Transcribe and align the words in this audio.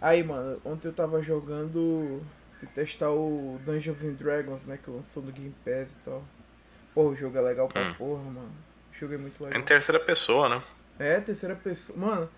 Aí, 0.00 0.22
mano, 0.22 0.60
ontem 0.64 0.88
eu 0.88 0.92
tava 0.92 1.22
jogando. 1.22 2.22
Fui 2.52 2.68
testar 2.68 3.10
o 3.10 3.58
Dungeons 3.64 4.02
and 4.02 4.14
Dragons, 4.14 4.64
né? 4.66 4.78
Que 4.82 4.90
lançou 4.90 5.22
no 5.22 5.32
Game 5.32 5.54
Pass 5.64 5.96
e 5.96 5.98
tal. 6.04 6.22
Porra, 6.94 7.08
o 7.10 7.16
jogo 7.16 7.36
é 7.36 7.40
legal 7.40 7.68
pra 7.68 7.82
Hum. 7.90 7.94
porra, 7.94 8.22
mano. 8.24 8.52
O 8.92 8.98
jogo 8.98 9.14
é 9.14 9.18
muito 9.18 9.42
É 9.42 9.46
legal. 9.48 9.60
em 9.60 9.64
terceira 9.64 10.00
pessoa, 10.00 10.48
né? 10.48 10.62
É, 10.98 11.20
terceira 11.20 11.54
pessoa. 11.54 11.98
Mano, 11.98 12.30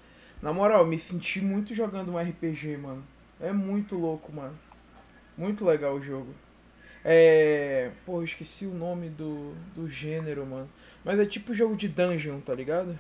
na 0.42 0.52
moral, 0.52 0.84
me 0.86 0.98
senti 0.98 1.40
muito 1.40 1.72
jogando 1.74 2.12
um 2.12 2.18
RPG, 2.18 2.76
mano. 2.76 3.04
É 3.40 3.52
muito 3.52 3.94
louco, 3.96 4.32
mano. 4.32 4.58
Muito 5.36 5.64
legal 5.64 5.94
o 5.94 6.02
jogo. 6.02 6.34
É. 7.04 7.92
Eu 8.06 8.24
esqueci 8.24 8.66
o 8.66 8.74
nome 8.74 9.08
do, 9.08 9.54
do 9.74 9.88
gênero, 9.88 10.44
mano. 10.44 10.68
Mas 11.04 11.20
é 11.20 11.24
tipo 11.26 11.54
jogo 11.54 11.76
de 11.76 11.86
dungeon, 11.88 12.40
tá 12.40 12.52
ligado? 12.54 12.98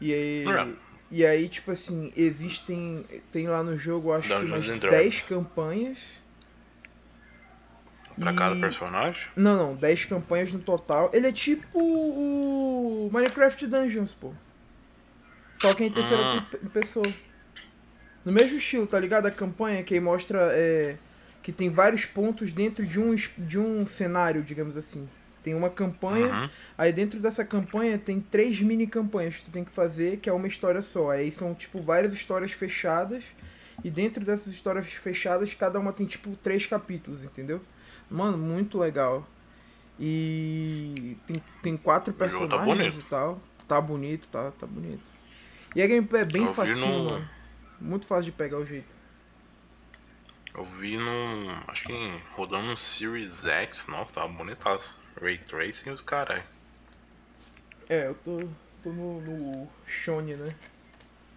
E 0.00 0.12
aí. 0.12 0.44
É. 0.46 0.91
E 1.14 1.26
aí, 1.26 1.46
tipo 1.46 1.70
assim, 1.70 2.10
existem. 2.16 3.04
Tem 3.30 3.46
lá 3.46 3.62
no 3.62 3.76
jogo, 3.76 4.12
acho 4.12 4.28
Dungeons 4.30 4.46
que 4.48 4.56
umas 4.56 4.68
and 4.70 4.78
Dragons. 4.78 5.02
10 5.02 5.20
campanhas. 5.22 5.98
Pra 8.18 8.32
cada 8.32 8.54
E- 8.56 8.60
personagem. 8.60 9.28
Não, 9.36 9.56
não, 9.56 9.74
10 9.74 10.06
campanhas 10.06 10.52
no 10.52 10.58
total. 10.60 11.10
Ele 11.12 11.26
é 11.26 11.32
tipo 11.32 11.66
o 11.78 13.10
Minecraft 13.12 13.66
Dungeons, 13.66 14.14
pô. 14.14 14.32
Só 15.60 15.74
que 15.74 15.84
em 15.84 15.90
terceira 15.92 16.22
Ah. 16.38 16.40
pe- 16.50 16.58
pessoa. 16.70 17.04
No 18.24 18.32
mesmo 18.32 18.56
estilo, 18.56 18.86
tá 18.86 18.98
ligado? 18.98 19.26
A 19.26 19.30
campanha 19.30 19.82
que 19.82 19.92
aí 19.94 20.00
mostra 20.00 20.50
é, 20.52 20.96
que 21.42 21.52
tem 21.52 21.68
vários 21.68 22.06
pontos 22.06 22.52
dentro 22.52 22.86
de 22.86 22.98
um, 23.00 23.14
de 23.38 23.58
um 23.58 23.84
cenário, 23.84 24.42
digamos 24.42 24.76
assim. 24.76 25.08
Tem 25.42 25.54
uma 25.54 25.68
campanha, 25.70 26.32
Uhum. 26.32 26.50
aí 26.78 26.92
dentro 26.92 27.18
dessa 27.18 27.44
campanha 27.44 27.98
tem 27.98 28.20
três 28.20 28.60
mini 28.60 28.86
campanhas 28.86 29.36
que 29.38 29.44
tu 29.46 29.50
tem 29.50 29.64
que 29.64 29.72
fazer, 29.72 30.18
que 30.18 30.28
é 30.28 30.32
uma 30.32 30.46
história 30.46 30.80
só. 30.82 31.10
Aí 31.10 31.32
são, 31.32 31.52
tipo, 31.54 31.80
várias 31.80 32.12
histórias 32.14 32.52
fechadas. 32.52 33.34
E 33.82 33.90
dentro 33.90 34.24
dessas 34.24 34.54
histórias 34.54 34.86
fechadas, 34.92 35.52
cada 35.54 35.80
uma 35.80 35.92
tem, 35.92 36.06
tipo, 36.06 36.36
três 36.36 36.64
capítulos, 36.66 37.24
entendeu? 37.24 37.60
Mano, 38.08 38.38
muito 38.38 38.78
legal. 38.78 39.26
E 39.98 41.16
tem, 41.26 41.42
tem 41.62 41.76
quatro 41.76 42.12
tá 42.12 42.18
personagens 42.26 42.64
bonito. 42.64 42.98
e 43.00 43.02
tal. 43.08 43.40
Tá 43.66 43.80
bonito, 43.80 44.28
tá, 44.28 44.50
tá 44.52 44.66
bonito. 44.66 45.02
E 45.74 45.82
a 45.82 45.86
gameplay 45.86 46.22
é 46.22 46.24
bem 46.24 46.46
facinho, 46.46 46.76
no- 46.78 47.04
mano. 47.12 47.28
Muito 47.80 48.06
fácil 48.06 48.24
de 48.26 48.32
pegar 48.32 48.58
o 48.58 48.66
jeito. 48.66 48.94
Eu 50.54 50.64
vi 50.64 50.96
no. 50.98 51.50
Acho 51.66 51.84
que 51.86 52.20
rodando 52.36 52.66
no 52.66 52.76
Series 52.76 53.44
X. 53.46 53.86
Nossa, 53.86 54.12
tava 54.14 54.28
bonitaço. 54.28 54.98
Ray 55.20 55.38
Tracing 55.38 55.90
e 55.90 55.92
os 55.92 56.02
carai. 56.02 56.44
É, 57.88 58.06
eu 58.06 58.14
tô, 58.14 58.48
tô 58.82 58.90
no, 58.90 59.20
no 59.20 59.68
Shone, 59.86 60.34
né? 60.34 60.54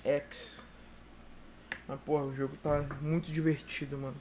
X. 0.03 0.65
Mas, 1.87 1.99
porra, 2.01 2.23
o 2.23 2.33
jogo 2.33 2.55
tá 2.57 2.87
muito 3.01 3.31
divertido, 3.31 3.97
mano. 3.97 4.15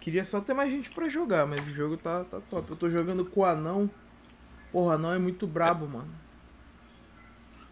Queria 0.00 0.24
só 0.24 0.40
ter 0.40 0.54
mais 0.54 0.70
gente 0.70 0.90
pra 0.90 1.08
jogar, 1.08 1.46
mas 1.46 1.66
o 1.66 1.70
jogo 1.70 1.96
tá, 1.96 2.24
tá 2.24 2.40
top. 2.50 2.70
Eu 2.70 2.76
tô 2.76 2.90
jogando 2.90 3.24
com 3.24 3.40
o 3.40 3.44
anão. 3.44 3.90
Porra, 4.70 4.86
o 4.86 4.90
anão 4.90 5.12
é 5.12 5.18
muito 5.18 5.46
brabo, 5.46 5.86
mano. 5.86 6.12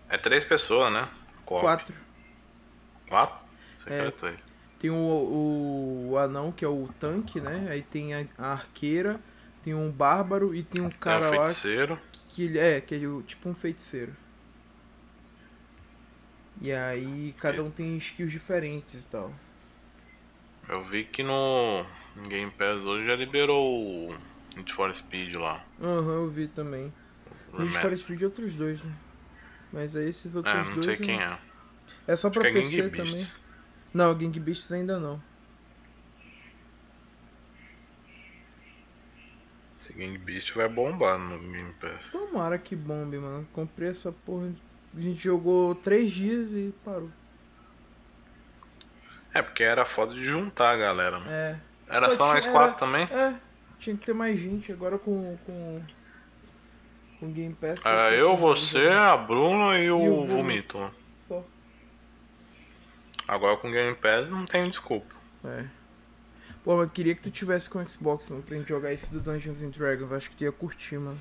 É 0.09 0.19
três 0.19 0.45
pessoas, 0.45 0.93
né? 0.93 1.09
Quatro. 1.45 1.97
Quatro? 3.09 3.43
Você 3.77 3.91
É. 3.93 4.11
três. 4.11 4.39
Tem 4.79 4.91
o, 4.91 4.95
o, 4.95 6.09
o 6.11 6.19
anão, 6.19 6.51
que 6.51 6.65
é 6.65 6.69
o 6.69 6.89
tanque, 6.99 7.41
né? 7.41 7.69
Aí 7.71 7.83
tem 7.83 8.15
a, 8.15 8.27
a 8.39 8.53
arqueira, 8.53 9.21
tem 9.63 9.75
um 9.75 9.91
bárbaro 9.91 10.55
e 10.55 10.63
tem 10.63 10.81
um 10.81 10.91
cara 10.91 11.27
o 11.29 11.31
lá 11.31 11.55
feiticeiro. 11.55 11.99
que 12.29 12.45
ele 12.45 12.59
é, 12.59 12.81
que 12.81 12.95
é 12.95 12.99
tipo 13.27 13.49
um 13.49 13.55
feiticeiro. 13.55 14.15
E 16.61 16.73
aí 16.73 17.35
cada 17.41 17.63
um 17.65 17.71
tem 17.73 17.97
skills 17.97 18.31
diferentes 18.31 18.95
e 18.95 19.03
tal. 19.05 19.33
Eu 20.69 20.81
vi 20.81 21.05
que 21.05 21.23
no 21.23 21.85
Game 22.29 22.51
Pass 22.53 22.83
hoje 22.83 23.07
já 23.07 23.15
liberou 23.15 24.11
o 24.11 24.15
Need 24.57 24.73
for 24.73 24.95
Speed 24.95 25.35
lá. 25.35 25.63
Aham, 25.83 26.13
eu 26.15 26.29
vi 26.31 26.47
também. 26.49 26.93
o 27.53 27.59
Need 27.59 27.77
for 27.79 27.95
remaster. 27.95 27.97
Speed 27.97 28.23
outros 28.23 28.57
dois, 28.57 28.85
né? 28.85 28.93
Mas 29.73 29.97
aí 29.97 30.09
esses 30.09 30.35
outros 30.37 30.69
É, 30.69 30.71
não 30.71 30.81
dois. 30.81 30.85
sei 30.85 30.97
quem 30.97 31.21
é. 31.21 31.39
É 32.07 32.17
só 32.17 32.31
Acho 32.31 32.41
pra 32.41 32.45
é 32.49 32.53
PC 32.53 32.83
Gang 32.83 32.91
também. 32.91 33.31
Não, 33.95 34.17
Gang 34.17 34.39
Beasts 34.41 34.71
ainda 34.73 34.99
não. 35.01 35.23
Esse 39.91 39.99
Gang 39.99 40.17
Beast 40.19 40.53
vai 40.55 40.69
bombar 40.69 41.19
no 41.19 41.39
Game 41.39 41.73
Pass. 41.81 42.11
Tomara 42.13 42.59
que 42.59 42.77
bombe, 42.77 43.19
mano. 43.19 43.47
Comprei 43.53 43.91
essa 43.91 44.13
porra. 44.13 44.53
A 44.97 45.01
gente 45.01 45.23
jogou 45.23 45.75
três 45.75 46.13
dias 46.13 46.51
e 46.53 46.73
parou. 46.85 47.11
É, 49.35 49.43
porque 49.43 49.63
era 49.63 49.85
foda 49.85 50.15
de 50.15 50.23
juntar 50.23 50.73
a 50.73 50.77
galera, 50.77 51.19
né? 51.21 51.27
É. 51.89 51.97
Era 51.97 52.11
Só 52.11 52.17
só 52.17 52.33
nós 52.35 52.45
tinha- 52.45 52.53
quatro 52.55 52.77
também? 52.79 53.05
É, 53.11 53.35
tinha 53.79 53.97
que 53.97 54.05
ter 54.07 54.13
mais 54.13 54.39
gente. 54.39 54.73
Agora 54.73 54.99
com. 54.99 55.37
com. 55.47 55.83
com 57.19 57.33
Game 57.33 57.55
Pass. 57.55 57.85
Era 57.85 58.03
pode 58.03 58.15
ser 58.15 58.21
eu, 58.21 58.37
você, 58.37 58.89
a 58.89 59.17
Bruna 59.17 59.79
e 59.79 59.91
o, 59.91 60.05
E 60.05 60.09
o 60.09 60.17
Vomito. 60.27 60.35
Vomito. 60.37 60.79
lá. 60.79 60.91
Só. 61.29 61.45
Agora 63.29 63.57
com 63.57 63.71
Game 63.71 63.95
Pass 63.97 64.29
não 64.29 64.47
tem 64.47 64.69
desculpa. 64.69 65.15
É. 65.45 65.65
Pô, 66.65 66.77
mas 66.77 66.91
queria 66.93 67.15
que 67.15 67.23
tu 67.23 67.31
tivesse 67.31 67.71
com 67.71 67.79
o 67.83 67.89
Xbox, 67.89 68.29
mano, 68.29 68.43
pra 68.43 68.57
gente 68.57 68.69
jogar 68.69 68.93
esse 68.93 69.07
do 69.11 69.19
Dungeons 69.21 69.63
and 69.63 69.71
Dragons. 69.71 70.13
Acho 70.13 70.29
que 70.31 70.37
tu 70.37 70.45
ia 70.45 70.53
curtir, 70.53 70.99
mano. 70.99 71.21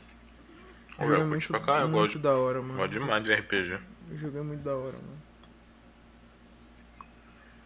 O 0.98 1.04
Eu 1.04 1.08
jogo 1.08 1.22
é 1.22 1.26
muito, 1.26 1.48
pra 1.48 1.60
cá, 1.62 1.80
eu 1.82 1.88
muito 1.88 1.94
gosto- 2.14 2.20
da 2.20 2.36
hora, 2.36 2.62
mano. 2.62 2.76
Gosto 2.76 2.92
demais 2.92 3.24
de 3.24 3.32
RPG. 3.34 3.80
O 4.12 4.18
jogo 4.18 4.38
é 4.38 4.42
muito 4.42 4.62
da 4.64 4.76
hora, 4.76 4.98
mano. 4.98 5.20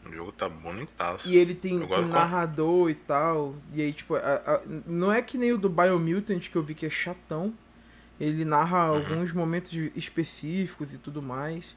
O 0.05 0.11
jogo 0.13 0.31
tá 0.33 0.47
bonitaço. 0.49 1.27
E 1.27 1.35
ele 1.37 1.55
tem, 1.55 1.79
Eu 1.81 1.87
tem 1.87 2.05
narrador 2.05 2.89
e 2.89 2.93
tal. 2.95 3.55
E 3.73 3.81
aí, 3.81 3.91
tipo, 3.93 4.15
a- 4.15 4.19
a- 4.19 4.61
não 4.85 5.11
é 5.11 5.21
que 5.21 5.37
nem 5.37 5.53
o 5.53 5.57
do 5.57 5.69
Biomutant 5.69 6.49
que 6.49 6.55
eu 6.55 6.61
vi 6.61 6.75
que 6.75 6.85
é 6.85 6.89
chatão. 6.89 7.53
Ele 8.19 8.45
narra 8.45 8.91
Uhum. 8.91 8.97
alguns 8.97 9.31
momentos 9.33 9.71
específicos 9.95 10.93
e 10.93 10.97
tudo 10.97 11.21
mais. 11.21 11.75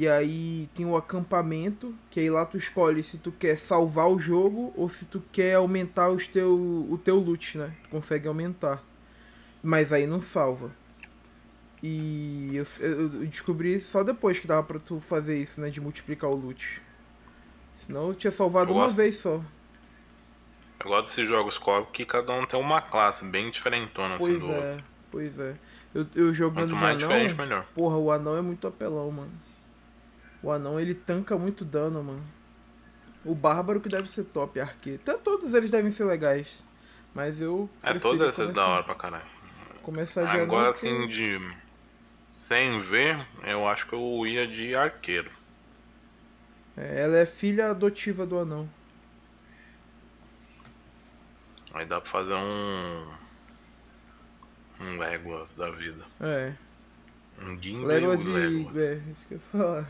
E 0.00 0.08
aí 0.08 0.66
tem 0.74 0.86
o 0.86 0.96
acampamento, 0.96 1.94
que 2.10 2.20
aí 2.20 2.30
lá 2.30 2.46
tu 2.46 2.56
escolhe 2.56 3.02
se 3.02 3.18
tu 3.18 3.30
quer 3.30 3.58
salvar 3.58 4.08
o 4.08 4.18
jogo 4.18 4.72
ou 4.74 4.88
se 4.88 5.04
tu 5.04 5.22
quer 5.30 5.56
aumentar 5.56 6.08
os 6.08 6.26
teu, 6.26 6.54
o 6.90 6.96
teu 6.96 7.16
loot, 7.18 7.58
né? 7.58 7.76
Tu 7.82 7.90
consegue 7.90 8.26
aumentar. 8.26 8.82
Mas 9.62 9.92
aí 9.92 10.06
não 10.06 10.18
salva. 10.18 10.70
E 11.82 12.52
eu, 12.56 12.64
eu 12.80 13.08
descobri 13.26 13.74
isso 13.74 13.90
só 13.90 14.02
depois 14.02 14.38
que 14.38 14.46
dava 14.46 14.62
pra 14.62 14.78
tu 14.80 14.98
fazer 15.00 15.36
isso, 15.36 15.60
né? 15.60 15.68
De 15.68 15.82
multiplicar 15.82 16.30
o 16.30 16.34
loot. 16.34 16.80
Senão 17.74 18.08
eu 18.08 18.14
tinha 18.14 18.30
salvado 18.30 18.72
Eu 18.72 18.76
uma 18.76 18.88
vez 18.88 19.16
só. 19.16 19.42
Eu 20.82 20.88
gosto 20.88 21.04
desses 21.08 21.28
jogos 21.28 21.58
co 21.58 21.84
que 21.86 22.06
cada 22.06 22.32
um 22.32 22.46
tem 22.46 22.58
uma 22.58 22.80
classe 22.80 23.22
bem 23.26 23.50
diferentona 23.50 24.14
assim 24.16 24.38
Pois 24.38 24.40
do 24.40 24.50
é, 24.50 24.70
outro. 24.70 24.84
pois 25.10 25.38
é. 25.38 25.58
Eu, 25.94 26.06
eu 26.14 26.32
jogando 26.32 26.70
Quanto 26.70 26.76
mais 26.76 26.96
anão, 26.96 26.98
diferente, 26.98 27.34
melhor. 27.36 27.66
porra, 27.74 27.98
o 27.98 28.10
anão 28.10 28.36
é 28.36 28.42
muito 28.42 28.66
apelão, 28.66 29.10
mano. 29.10 29.32
O 30.42 30.50
anão, 30.50 30.80
ele 30.80 30.94
tanca 30.94 31.36
muito 31.38 31.64
dano, 31.64 32.02
mano. 32.02 32.24
O 33.24 33.34
bárbaro 33.34 33.80
que 33.80 33.88
deve 33.88 34.08
ser 34.10 34.24
top, 34.24 34.58
arqueiro. 34.60 35.00
Até 35.02 35.16
todos 35.18 35.52
eles 35.54 35.70
devem 35.70 35.90
ser 35.92 36.04
legais. 36.04 36.64
Mas 37.14 37.40
eu 37.40 37.68
É, 37.82 37.92
todas 37.98 38.28
essas 38.28 38.36
começar, 38.36 38.52
da 38.52 38.66
hora 38.68 38.82
pra 38.84 38.94
caralho. 38.94 39.26
começar 39.82 40.24
de 40.26 40.36
Agora 40.38 40.70
assim, 40.70 41.06
de. 41.08 41.38
Sem 42.38 42.78
ver, 42.80 43.26
eu 43.44 43.68
acho 43.68 43.86
que 43.86 43.92
eu 43.94 44.26
ia 44.26 44.46
de 44.46 44.74
arqueiro. 44.74 45.30
É, 46.76 47.02
ela 47.02 47.16
é 47.18 47.26
filha 47.26 47.70
adotiva 47.70 48.24
do 48.26 48.38
anão. 48.38 48.68
Aí 51.74 51.86
dá 51.86 52.00
pra 52.00 52.10
fazer 52.10 52.34
um. 52.34 53.06
Um 54.80 54.96
Legolas 54.98 55.52
da 55.52 55.70
vida. 55.70 56.04
É. 56.20 56.54
Um 57.40 57.60
Gimli 57.60 57.84
Legolas 57.86 58.24
e 58.24 58.28
Legolas. 58.28 58.76
É, 58.78 58.94
isso 59.10 59.26
que 59.28 59.34
eu 59.34 59.38
ia 59.38 59.44
falar. 59.52 59.88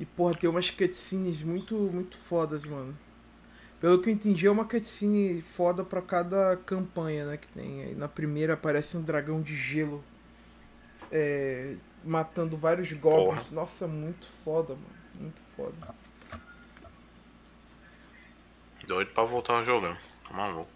E, 0.00 0.06
porra, 0.06 0.34
tem 0.34 0.48
umas 0.50 0.70
cutscenes 0.70 1.42
muito, 1.42 1.74
muito 1.76 2.16
fodas, 2.18 2.64
mano. 2.64 2.96
Pelo 3.80 4.00
que 4.02 4.08
eu 4.10 4.14
entendi, 4.14 4.46
é 4.46 4.50
uma 4.50 4.64
cutscene 4.64 5.40
foda 5.42 5.84
pra 5.84 6.02
cada 6.02 6.56
campanha, 6.66 7.24
né, 7.26 7.36
que 7.36 7.48
tem. 7.48 7.82
Aí 7.82 7.94
na 7.94 8.08
primeira 8.08 8.54
aparece 8.54 8.96
um 8.96 9.02
dragão 9.02 9.40
de 9.42 9.54
gelo. 9.54 10.02
é, 11.12 11.76
matando 12.04 12.56
vários 12.56 12.92
goblins. 12.92 13.42
Porra. 13.44 13.54
Nossa, 13.54 13.86
muito 13.86 14.26
foda, 14.44 14.74
mano. 14.74 14.86
Muito 15.14 15.42
foda. 15.56 15.94
Doido 18.86 19.10
pra 19.12 19.24
voltar 19.24 19.60
jogar. 19.62 20.00
Tá 20.26 20.34
maluco. 20.34 20.68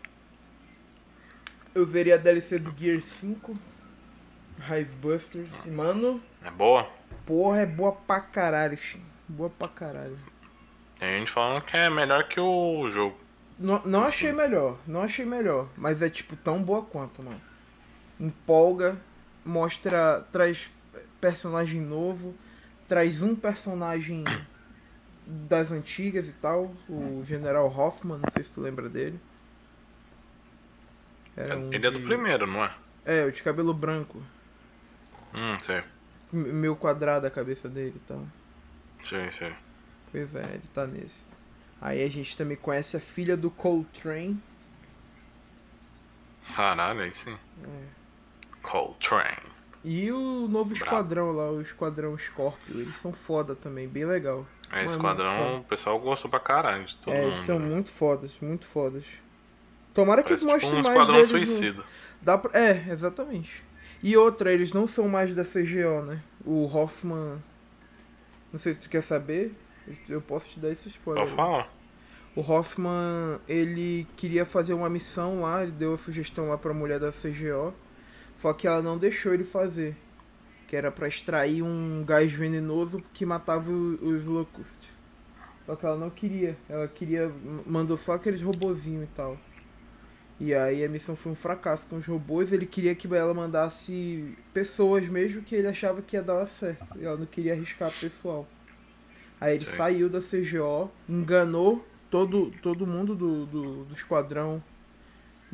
Eu 1.74 1.84
veria 1.86 2.14
a 2.14 2.18
DLC 2.18 2.58
do 2.58 2.72
Gear 2.78 3.00
5. 3.02 3.56
Hive 4.70 4.94
Busters. 4.96 5.50
E, 5.66 5.70
mano, 5.70 6.22
É 6.42 6.50
boa? 6.50 6.88
porra, 7.26 7.60
é 7.60 7.66
boa 7.66 7.92
pra 7.92 8.20
caralho, 8.20 8.76
Shin. 8.78 9.02
Boa 9.34 9.50
pra 9.50 9.66
caralho. 9.66 10.16
Tem 10.98 11.18
gente 11.18 11.30
falando 11.30 11.62
que 11.62 11.76
é 11.76 11.90
melhor 11.90 12.28
que 12.28 12.38
o 12.38 12.88
jogo. 12.88 13.18
Não, 13.58 13.82
não 13.84 14.04
achei 14.04 14.32
melhor, 14.32 14.78
não 14.86 15.02
achei 15.02 15.24
melhor, 15.26 15.68
mas 15.76 16.00
é 16.02 16.08
tipo 16.08 16.36
tão 16.36 16.62
boa 16.62 16.82
quanto, 16.82 17.20
mano. 17.20 17.40
Empolga, 18.18 18.96
mostra, 19.44 20.24
traz 20.30 20.70
personagem 21.20 21.80
novo, 21.80 22.34
traz 22.86 23.22
um 23.22 23.34
personagem 23.34 24.24
das 25.26 25.72
antigas 25.72 26.28
e 26.28 26.32
tal, 26.32 26.72
o 26.88 27.24
General 27.24 27.66
Hoffman, 27.66 28.18
não 28.18 28.30
sei 28.32 28.44
se 28.44 28.52
tu 28.52 28.60
lembra 28.60 28.88
dele. 28.88 29.18
Era 31.36 31.58
um 31.58 31.72
Ele 31.72 31.86
é 31.86 31.90
do 31.90 32.00
primeiro, 32.00 32.46
não 32.46 32.64
é? 32.64 32.74
É, 33.04 33.24
o 33.24 33.32
de 33.32 33.42
cabelo 33.42 33.74
branco. 33.74 34.22
Hum, 35.34 35.58
sei. 35.60 35.82
Meio 36.32 36.76
quadrado 36.76 37.26
a 37.26 37.30
cabeça 37.30 37.68
dele 37.68 37.94
e 37.96 38.06
tal. 38.06 38.24
Sim, 39.04 39.30
sim. 39.30 39.52
Pois 40.10 40.34
é, 40.34 40.44
ele 40.54 40.62
tá 40.72 40.86
nesse. 40.86 41.22
Aí 41.80 42.02
a 42.02 42.10
gente 42.10 42.36
também 42.36 42.56
conhece 42.56 42.96
a 42.96 43.00
filha 43.00 43.36
do 43.36 43.50
Coltrane. 43.50 44.40
Caralho, 46.56 47.00
aí 47.00 47.12
sim. 47.14 47.36
É. 47.62 47.86
Coltrane. 48.62 49.54
E 49.84 50.10
o 50.10 50.48
novo 50.48 50.72
esquadrão 50.72 51.30
lá, 51.32 51.50
o 51.50 51.60
esquadrão 51.60 52.16
Scorpio, 52.16 52.80
eles 52.80 52.96
são 52.96 53.12
foda 53.12 53.54
também, 53.54 53.86
bem 53.86 54.06
legal. 54.06 54.46
É, 54.70 54.76
Mano, 54.76 54.86
esquadrão, 54.86 55.58
o 55.58 55.64
pessoal 55.64 56.00
gostou 56.00 56.30
pra 56.30 56.40
caralho 56.40 56.84
de 56.86 56.96
todo 56.96 57.12
é, 57.12 57.18
mundo. 57.18 57.28
eles 57.28 57.40
são 57.40 57.58
né? 57.58 57.66
muito 57.66 57.90
fodas, 57.90 58.40
muito 58.40 58.66
fodas. 58.66 59.20
Tomara 59.92 60.22
Parece 60.22 60.40
que 60.40 60.50
mostre 60.50 60.68
tipo 60.68 60.80
um 60.80 60.82
mais 60.82 61.00
esquadrão 61.00 61.26
deles. 61.28 61.48
suicida. 61.48 61.82
No... 61.82 61.84
Dá 62.22 62.38
pra... 62.38 62.58
É, 62.58 62.86
exatamente. 62.88 63.62
E 64.02 64.16
outra, 64.16 64.50
eles 64.52 64.72
não 64.72 64.86
são 64.86 65.06
mais 65.06 65.34
da 65.34 65.44
CGO, 65.44 66.02
né? 66.06 66.22
O 66.44 66.64
Hoffman. 66.66 67.42
Não 68.54 68.58
sei 68.60 68.72
se 68.72 68.82
tu 68.82 68.88
quer 68.88 69.02
saber. 69.02 69.52
Eu 70.08 70.22
posso 70.22 70.46
te 70.50 70.60
dar 70.60 70.70
esse 70.70 70.86
spoiler. 70.86 71.26
Falar. 71.26 71.68
O 72.36 72.40
Hoffman, 72.40 73.40
ele 73.48 74.06
queria 74.16 74.46
fazer 74.46 74.74
uma 74.74 74.88
missão 74.88 75.40
lá, 75.40 75.64
ele 75.64 75.72
deu 75.72 75.94
a 75.94 75.98
sugestão 75.98 76.48
lá 76.48 76.56
pra 76.56 76.72
mulher 76.72 77.00
da 77.00 77.10
CGO. 77.10 77.74
Só 78.36 78.52
que 78.52 78.68
ela 78.68 78.80
não 78.80 78.96
deixou 78.96 79.34
ele 79.34 79.42
fazer. 79.42 79.96
Que 80.68 80.76
era 80.76 80.92
para 80.92 81.08
extrair 81.08 81.62
um 81.62 82.04
gás 82.06 82.32
venenoso 82.32 83.02
que 83.12 83.26
matava 83.26 83.68
os 83.72 84.24
Locust. 84.24 84.88
Só 85.66 85.74
que 85.74 85.84
ela 85.84 85.96
não 85.96 86.08
queria. 86.08 86.56
Ela 86.68 86.86
queria. 86.86 87.34
Mandou 87.66 87.96
só 87.96 88.12
aqueles 88.12 88.40
robozinhos 88.40 89.02
e 89.02 89.08
tal. 89.16 89.36
E 90.40 90.52
aí 90.52 90.84
a 90.84 90.88
missão 90.88 91.14
foi 91.14 91.32
um 91.32 91.34
fracasso 91.34 91.86
com 91.86 91.96
os 91.96 92.06
robôs. 92.06 92.52
Ele 92.52 92.66
queria 92.66 92.94
que 92.94 93.06
ela 93.14 93.32
mandasse 93.32 94.36
pessoas 94.52 95.08
mesmo 95.08 95.42
que 95.42 95.54
ele 95.54 95.68
achava 95.68 96.02
que 96.02 96.16
ia 96.16 96.22
dar 96.22 96.46
certo. 96.46 96.98
E 96.98 97.04
ela 97.04 97.16
não 97.16 97.26
queria 97.26 97.52
arriscar 97.52 97.92
pessoal. 97.98 98.46
Aí 99.40 99.54
ele 99.54 99.66
Sim. 99.66 99.76
saiu 99.76 100.08
da 100.08 100.20
CGO, 100.20 100.90
enganou 101.08 101.86
todo, 102.10 102.52
todo 102.62 102.86
mundo 102.86 103.14
do, 103.14 103.46
do, 103.46 103.84
do 103.84 103.92
esquadrão 103.92 104.62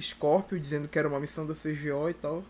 Scorpio, 0.01 0.59
dizendo 0.59 0.89
que 0.89 0.99
era 0.99 1.09
uma 1.09 1.21
missão 1.21 1.47
da 1.47 1.55
CGO 1.55 2.09
e 2.09 2.15
tal. 2.15 2.43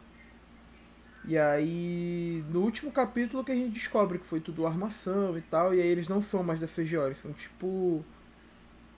E 1.25 1.37
aí, 1.37 2.45
no 2.49 2.61
último 2.61 2.91
capítulo 2.91 3.45
que 3.45 3.53
a 3.53 3.55
gente 3.55 3.73
descobre 3.73 4.19
que 4.19 4.27
foi 4.27 4.41
tudo 4.41 4.67
armação 4.67 5.37
e 5.37 5.43
tal, 5.43 5.75
e 5.75 5.81
aí 5.81 5.87
eles 5.87 6.09
não 6.09 6.23
são 6.23 6.43
mais 6.43 6.61
da 6.61 6.67
CGO, 6.67 7.07
eles 7.07 7.21
são 7.21 7.33
tipo 7.33 8.05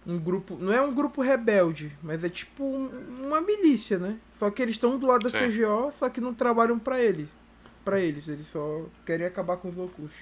um 0.06 0.19
grupo, 0.19 0.56
não 0.58 0.72
é 0.72 0.81
um 0.81 0.93
grupo 0.93 1.22
rebelde, 1.22 1.96
mas 2.02 2.25
é 2.25 2.28
tipo 2.28 2.64
um, 2.64 3.26
uma 3.26 3.40
milícia, 3.40 3.99
né? 3.99 4.19
Só 4.32 4.50
que 4.50 4.60
eles 4.60 4.75
estão 4.75 4.99
do 4.99 5.06
lado 5.06 5.31
da. 5.31 5.38
CGO, 5.38 5.90
só 5.93 6.08
que 6.08 6.20
não 6.20 6.34
trabalham 6.34 6.78
para 6.78 7.00
ele, 7.00 7.28
para 7.84 8.00
eles, 8.00 8.26
eles 8.28 8.46
só 8.46 8.82
querem 9.06 9.26
acabar 9.26 9.56
com 9.56 9.69
os 9.69 9.76
loucos. 9.76 10.12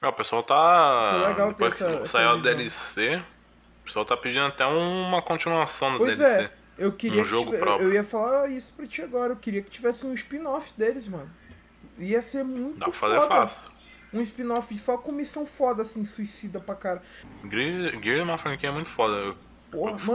É, 0.00 0.08
o 0.08 0.12
pessoal 0.12 0.42
tá 0.42 1.10
Foi 1.10 1.28
legal 1.28 1.48
depois 1.48 1.74
ter 1.76 1.84
essa, 1.84 2.00
que 2.00 2.08
saiu 2.08 2.28
a 2.30 2.36
DLC, 2.36 3.16
o 3.16 3.84
pessoal 3.84 4.04
tá 4.04 4.16
pedindo 4.16 4.46
até 4.46 4.64
uma 4.66 5.20
continuação 5.22 5.92
do 5.92 5.98
pois 5.98 6.16
DLC. 6.16 6.44
É. 6.44 6.64
Eu 6.76 6.92
queria 6.92 7.22
um 7.22 7.24
jogo 7.24 7.50
tive... 7.50 7.58
próprio. 7.62 7.88
Eu 7.88 7.94
ia 7.94 8.02
falar 8.04 8.48
isso 8.48 8.74
pra 8.74 8.86
ti 8.86 9.00
agora. 9.00 9.32
Eu 9.32 9.36
queria 9.36 9.62
que 9.62 9.70
tivesse 9.70 10.04
um 10.04 10.12
spin-off 10.12 10.74
deles, 10.76 11.06
mano. 11.06 11.30
Ia 11.98 12.20
ser 12.20 12.42
muito 12.42 12.78
Dá 12.78 12.86
pra 12.86 12.94
fazer 12.94 13.14
foda. 13.16 13.28
fácil. 13.28 13.70
Um 14.14 14.20
spin-off 14.20 14.74
só 14.76 14.96
com 14.96 15.10
missão 15.12 15.44
foda, 15.44 15.82
assim, 15.82 16.04
suicida 16.04 16.60
pra 16.60 16.74
cara. 16.76 17.02
Gear, 17.50 18.00
Gear 18.02 18.18
é 18.20 18.22
uma 18.22 18.38
franquia 18.38 18.70
muito 18.72 18.88
foda. 18.88 19.34
Porra, 19.70 19.98
Ficou 19.98 20.14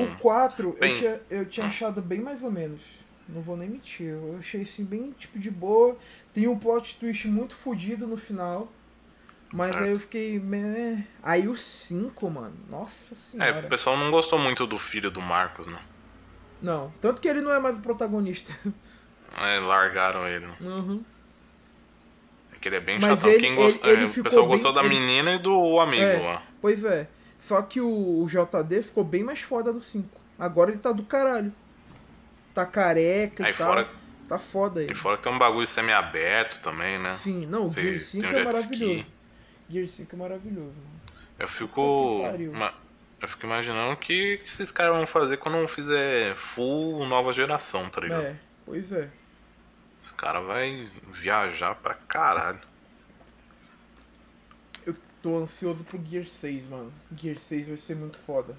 mano, 0.00 0.12
o 0.14 0.18
4 0.18 0.72
bem- 0.80 0.90
eu 0.92 0.96
tinha, 0.96 1.20
eu 1.30 1.46
tinha 1.46 1.66
achado 1.66 2.00
bem 2.00 2.20
mais 2.20 2.42
ou 2.42 2.50
menos. 2.50 2.80
Não 3.28 3.42
vou 3.42 3.56
nem 3.56 3.68
mentir. 3.68 4.08
Eu 4.08 4.36
achei 4.38 4.62
assim, 4.62 4.84
bem 4.84 5.12
tipo 5.18 5.38
de 5.38 5.50
boa. 5.50 5.96
Tem 6.32 6.48
um 6.48 6.58
plot 6.58 6.98
twist 6.98 7.28
muito 7.28 7.54
fodido 7.54 8.06
no 8.06 8.16
final. 8.16 8.72
Mas 9.52 9.76
aí 9.76 9.90
eu 9.90 10.00
fiquei. 10.00 10.40
meh. 10.40 11.04
Aí 11.22 11.46
o 11.46 11.56
5, 11.56 12.28
mano. 12.30 12.54
Nossa 12.68 13.14
É, 13.14 13.16
senhora. 13.16 13.66
o 13.66 13.68
pessoal 13.68 13.96
não 13.96 14.10
gostou 14.10 14.38
muito 14.38 14.66
do 14.66 14.76
filho 14.78 15.10
do 15.10 15.20
Marcos, 15.20 15.66
né? 15.66 15.78
Não. 16.60 16.92
Tanto 17.00 17.20
que 17.20 17.28
ele 17.28 17.40
não 17.42 17.52
é 17.52 17.60
mais 17.60 17.76
o 17.78 17.80
protagonista. 17.80 18.52
É, 19.36 19.58
largaram 19.60 20.26
ele. 20.28 20.46
né? 20.46 20.56
Uhum. 20.60 21.04
É 22.64 22.68
que 22.68 22.68
ele 22.68 22.76
é 22.76 22.80
bem 22.80 22.98
Mas 23.00 23.10
chatão. 23.10 23.28
ele- 23.30 23.40
Quem 23.40 23.54
gost... 23.54 23.80
ele- 23.82 23.92
ele 23.92 24.02
é, 24.02 24.04
o 24.04 24.08
ficou 24.08 24.24
pessoal 24.24 24.46
bem- 24.46 24.52
gostou 24.52 24.72
da 24.72 24.84
ele- 24.84 24.88
menina 24.98 25.34
e 25.34 25.38
do 25.38 25.78
amigo 25.80 26.02
É. 26.02 26.16
lá. 26.18 26.42
Pois 26.60 26.84
é. 26.84 27.06
Só 27.38 27.60
que 27.62 27.80
o, 27.80 28.22
o 28.22 28.26
JD 28.26 28.82
ficou 28.82 29.04
bem 29.04 29.22
mais 29.22 29.40
foda 29.40 29.70
no 29.72 29.80
5. 29.80 30.08
Agora 30.38 30.70
ele 30.70 30.78
tá 30.78 30.90
do 30.92 31.02
caralho. 31.02 31.52
Tá 32.54 32.64
careca 32.64 33.44
Aí 33.44 33.52
e 33.52 33.56
tal. 33.56 33.66
fora, 33.66 33.88
Tá 34.28 34.38
foda 34.38 34.82
ele. 34.82 34.92
e 34.92 34.94
fora 34.94 35.16
que 35.18 35.22
tem 35.24 35.32
um 35.32 35.38
bagulho 35.38 35.66
semi-aberto 35.66 36.60
também, 36.60 36.98
né? 36.98 37.12
Sim, 37.22 37.44
não, 37.46 37.64
o 37.64 37.66
Gear 37.66 37.98
5 38.00 38.20
tem 38.22 38.30
um 38.30 38.32
é 38.32 38.36
jet 38.36 38.44
maravilhoso. 38.46 38.92
ski. 39.00 39.06
Gear 39.68 39.86
5 39.88 40.14
é 40.14 40.18
maravilhoso. 40.18 40.60
mano. 40.68 41.14
Eu 41.38 41.48
fico. 41.48 42.22
Eu 43.20 43.28
fico 43.28 43.46
imaginando 43.46 43.92
o 43.92 43.96
que 43.96 44.38
que 44.38 44.44
esses 44.44 44.70
caras 44.70 44.96
vão 44.96 45.06
fazer 45.06 45.36
quando 45.38 45.56
não 45.56 45.66
fizer 45.68 46.34
full 46.36 47.06
nova 47.08 47.32
geração, 47.32 47.88
tá 47.90 48.00
ligado? 48.00 48.22
É, 48.24 48.36
pois 48.64 48.92
é. 48.92 49.08
Os 50.04 50.10
caras 50.10 50.44
vão 50.44 50.86
viajar 51.10 51.74
pra 51.76 51.94
caralho. 51.94 52.60
Eu 54.86 54.94
tô 55.22 55.38
ansioso 55.38 55.82
pro 55.82 55.98
Gear 56.04 56.26
6, 56.26 56.68
mano. 56.68 56.92
Gear 57.16 57.38
6 57.38 57.68
vai 57.68 57.76
ser 57.78 57.96
muito 57.96 58.18
foda. 58.18 58.54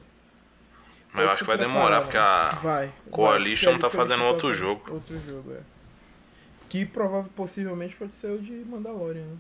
Mas 1.13 1.23
eu 1.23 1.29
acho 1.29 1.37
que 1.39 1.43
vai 1.45 1.57
demorar, 1.57 2.01
porque 2.01 2.17
a. 2.17 2.49
Vai. 2.49 2.91
Coalition 3.11 3.71
vai, 3.73 3.79
tá 3.79 3.89
fazendo 3.91 4.23
outro 4.23 4.51
jogo. 4.51 4.91
Outro 4.91 5.17
jogo, 5.19 5.53
é. 5.53 5.61
Que 6.67 6.83
provável, 6.83 7.31
possivelmente 7.35 7.95
pode 7.95 8.13
ser 8.15 8.31
o 8.31 8.39
de 8.41 8.51
Mandalorian, 8.51 9.23
né? 9.23 9.37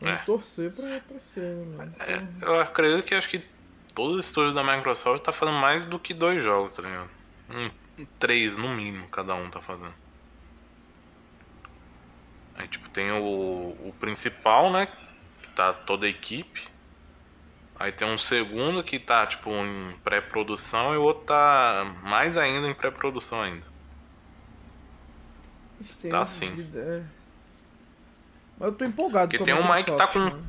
Vamos 0.00 0.14
É. 0.20 0.24
torcer 0.24 0.70
pra, 0.70 1.00
pra 1.00 1.18
ser, 1.18 1.40
né, 1.42 1.76
mano? 1.76 1.94
É, 1.98 2.46
eu 2.46 2.60
acredito 2.60 3.04
que 3.04 3.14
acho 3.16 3.28
que 3.28 3.44
todo 3.92 4.14
o 4.14 4.20
estúdio 4.20 4.54
da 4.54 4.62
Microsoft 4.62 5.24
tá 5.24 5.32
fazendo 5.32 5.58
mais 5.58 5.82
do 5.84 5.98
que 5.98 6.14
dois 6.14 6.42
jogos, 6.44 6.72
tá 6.74 6.82
ligado? 6.82 7.10
Um, 7.50 7.68
três 8.20 8.56
no 8.56 8.68
mínimo 8.74 9.08
cada 9.08 9.34
um 9.34 9.50
tá 9.50 9.60
fazendo. 9.60 9.92
Aí 12.58 12.68
tipo 12.68 12.88
tem 12.90 13.10
o, 13.12 13.76
o 13.88 13.94
principal, 14.00 14.70
né? 14.72 14.86
Que 15.42 15.48
tá 15.50 15.72
toda 15.72 16.06
a 16.06 16.08
equipe. 16.08 16.68
Aí 17.78 17.92
tem 17.92 18.08
um 18.08 18.18
segundo 18.18 18.82
que 18.82 18.98
tá 18.98 19.24
tipo 19.26 19.50
em 19.50 19.96
pré-produção 20.02 20.92
e 20.94 20.96
o 20.96 21.02
outro 21.02 21.26
tá 21.26 21.94
mais 22.02 22.36
ainda 22.36 22.66
em 22.68 22.74
pré-produção 22.74 23.40
ainda. 23.40 23.66
Esteja 25.80 26.10
Tá 26.18 26.26
sim. 26.26 26.48
é. 26.74 27.04
Mas 28.58 28.70
eu 28.70 28.74
tô 28.76 28.84
empolgado 28.84 29.28
Porque 29.28 29.38
com 29.38 29.44
tem 29.44 29.54
uma 29.54 29.76
aí 29.76 29.84
que 29.84 29.92
tá 29.92 30.06
com- 30.08 30.18
mano. 30.18 30.46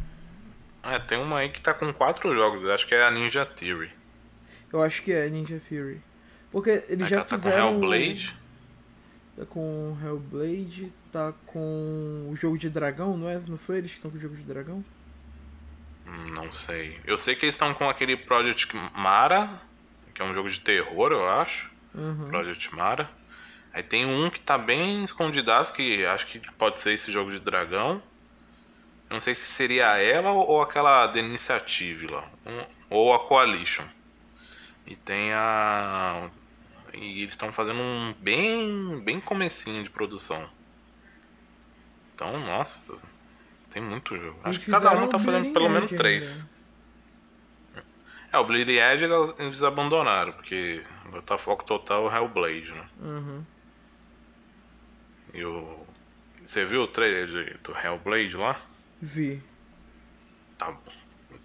É, 0.81 0.97
tem 0.97 1.19
uma 1.19 1.39
aí 1.39 1.49
que 1.49 1.61
tá 1.61 1.73
com 1.73 1.93
quatro 1.93 2.33
jogos, 2.33 2.63
eu 2.63 2.73
acho 2.73 2.87
que 2.87 2.95
é 2.95 3.03
a 3.05 3.11
Ninja 3.11 3.45
Theory. 3.45 3.91
Eu 4.71 4.81
acho 4.81 5.01
que 5.03 5.11
é 5.11 5.29
Ninja 5.29 5.59
Fury. 5.67 6.01
Porque 6.51 6.85
eles 6.87 7.07
já 7.07 7.17
ela 7.17 7.25
tá 7.25 7.37
com 7.37 7.43
fizeram... 7.43 7.73
Hellblade. 7.73 8.35
Tá 9.35 9.45
com 9.45 9.97
Hellblade, 10.03 10.93
tá 11.11 11.33
com 11.47 12.27
o 12.29 12.35
jogo 12.35 12.57
de 12.57 12.69
dragão, 12.69 13.17
não 13.17 13.29
é? 13.29 13.39
Não 13.47 13.57
foi 13.57 13.77
eles 13.77 13.91
que 13.91 13.97
estão 13.97 14.11
com 14.11 14.17
o 14.17 14.19
jogo 14.19 14.35
de 14.35 14.43
dragão? 14.43 14.83
Não 16.35 16.51
sei. 16.51 16.99
Eu 17.05 17.17
sei 17.17 17.35
que 17.35 17.45
eles 17.45 17.55
estão 17.55 17.73
com 17.73 17.89
aquele 17.89 18.17
Project 18.17 18.75
Mara, 18.95 19.61
que 20.13 20.21
é 20.21 20.25
um 20.25 20.33
jogo 20.33 20.49
de 20.49 20.59
terror, 20.59 21.11
eu 21.11 21.27
acho. 21.29 21.69
Uhum. 21.93 22.29
Project 22.29 22.75
Mara. 22.75 23.09
Aí 23.73 23.83
tem 23.83 24.05
um 24.05 24.29
que 24.29 24.39
tá 24.39 24.57
bem 24.57 25.03
escondidaço, 25.03 25.73
que 25.73 26.05
acho 26.05 26.25
que 26.27 26.39
pode 26.53 26.79
ser 26.79 26.93
esse 26.93 27.11
jogo 27.11 27.31
de 27.31 27.39
dragão. 27.39 28.01
Eu 29.09 29.13
não 29.13 29.19
sei 29.19 29.35
se 29.35 29.45
seria 29.45 29.97
ela 29.97 30.31
ou 30.31 30.61
aquela 30.61 31.07
da 31.07 31.19
Initiative 31.19 32.07
lá. 32.07 32.27
Ou 32.89 33.13
a 33.13 33.19
Coalition. 33.27 33.85
E 34.85 34.95
tem 34.95 35.33
a. 35.33 36.29
E 36.93 37.21
eles 37.21 37.33
estão 37.33 37.53
fazendo 37.53 37.79
um 37.79 38.13
bem. 38.19 38.99
bem 39.01 39.19
comecinho 39.19 39.83
de 39.83 39.89
produção. 39.89 40.49
Então, 42.19 42.37
nossa. 42.37 42.97
Tem 43.71 43.81
muito 43.81 44.17
jogo. 44.17 44.37
Acho 44.43 44.59
que 44.59 44.69
cada 44.69 44.91
um 44.91 45.07
tá 45.07 45.17
fazendo 45.17 45.53
pelo 45.53 45.69
menos 45.69 45.89
três. 45.89 46.45
É, 48.33 48.37
o 48.37 48.43
Bleeding 48.43 48.77
Edge 48.77 49.05
eles, 49.39 49.63
abandonaram, 49.63 50.33
porque 50.33 50.83
agora 51.05 51.21
tá 51.21 51.37
foco 51.37 51.63
total 51.63 52.13
Hellblade, 52.13 52.73
né? 52.73 52.89
Uhum. 52.99 53.45
E 55.33 55.45
o. 55.45 55.87
Você 56.45 56.65
viu 56.65 56.81
o 56.83 56.87
trailer 56.87 57.57
do 57.63 57.71
Hellblade 57.71 58.35
lá? 58.35 58.59
Vi. 59.01 59.41
Tá. 60.57 60.75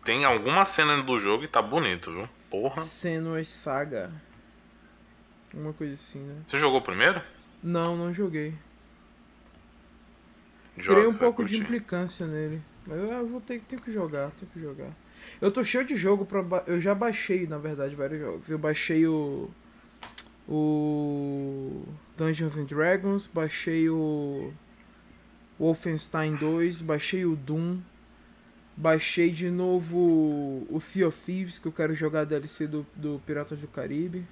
Tem 0.03 0.25
alguma 0.25 0.65
cena 0.65 1.01
do 1.01 1.19
jogo 1.21 1.45
e 1.45 1.49
tá 1.49 1.63
bonito, 1.63 2.11
viu? 2.11 2.29
Porra. 2.51 2.83
Senua's 2.83 3.49
Saga. 3.49 4.11
Uma 5.53 5.73
coisa 5.73 5.95
assim, 5.95 6.19
né? 6.19 6.43
Você 6.49 6.59
jogou 6.59 6.83
primeiro? 6.83 7.23
Não, 7.63 7.97
não 7.97 8.13
joguei. 8.13 8.55
Criei 10.77 11.07
um 11.07 11.13
pouco 11.13 11.45
de 11.45 11.57
implicância 11.57 12.27
nele. 12.27 12.61
Mas 12.87 12.99
eu 12.99 13.29
vou 13.29 13.41
ter 13.41 13.61
tenho 13.61 13.81
que 13.81 13.93
jogar, 13.93 14.31
tenho 14.33 14.51
que 14.53 14.61
jogar. 14.61 14.91
Eu 15.41 15.51
tô 15.51 15.65
cheio 15.65 15.85
de 15.85 15.97
jogo 15.97 16.27
pra. 16.27 16.45
Eu 16.67 16.81
já 16.81 16.95
baixei, 16.95 17.47
na 17.47 17.59
verdade, 17.59 17.95
vários 17.95 18.21
jogos. 18.21 18.49
Eu 18.49 18.59
baixei 18.59 19.07
o. 19.07 19.49
O. 20.49 21.83
Dungeons 22.17 22.57
and 22.57 22.65
Dragons, 22.65 23.27
baixei 23.27 23.89
o. 23.89 24.53
Wolfenstein 25.59 26.35
2, 26.35 26.83
baixei 26.83 27.25
o 27.25 27.37
Doom. 27.37 27.79
Baixei 28.77 29.31
de 29.31 29.51
novo 29.51 30.67
o 30.69 30.81
Sea 30.81 31.07
of 31.07 31.17
Thieves, 31.25 31.61
que 31.61 31.69
eu 31.69 31.73
quero 31.73 31.95
jogar 31.95 32.23
a 32.23 32.25
DLC 32.25 32.67
do, 32.67 32.85
do 32.97 33.23
Piratas 33.25 33.61
do 33.61 33.69
Caribe. 33.69 34.27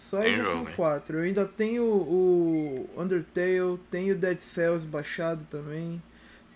Só 0.00 0.24
já 0.24 0.44
são 0.44 0.64
quatro. 0.64 1.18
Eu 1.18 1.24
ainda 1.24 1.44
tenho 1.44 1.84
o 1.84 2.88
Undertale, 2.96 3.78
tenho 3.90 4.16
Dead 4.16 4.38
Cells 4.40 4.86
baixado 4.86 5.44
também. 5.44 6.02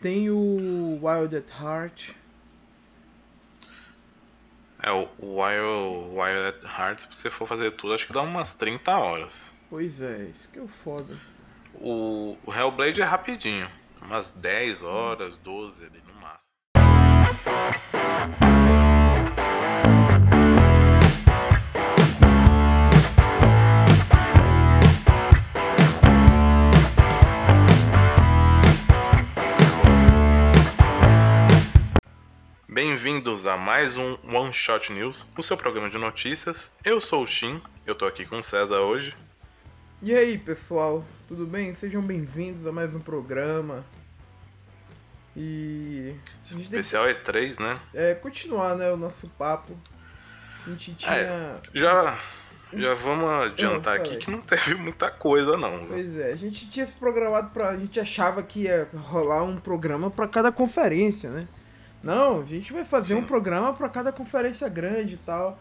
Tenho 0.00 0.34
o 0.34 1.06
Wild 1.06 1.36
at 1.36 1.50
Heart. 1.50 2.12
É, 4.82 4.90
o 4.90 5.08
Wild, 5.20 6.10
Wild 6.14 6.48
at 6.48 6.64
Heart, 6.64 7.00
se 7.00 7.08
você 7.08 7.30
for 7.30 7.46
fazer 7.46 7.70
tudo, 7.72 7.94
acho 7.94 8.06
que 8.06 8.12
dá 8.12 8.22
umas 8.22 8.54
30 8.54 8.96
horas. 8.96 9.54
Pois 9.68 10.00
é, 10.00 10.24
isso 10.24 10.48
que 10.48 10.58
é 10.58 10.62
o 10.62 10.68
foda. 10.68 11.14
O, 11.74 12.36
o 12.46 12.52
Hellblade 12.52 13.02
é 13.02 13.04
rapidinho. 13.04 13.70
Umas 14.00 14.30
10 14.30 14.82
horas, 14.82 15.36
12 15.38 15.84
ali 15.84 16.02
no 16.06 16.14
máximo. 16.14 16.54
Bem-vindos 32.86 33.48
a 33.48 33.56
mais 33.56 33.96
um 33.96 34.18
One 34.30 34.52
Shot 34.52 34.92
News, 34.92 35.24
o 35.38 35.42
seu 35.42 35.56
programa 35.56 35.88
de 35.88 35.96
notícias. 35.96 36.70
Eu 36.84 37.00
sou 37.00 37.22
o 37.22 37.26
Shin, 37.26 37.58
eu 37.86 37.94
tô 37.94 38.04
aqui 38.04 38.26
com 38.26 38.36
o 38.36 38.42
César 38.42 38.80
hoje. 38.80 39.16
E 40.02 40.14
aí, 40.14 40.36
pessoal, 40.36 41.02
tudo 41.26 41.46
bem? 41.46 41.72
Sejam 41.72 42.02
bem-vindos 42.02 42.66
a 42.66 42.72
mais 42.72 42.94
um 42.94 43.00
programa. 43.00 43.86
E. 45.34 46.14
Especial 46.44 47.06
que... 47.06 47.32
E3, 47.32 47.58
né? 47.58 47.80
É, 47.94 48.12
continuar, 48.12 48.76
né, 48.76 48.92
o 48.92 48.98
nosso 48.98 49.28
papo. 49.28 49.74
A 50.66 50.68
gente 50.68 50.94
tinha. 50.94 51.10
É, 51.10 51.60
já. 51.72 52.20
Já 52.70 52.94
vamos 52.94 53.30
adiantar 53.46 53.96
aqui 53.96 54.18
que 54.18 54.30
não 54.30 54.42
teve 54.42 54.74
muita 54.74 55.10
coisa, 55.10 55.56
não. 55.56 55.86
Pois 55.86 56.18
é, 56.18 56.32
a 56.32 56.36
gente 56.36 56.70
tinha 56.70 56.86
se 56.86 56.96
programado 56.96 57.48
pra. 57.48 57.70
A 57.70 57.78
gente 57.78 57.98
achava 57.98 58.42
que 58.42 58.64
ia 58.64 58.86
rolar 58.94 59.42
um 59.42 59.56
programa 59.56 60.10
para 60.10 60.28
cada 60.28 60.52
conferência, 60.52 61.30
né? 61.30 61.48
Não, 62.04 62.40
a 62.40 62.44
gente 62.44 62.70
vai 62.70 62.84
fazer 62.84 63.14
Sim. 63.14 63.22
um 63.22 63.24
programa 63.24 63.72
para 63.72 63.88
cada 63.88 64.12
conferência 64.12 64.68
grande 64.68 65.14
e 65.14 65.18
tal. 65.18 65.58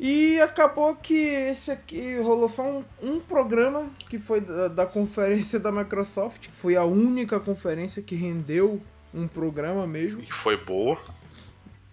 E 0.00 0.40
acabou 0.40 0.96
que 0.96 1.14
esse 1.14 1.70
aqui 1.70 2.18
rolou 2.18 2.48
só 2.48 2.62
um, 2.62 2.84
um 3.02 3.20
programa 3.20 3.88
que 4.08 4.18
foi 4.18 4.40
da, 4.40 4.66
da, 4.68 4.86
conferência 4.86 5.60
da 5.60 5.70
Microsoft, 5.70 6.48
que 6.48 6.54
foi 6.54 6.74
a 6.74 6.84
única 6.84 7.38
conferência 7.38 8.02
que 8.02 8.16
rendeu 8.16 8.80
um 9.12 9.28
programa 9.28 9.86
mesmo. 9.86 10.22
E 10.22 10.32
foi 10.32 10.56
boa. 10.56 10.98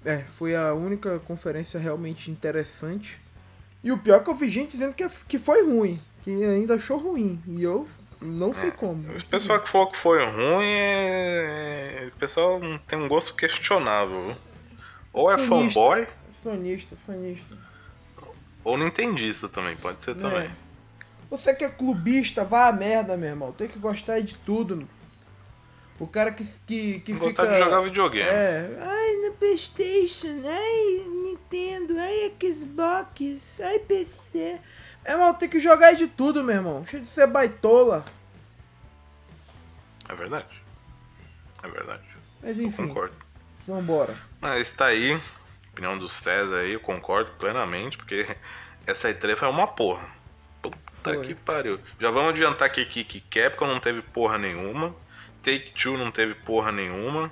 É, 0.04 0.20
foi 0.20 0.56
a 0.56 0.74
única 0.74 1.20
conferência 1.20 1.80
realmente 1.80 2.32
interessante. 2.32 3.22
E 3.84 3.92
o 3.92 3.98
pior 3.98 4.22
é 4.22 4.24
que 4.24 4.30
eu 4.30 4.36
vi 4.36 4.48
gente 4.48 4.72
dizendo 4.72 4.94
que, 4.94 5.08
que 5.28 5.38
foi 5.38 5.64
ruim, 5.64 6.02
que 6.22 6.32
ainda 6.44 6.76
achou 6.76 6.98
ruim. 6.98 7.42
E 7.46 7.62
eu 7.62 7.88
não 8.22 8.54
sei 8.54 8.70
é, 8.70 8.72
como. 8.72 9.02
O 9.12 9.26
pessoal 9.26 9.60
que 9.62 9.70
falou 9.70 9.88
que 9.88 9.98
foi 9.98 10.24
ruim 10.24 10.66
é. 10.66 12.12
O 12.16 12.20
pessoal 12.20 12.62
tem 12.88 13.00
um 13.00 13.08
gosto 13.08 13.34
questionável. 13.34 14.36
Ou 15.12 15.32
é 15.32 15.38
fanboy. 15.38 16.08
Sonista, 16.44 16.96
sonista. 16.96 17.58
Ou 18.64 18.78
nintendista 18.78 19.50
também, 19.50 19.76
pode 19.76 20.02
ser 20.02 20.12
é. 20.12 20.14
também. 20.16 20.52
Você 21.30 21.54
que 21.56 21.64
é 21.64 21.70
clubista, 21.70 22.46
vá 22.46 22.68
a 22.68 22.72
merda, 22.72 23.18
meu 23.18 23.30
irmão. 23.30 23.52
Tem 23.52 23.68
que 23.68 23.80
gostar 23.80 24.20
de 24.20 24.36
tudo. 24.38 24.88
O 26.00 26.08
cara 26.08 26.32
que, 26.32 26.44
que, 26.44 27.00
que 27.00 27.14
fica... 27.14 27.26
Gostar 27.26 27.46
de 27.46 27.58
jogar 27.58 27.82
videogame. 27.82 28.28
É. 28.28 28.78
Ai, 28.82 29.14
no 29.28 29.34
Playstation. 29.34 30.42
Ai, 30.46 31.06
Nintendo. 31.08 31.96
Ai, 31.98 32.34
Xbox. 32.42 33.62
Ai, 33.62 33.80
PC. 33.80 34.60
É, 35.04 35.14
irmão, 35.14 35.34
tem 35.34 35.50
que 35.50 35.60
jogar 35.60 35.94
de 35.94 36.08
tudo, 36.08 36.44
meu 36.44 36.56
irmão. 36.56 36.86
Cheio 36.86 37.02
de 37.02 37.08
ser 37.08 37.28
baitola. 37.28 38.06
É 40.08 40.16
verdade. 40.16 40.62
É 41.64 41.68
verdade. 41.68 42.04
Mas 42.42 42.60
enfim. 42.60 42.84
Eu 42.84 42.88
concordo. 42.90 43.16
Vambora. 43.68 44.16
Mas 44.40 44.70
tá 44.72 44.88
aí. 44.88 45.20
Opinião 45.72 45.98
dos 45.98 46.12
César 46.12 46.58
aí, 46.58 46.74
eu 46.74 46.80
concordo 46.80 47.32
plenamente, 47.40 47.98
porque 47.98 48.28
essa 48.86 49.12
E3 49.14 49.36
foi 49.36 49.48
uma 49.48 49.68
porra. 49.68 50.06
Puta 50.62 51.14
foi. 51.16 51.28
que 51.28 51.36
pariu. 51.36 51.80
Já 52.00 52.12
vamos 52.12 52.32
adiantar 52.32 52.68
aqui 52.68 52.86
que, 52.86 53.04
que 53.04 53.22
Capcom 53.22 53.68
não 53.68 53.80
teve 53.80 54.02
porra 54.02 54.38
nenhuma. 54.38 54.94
Take 55.42 55.72
Two 55.72 55.98
não 55.98 56.12
teve 56.12 56.36
porra 56.36 56.72
nenhuma. 56.72 57.32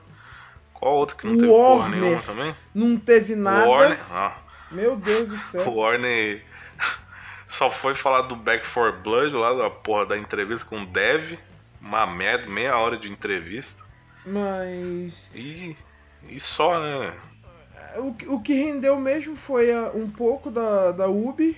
Qual 0.74 0.96
outro 0.96 1.18
que 1.18 1.28
não 1.28 1.36
teve 1.36 1.48
Warner 1.48 1.78
porra 1.78 1.90
nenhuma 1.90 2.22
também? 2.22 2.56
Não 2.74 2.98
teve 2.98 3.36
nada. 3.36 3.68
Warner. 3.68 4.00
Ah. 4.10 4.38
Meu 4.72 4.96
Deus 4.96 5.28
do 5.28 5.38
céu. 5.38 5.70
Warner 5.70 6.44
só 7.50 7.72
foi 7.72 7.96
falar 7.96 8.22
do 8.22 8.36
Back 8.36 8.66
for 8.66 8.94
Blood 9.02 9.36
lá 9.36 9.54
da 9.54 9.70
porra 9.72 10.06
da 10.06 10.18
entrevista 10.18 10.66
com 10.70 10.84
o 10.84 10.86
Dev. 10.86 11.38
Uma 11.82 12.06
merda, 12.06 12.48
meia 12.48 12.78
hora 12.78 12.96
de 12.96 13.12
entrevista. 13.12 13.84
Mas. 14.24 15.32
E. 15.34 15.76
E 16.28 16.40
só, 16.40 16.80
né? 16.80 17.14
O, 17.98 18.36
o 18.36 18.42
que 18.42 18.54
rendeu 18.54 19.00
mesmo 19.00 19.36
foi 19.36 19.74
a, 19.74 19.90
um 19.96 20.08
pouco 20.10 20.52
da, 20.52 20.92
da 20.92 21.08
Ubi. 21.08 21.58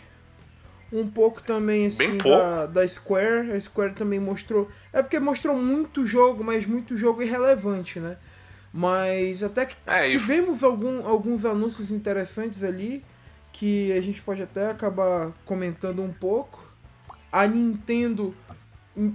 Um 0.93 1.09
pouco 1.09 1.41
também 1.41 1.87
assim 1.87 2.17
da, 2.17 2.67
da 2.67 2.87
Square. 2.87 3.51
A 3.51 3.59
Square 3.59 3.93
também 3.93 4.19
mostrou. 4.19 4.69
É 4.93 5.01
porque 5.01 5.19
mostrou 5.19 5.57
muito 5.57 6.05
jogo, 6.05 6.41
mas 6.41 6.65
muito 6.65 6.95
jogo 6.95 7.21
irrelevante, 7.21 7.99
né? 7.99 8.17
Mas 8.73 9.43
até 9.43 9.65
que 9.65 9.75
é, 9.85 10.09
tivemos 10.09 10.63
algum, 10.63 11.05
alguns 11.05 11.43
anúncios 11.43 11.91
interessantes 11.91 12.63
ali 12.63 13.03
que 13.51 13.91
a 13.93 14.01
gente 14.01 14.21
pode 14.21 14.41
até 14.41 14.69
acabar 14.69 15.31
comentando 15.45 16.01
um 16.01 16.11
pouco. 16.11 16.59
A 17.31 17.45
Nintendo 17.47 18.35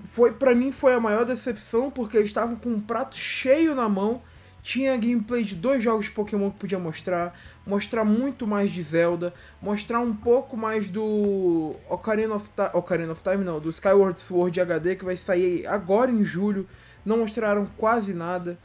foi 0.05 0.33
para 0.33 0.55
mim 0.55 0.73
foi 0.73 0.95
a 0.95 1.01
maior 1.01 1.25
decepção 1.25 1.91
porque 1.91 2.17
eles 2.17 2.29
estavam 2.29 2.57
com 2.57 2.71
um 2.71 2.81
prato 2.81 3.17
cheio 3.17 3.75
na 3.75 3.89
mão. 3.89 4.23
Tinha 4.63 4.97
gameplay 4.97 5.45
de 5.45 5.55
dois 5.55 5.81
jogos 5.81 6.07
de 6.07 6.11
Pokémon 6.11 6.51
que 6.51 6.59
podia 6.59 6.79
mostrar, 6.79 7.39
mostrar 7.65 8.05
muito 8.05 8.49
mais 8.49 8.73
de 8.73 8.83
Zelda, 8.83 9.33
mostrar 9.63 10.01
um 10.01 10.13
pouco 10.13 10.57
mais 10.57 10.91
do 10.91 11.77
Ocarina 11.89 12.35
of, 12.35 12.51
Ta 12.51 12.73
Ocarina 12.75 13.13
of 13.13 13.23
Time, 13.23 13.45
não, 13.45 13.61
do 13.61 13.71
Skyward 13.71 14.19
Sword 14.19 14.61
HD 14.61 14.97
que 14.97 15.05
vai 15.05 15.17
sair 15.17 15.65
agora 15.69 16.11
em 16.11 16.25
julho. 16.25 16.67
Não 17.05 17.19
mostraram 17.19 17.69
quase 17.77 18.13
nada, 18.13 18.59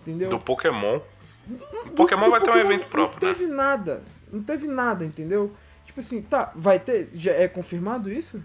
entendeu? 0.00 0.30
Do 0.30 0.38
Pokémon. 0.38 1.00
Do, 1.44 1.64
Pokémon 1.96 2.26
do 2.26 2.30
vai 2.30 2.40
Pokémon 2.40 2.40
ter 2.40 2.50
um 2.52 2.72
evento 2.72 2.86
próprio. 2.86 3.26
Não 3.26 3.34
teve 3.34 3.46
né? 3.48 3.54
nada. 3.56 4.04
Não 4.32 4.42
teve 4.42 4.66
nada, 4.66 5.04
entendeu? 5.04 5.54
Tipo 5.84 6.00
assim, 6.00 6.22
tá, 6.22 6.52
vai 6.54 6.78
ter. 6.78 7.10
Já 7.14 7.32
é 7.32 7.48
confirmado 7.48 8.10
isso? 8.10 8.42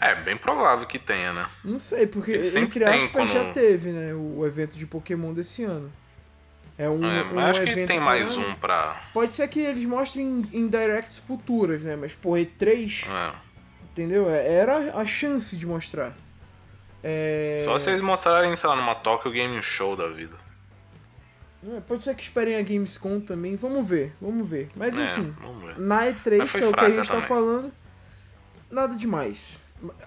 É, 0.00 0.16
bem 0.16 0.36
provável 0.36 0.84
que 0.86 0.98
tenha, 0.98 1.32
né? 1.32 1.48
Não 1.64 1.78
sei, 1.78 2.08
porque 2.08 2.32
entre 2.56 2.84
aspas 2.84 3.10
quando... 3.12 3.32
já 3.32 3.52
teve, 3.52 3.90
né? 3.90 4.12
O 4.12 4.44
evento 4.44 4.76
de 4.76 4.84
Pokémon 4.84 5.32
desse 5.32 5.62
ano. 5.62 5.92
É 6.76 6.88
um, 6.88 7.04
é, 7.04 7.24
um 7.24 7.38
acho 7.38 7.62
que 7.62 7.86
tem 7.86 8.00
mais 8.00 8.36
um 8.36 8.54
pra. 8.54 9.00
Pode 9.12 9.30
ser 9.30 9.46
que 9.46 9.60
eles 9.60 9.84
mostrem 9.84 10.48
em, 10.52 10.66
directs 10.66 11.18
futuras, 11.18 11.84
né? 11.84 11.94
Mas, 11.94 12.14
por 12.14 12.36
E3. 12.36 13.06
É. 13.08 13.34
Entendeu? 13.92 14.28
É, 14.28 14.52
era 14.52 14.96
a 14.98 15.04
chance 15.04 15.54
de 15.54 15.66
mostrar. 15.66 16.12
É... 17.04 17.60
Só 17.64 17.78
se 17.78 17.90
eles 17.90 18.02
mostrarem, 18.02 18.56
sei 18.56 18.68
lá, 18.68 18.74
numa 18.74 18.94
Tokyo 18.94 19.30
Game 19.30 19.62
Show 19.62 19.94
da 19.94 20.08
vida. 20.08 20.36
É, 21.64 21.80
pode 21.80 22.02
ser 22.02 22.14
que 22.14 22.22
esperem 22.22 22.56
a 22.56 22.62
Gamescom 22.62 23.20
também. 23.20 23.54
Vamos 23.54 23.88
ver, 23.88 24.12
vamos 24.20 24.48
ver. 24.48 24.70
Mas 24.74 24.96
é, 24.98 25.04
enfim, 25.04 25.34
ver. 25.64 25.78
na 25.78 26.06
E3, 26.06 26.50
que 26.50 26.58
é 26.58 26.66
o 26.66 26.72
que 26.72 26.80
a 26.80 26.88
gente 26.88 27.06
tá 27.06 27.14
também. 27.14 27.20
tá 27.20 27.28
falando, 27.28 27.72
nada 28.70 28.96
demais. 28.96 29.60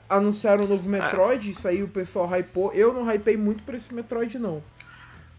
Anunciaram 0.09 0.65
o 0.65 0.67
novo 0.67 0.87
é. 0.87 0.99
Metroid, 0.99 1.49
isso 1.49 1.67
aí 1.67 1.81
o 1.81 1.87
pessoal 1.87 2.27
hypou. 2.27 2.73
Eu 2.73 2.93
não 2.93 3.09
hypei 3.09 3.37
muito 3.37 3.63
pra 3.63 3.75
esse 3.77 3.93
Metroid, 3.93 4.37
não. 4.37 4.61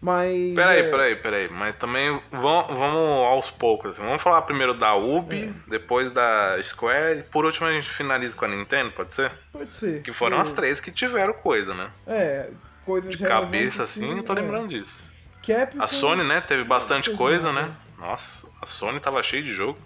Mas. 0.01 0.53
Peraí, 0.55 0.79
é... 0.79 0.89
peraí, 0.89 1.15
peraí. 1.15 1.49
Mas 1.49 1.75
também 1.75 2.21
vamos, 2.31 2.67
vamos 2.67 3.25
aos 3.25 3.51
poucos. 3.51 3.91
Assim. 3.91 4.01
Vamos 4.01 4.21
falar 4.21 4.41
primeiro 4.43 4.73
da 4.73 4.95
Ubi, 4.95 5.43
é. 5.43 5.69
depois 5.69 6.11
da 6.11 6.57
Square 6.61 7.23
por 7.31 7.45
último 7.45 7.67
a 7.67 7.73
gente 7.73 7.89
finaliza 7.89 8.35
com 8.35 8.45
a 8.45 8.47
Nintendo, 8.47 8.91
pode 8.91 9.13
ser? 9.13 9.31
Pode 9.51 9.71
ser. 9.71 10.01
Que 10.03 10.11
foram 10.11 10.39
as 10.39 10.51
três 10.51 10.79
que 10.79 10.91
tiveram 10.91 11.33
coisa, 11.33 11.73
né? 11.73 11.89
É, 12.05 12.49
coisas 12.85 13.17
De 13.17 13.23
cabeça 13.23 13.83
assim, 13.83 14.15
não 14.15 14.23
tô 14.23 14.33
é. 14.33 14.35
lembrando 14.37 14.67
disso. 14.67 15.16
Capcom... 15.47 15.81
A 15.81 15.87
Sony, 15.87 16.23
né? 16.23 16.41
Teve 16.41 16.63
bastante 16.63 17.11
coisa, 17.11 17.51
né? 17.51 17.73
Nossa, 17.97 18.47
a 18.61 18.65
Sony 18.65 18.99
tava 18.99 19.23
cheia 19.23 19.41
de 19.41 19.53
jogo. 19.53 19.79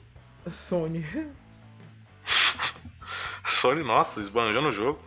A 0.46 0.50
Sony. 0.50 1.06
Sony, 3.46 3.84
nossa, 3.84 4.20
esbanjando 4.20 4.70
o 4.70 4.72
jogo. 4.72 5.00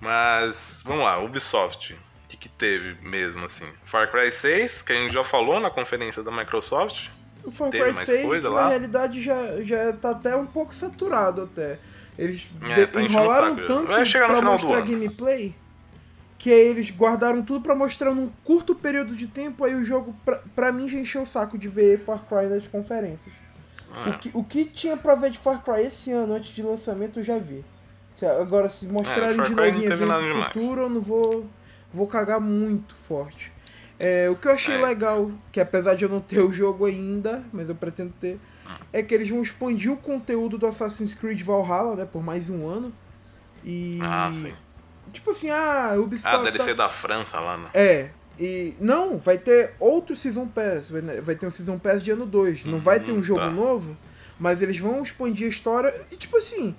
Mas, 0.00 0.78
vamos 0.84 1.04
lá, 1.04 1.18
Ubisoft. 1.18 1.94
O 1.94 2.28
que, 2.28 2.36
que 2.36 2.48
teve 2.48 2.96
mesmo, 3.06 3.44
assim? 3.44 3.66
Far 3.84 4.10
Cry 4.10 4.30
6, 4.30 4.82
que 4.82 4.92
a 4.92 4.96
gente 4.96 5.12
já 5.12 5.24
falou 5.24 5.60
na 5.60 5.70
conferência 5.70 6.22
da 6.22 6.30
Microsoft. 6.30 7.08
O 7.44 7.50
Far 7.50 7.70
Cry 7.70 7.92
mais 7.92 8.08
6, 8.08 8.26
coisa 8.26 8.48
na 8.50 8.54
lá? 8.54 8.68
realidade, 8.68 9.22
já, 9.22 9.62
já 9.62 9.92
tá 9.92 10.10
até 10.10 10.36
um 10.36 10.46
pouco 10.46 10.74
saturado 10.74 11.42
até. 11.42 11.78
Eles 12.18 12.50
É, 12.62 12.86
tá 12.86 13.02
enrolaram 13.02 13.56
tanto 13.66 13.88
Vai 13.88 14.06
chegar 14.06 14.28
no 14.28 14.34
pra 14.34 14.38
final 14.40 14.56
do 14.56 14.62
mostrar 14.62 14.78
ano. 14.78 14.86
gameplay 14.86 15.54
que 16.44 16.50
aí 16.52 16.68
eles 16.68 16.90
guardaram 16.90 17.42
tudo 17.42 17.62
pra 17.62 17.74
mostrar 17.74 18.12
num 18.14 18.28
curto 18.44 18.74
período 18.74 19.16
de 19.16 19.26
tempo. 19.26 19.64
Aí 19.64 19.74
o 19.74 19.82
jogo, 19.82 20.14
pra, 20.26 20.42
pra 20.54 20.70
mim, 20.70 20.86
já 20.86 20.98
encheu 20.98 21.22
o 21.22 21.26
saco 21.26 21.56
de 21.56 21.68
ver 21.68 21.98
Far 22.00 22.22
Cry 22.28 22.50
nas 22.50 22.66
conferências. 22.66 23.34
É. 24.04 24.10
O, 24.10 24.18
que, 24.18 24.30
o 24.34 24.44
que 24.44 24.66
tinha 24.66 24.94
pra 24.94 25.14
ver 25.14 25.30
de 25.30 25.38
Far 25.38 25.64
Cry 25.64 25.86
esse 25.86 26.12
ano 26.12 26.34
antes 26.34 26.54
de 26.54 26.62
lançamento 26.62 27.18
eu 27.20 27.22
já 27.24 27.38
vi. 27.38 27.64
Agora, 28.42 28.68
se 28.68 28.84
mostrarem 28.84 29.36
Far 29.36 29.46
de 29.48 29.54
novo 29.54 29.68
em 29.68 29.84
evento 29.84 30.52
futuro, 30.52 30.82
eu 30.82 30.90
não 30.90 31.00
vou, 31.00 31.46
vou 31.90 32.06
cagar 32.06 32.38
muito 32.42 32.94
forte. 32.94 33.50
É, 33.98 34.28
o 34.28 34.36
que 34.36 34.46
eu 34.46 34.52
achei 34.52 34.74
É. 34.74 34.82
legal, 34.82 35.30
que 35.50 35.58
apesar 35.62 35.94
de 35.94 36.04
eu 36.04 36.10
não 36.10 36.20
ter 36.20 36.40
o 36.40 36.52
jogo 36.52 36.84
ainda, 36.84 37.42
mas 37.54 37.70
eu 37.70 37.74
pretendo 37.74 38.12
ter, 38.20 38.38
Hum. 38.66 38.76
é 38.92 39.02
que 39.02 39.14
eles 39.14 39.30
vão 39.30 39.40
expandir 39.40 39.90
o 39.90 39.96
conteúdo 39.96 40.58
do 40.58 40.66
Assassin's 40.66 41.14
Creed 41.14 41.40
Valhalla, 41.40 41.96
né, 41.96 42.04
por 42.04 42.22
mais 42.22 42.50
um 42.50 42.68
ano. 42.68 42.92
E. 43.64 43.98
Ah, 44.02 44.30
sim. 44.30 44.52
Tipo 45.12 45.30
assim, 45.30 45.50
ah, 45.50 45.94
Ubisoft. 45.98 46.34
Ah, 46.34 46.38
tá- 46.38 46.50
DLC 46.50 46.74
da 46.74 46.88
França 46.88 47.38
lá, 47.40 47.56
né? 47.56 47.70
é, 47.74 48.08
e 48.38 48.74
não, 48.80 49.16
vai 49.18 49.38
ter 49.38 49.74
outro 49.78 50.16
Season 50.16 50.46
Pass, 50.48 50.90
vai, 50.90 51.00
né, 51.02 51.20
ter 51.38 51.46
um 51.46 51.50
Season 51.50 51.78
Pass 51.78 52.02
de 52.02 52.10
ano 52.10 52.26
2. 52.26 52.64
Não 52.66 52.78
vai 52.80 52.98
ter 53.00 53.12
um 53.12 53.18
Hum, 53.18 53.22
jogo 53.22 53.40
tá. 53.40 53.50
novo, 53.50 53.96
mas 54.38 54.60
eles 54.60 54.78
vão 54.78 55.02
expandir 55.02 55.46
a 55.46 55.50
história. 55.50 55.94
E 56.10 56.16
tipo 56.16 56.36
assim, 56.36 56.74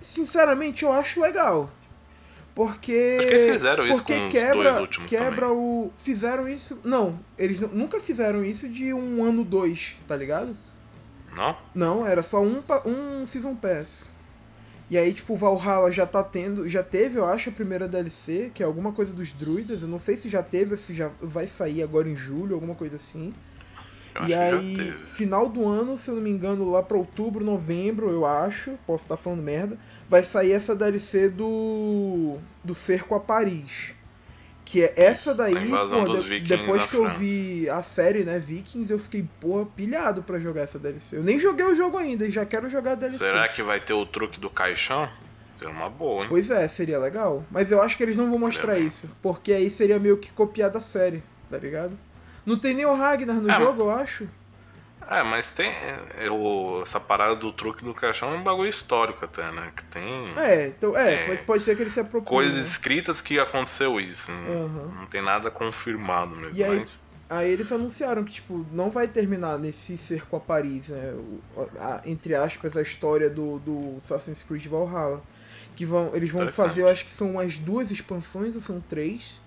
sinceramente 0.00 0.84
eu 0.84 0.92
acho 0.92 1.20
legal. 1.20 1.70
Porque. 2.54 3.16
Acho 3.18 3.28
que 3.28 3.34
eles 3.34 3.52
fizeram 3.56 3.86
isso 3.86 3.98
porque 3.98 4.18
com 4.18 4.26
os 4.28 4.32
quebra, 4.32 4.54
dois 4.70 4.76
últimos 4.78 5.10
quebra 5.10 5.52
o. 5.52 5.92
Fizeram 5.98 6.48
isso. 6.48 6.78
Não, 6.82 7.20
eles 7.36 7.60
nu- 7.60 7.68
nunca 7.68 8.00
fizeram 8.00 8.42
isso 8.42 8.66
de 8.66 8.94
um 8.94 9.22
ano 9.22 9.44
2, 9.44 9.96
tá 10.08 10.16
ligado? 10.16 10.56
Não? 11.34 11.54
Não, 11.74 12.06
era 12.06 12.22
só 12.22 12.40
um, 12.42 12.62
um 12.86 13.26
Season 13.26 13.54
Pass. 13.54 14.08
E 14.88 14.96
aí, 14.96 15.12
tipo, 15.12 15.34
o 15.34 15.36
Valhalla 15.36 15.90
já 15.90 16.06
tá 16.06 16.22
tendo. 16.22 16.68
Já 16.68 16.82
teve, 16.82 17.18
eu 17.18 17.24
acho, 17.24 17.48
a 17.50 17.52
primeira 17.52 17.88
DLC, 17.88 18.50
que 18.54 18.62
é 18.62 18.66
alguma 18.66 18.92
coisa 18.92 19.12
dos 19.12 19.32
druidas. 19.32 19.82
Eu 19.82 19.88
não 19.88 19.98
sei 19.98 20.16
se 20.16 20.28
já 20.28 20.42
teve 20.42 20.72
ou 20.72 20.78
se 20.78 20.94
já 20.94 21.10
vai 21.20 21.48
sair 21.48 21.82
agora 21.82 22.08
em 22.08 22.16
julho, 22.16 22.54
alguma 22.54 22.74
coisa 22.74 22.96
assim. 22.96 23.34
Eu 24.14 24.28
e 24.28 24.34
aí, 24.34 24.94
final 25.04 25.48
do 25.48 25.66
ano, 25.66 25.98
se 25.98 26.08
eu 26.08 26.14
não 26.14 26.22
me 26.22 26.30
engano, 26.30 26.70
lá 26.70 26.82
pra 26.82 26.96
outubro, 26.96 27.44
novembro, 27.44 28.10
eu 28.10 28.24
acho, 28.24 28.78
posso 28.86 29.04
estar 29.04 29.16
falando 29.16 29.42
merda, 29.42 29.76
vai 30.08 30.22
sair 30.22 30.52
essa 30.52 30.74
DLC 30.74 31.28
do. 31.28 32.38
do 32.64 32.74
Cerco 32.74 33.14
a 33.14 33.20
Paris. 33.20 33.92
Que 34.66 34.82
é 34.82 34.92
essa 34.96 35.32
daí, 35.32 35.54
pô, 35.70 36.12
de- 36.18 36.40
depois 36.40 36.84
que 36.86 36.96
eu 36.96 37.04
França. 37.04 37.18
vi 37.20 37.70
a 37.70 37.82
série, 37.84 38.24
né, 38.24 38.38
Vikings, 38.40 38.92
eu 38.92 38.98
fiquei, 38.98 39.24
porra, 39.40 39.64
pilhado 39.64 40.24
pra 40.24 40.40
jogar 40.40 40.62
essa 40.62 40.76
DLC. 40.76 41.16
Eu 41.18 41.22
nem 41.22 41.38
joguei 41.38 41.64
o 41.64 41.72
jogo 41.74 41.96
ainda 41.96 42.26
e 42.26 42.32
já 42.32 42.44
quero 42.44 42.68
jogar 42.68 42.92
a 42.92 42.94
DLC. 42.96 43.18
Será 43.18 43.48
que 43.48 43.62
vai 43.62 43.78
ter 43.80 43.92
o 43.94 44.04
truque 44.04 44.40
do 44.40 44.50
caixão? 44.50 45.08
Seria 45.54 45.72
uma 45.72 45.88
boa, 45.88 46.22
hein? 46.24 46.26
Pois 46.28 46.50
é, 46.50 46.66
seria 46.66 46.98
legal. 46.98 47.44
Mas 47.50 47.70
eu 47.70 47.80
acho 47.80 47.96
que 47.96 48.02
eles 48.02 48.16
não 48.16 48.28
vão 48.28 48.38
mostrar 48.40 48.76
isso. 48.76 49.08
Porque 49.22 49.52
aí 49.52 49.70
seria 49.70 50.00
meio 50.00 50.16
que 50.18 50.32
copiar 50.32 50.68
da 50.68 50.80
série, 50.80 51.22
tá 51.48 51.56
ligado? 51.56 51.96
Não 52.44 52.58
tem 52.58 52.74
nem 52.74 52.84
o 52.84 52.92
Ragnar 52.94 53.36
no 53.36 53.48
É, 53.50 53.54
jogo, 53.54 53.82
eu 53.82 53.90
acho. 53.90 54.28
É, 55.08 55.22
mas 55.22 55.50
tem. 55.50 55.70
é, 55.70 56.28
o- 56.30 56.82
essa 56.82 56.98
parada 56.98 57.36
do 57.36 57.52
truque 57.52 57.84
do 57.84 57.94
caixão 57.94 58.32
é 58.34 58.36
um 58.36 58.42
bagulho 58.42 58.68
histórico 58.68 59.24
até, 59.24 59.50
né? 59.52 59.70
Que 59.76 59.84
tem 59.84 60.32
É, 60.36 60.66
então, 60.68 60.96
é, 60.96 61.14
É. 61.14 61.26
Pode, 61.26 61.42
pode 61.42 61.62
ser 61.64 61.76
que 61.76 61.82
ele 61.82 61.90
se 61.90 62.00
aproprie. 62.00 62.28
coisas 62.28 62.58
né? 62.58 62.64
escritas 62.64 63.20
que 63.20 63.38
aconteceu 63.38 64.00
isso. 64.00 64.32
né? 64.32 64.54
Aham. 64.64 64.94
Não 65.00 65.06
tem 65.06 65.22
nada 65.22 65.50
confirmado 65.50 66.34
mesmo, 66.34 66.56
E 66.58 66.64
aí- 66.64 66.78
mas. 66.80 67.14
Aí 67.28 67.50
eles 67.50 67.70
anunciaram 67.72 68.22
que, 68.22 68.32
tipo, 68.34 68.64
não 68.72 68.88
vai 68.88 69.08
terminar 69.08 69.58
nesse 69.58 69.98
cerco 69.98 70.36
a 70.36 70.40
Paris, 70.40 70.88
né? 70.88 71.12
O- 71.56 71.62
a- 71.80 72.00
entre 72.06 72.34
aspas, 72.36 72.76
a 72.76 72.82
história 72.82 73.28
do, 73.28 73.58
do 73.58 73.98
Assassin's 73.98 74.42
Creed 74.44 74.66
Valhalla. 74.66 75.22
Que 75.74 75.84
vão, 75.84 76.10
eles 76.14 76.30
vão 76.30 76.48
fazer, 76.48 76.82
eu 76.82 76.88
acho 76.88 77.04
que 77.04 77.10
são 77.10 77.32
umas 77.32 77.58
duas 77.58 77.90
expansões, 77.90 78.54
ou 78.54 78.60
são 78.62 78.80
três, 78.80 79.40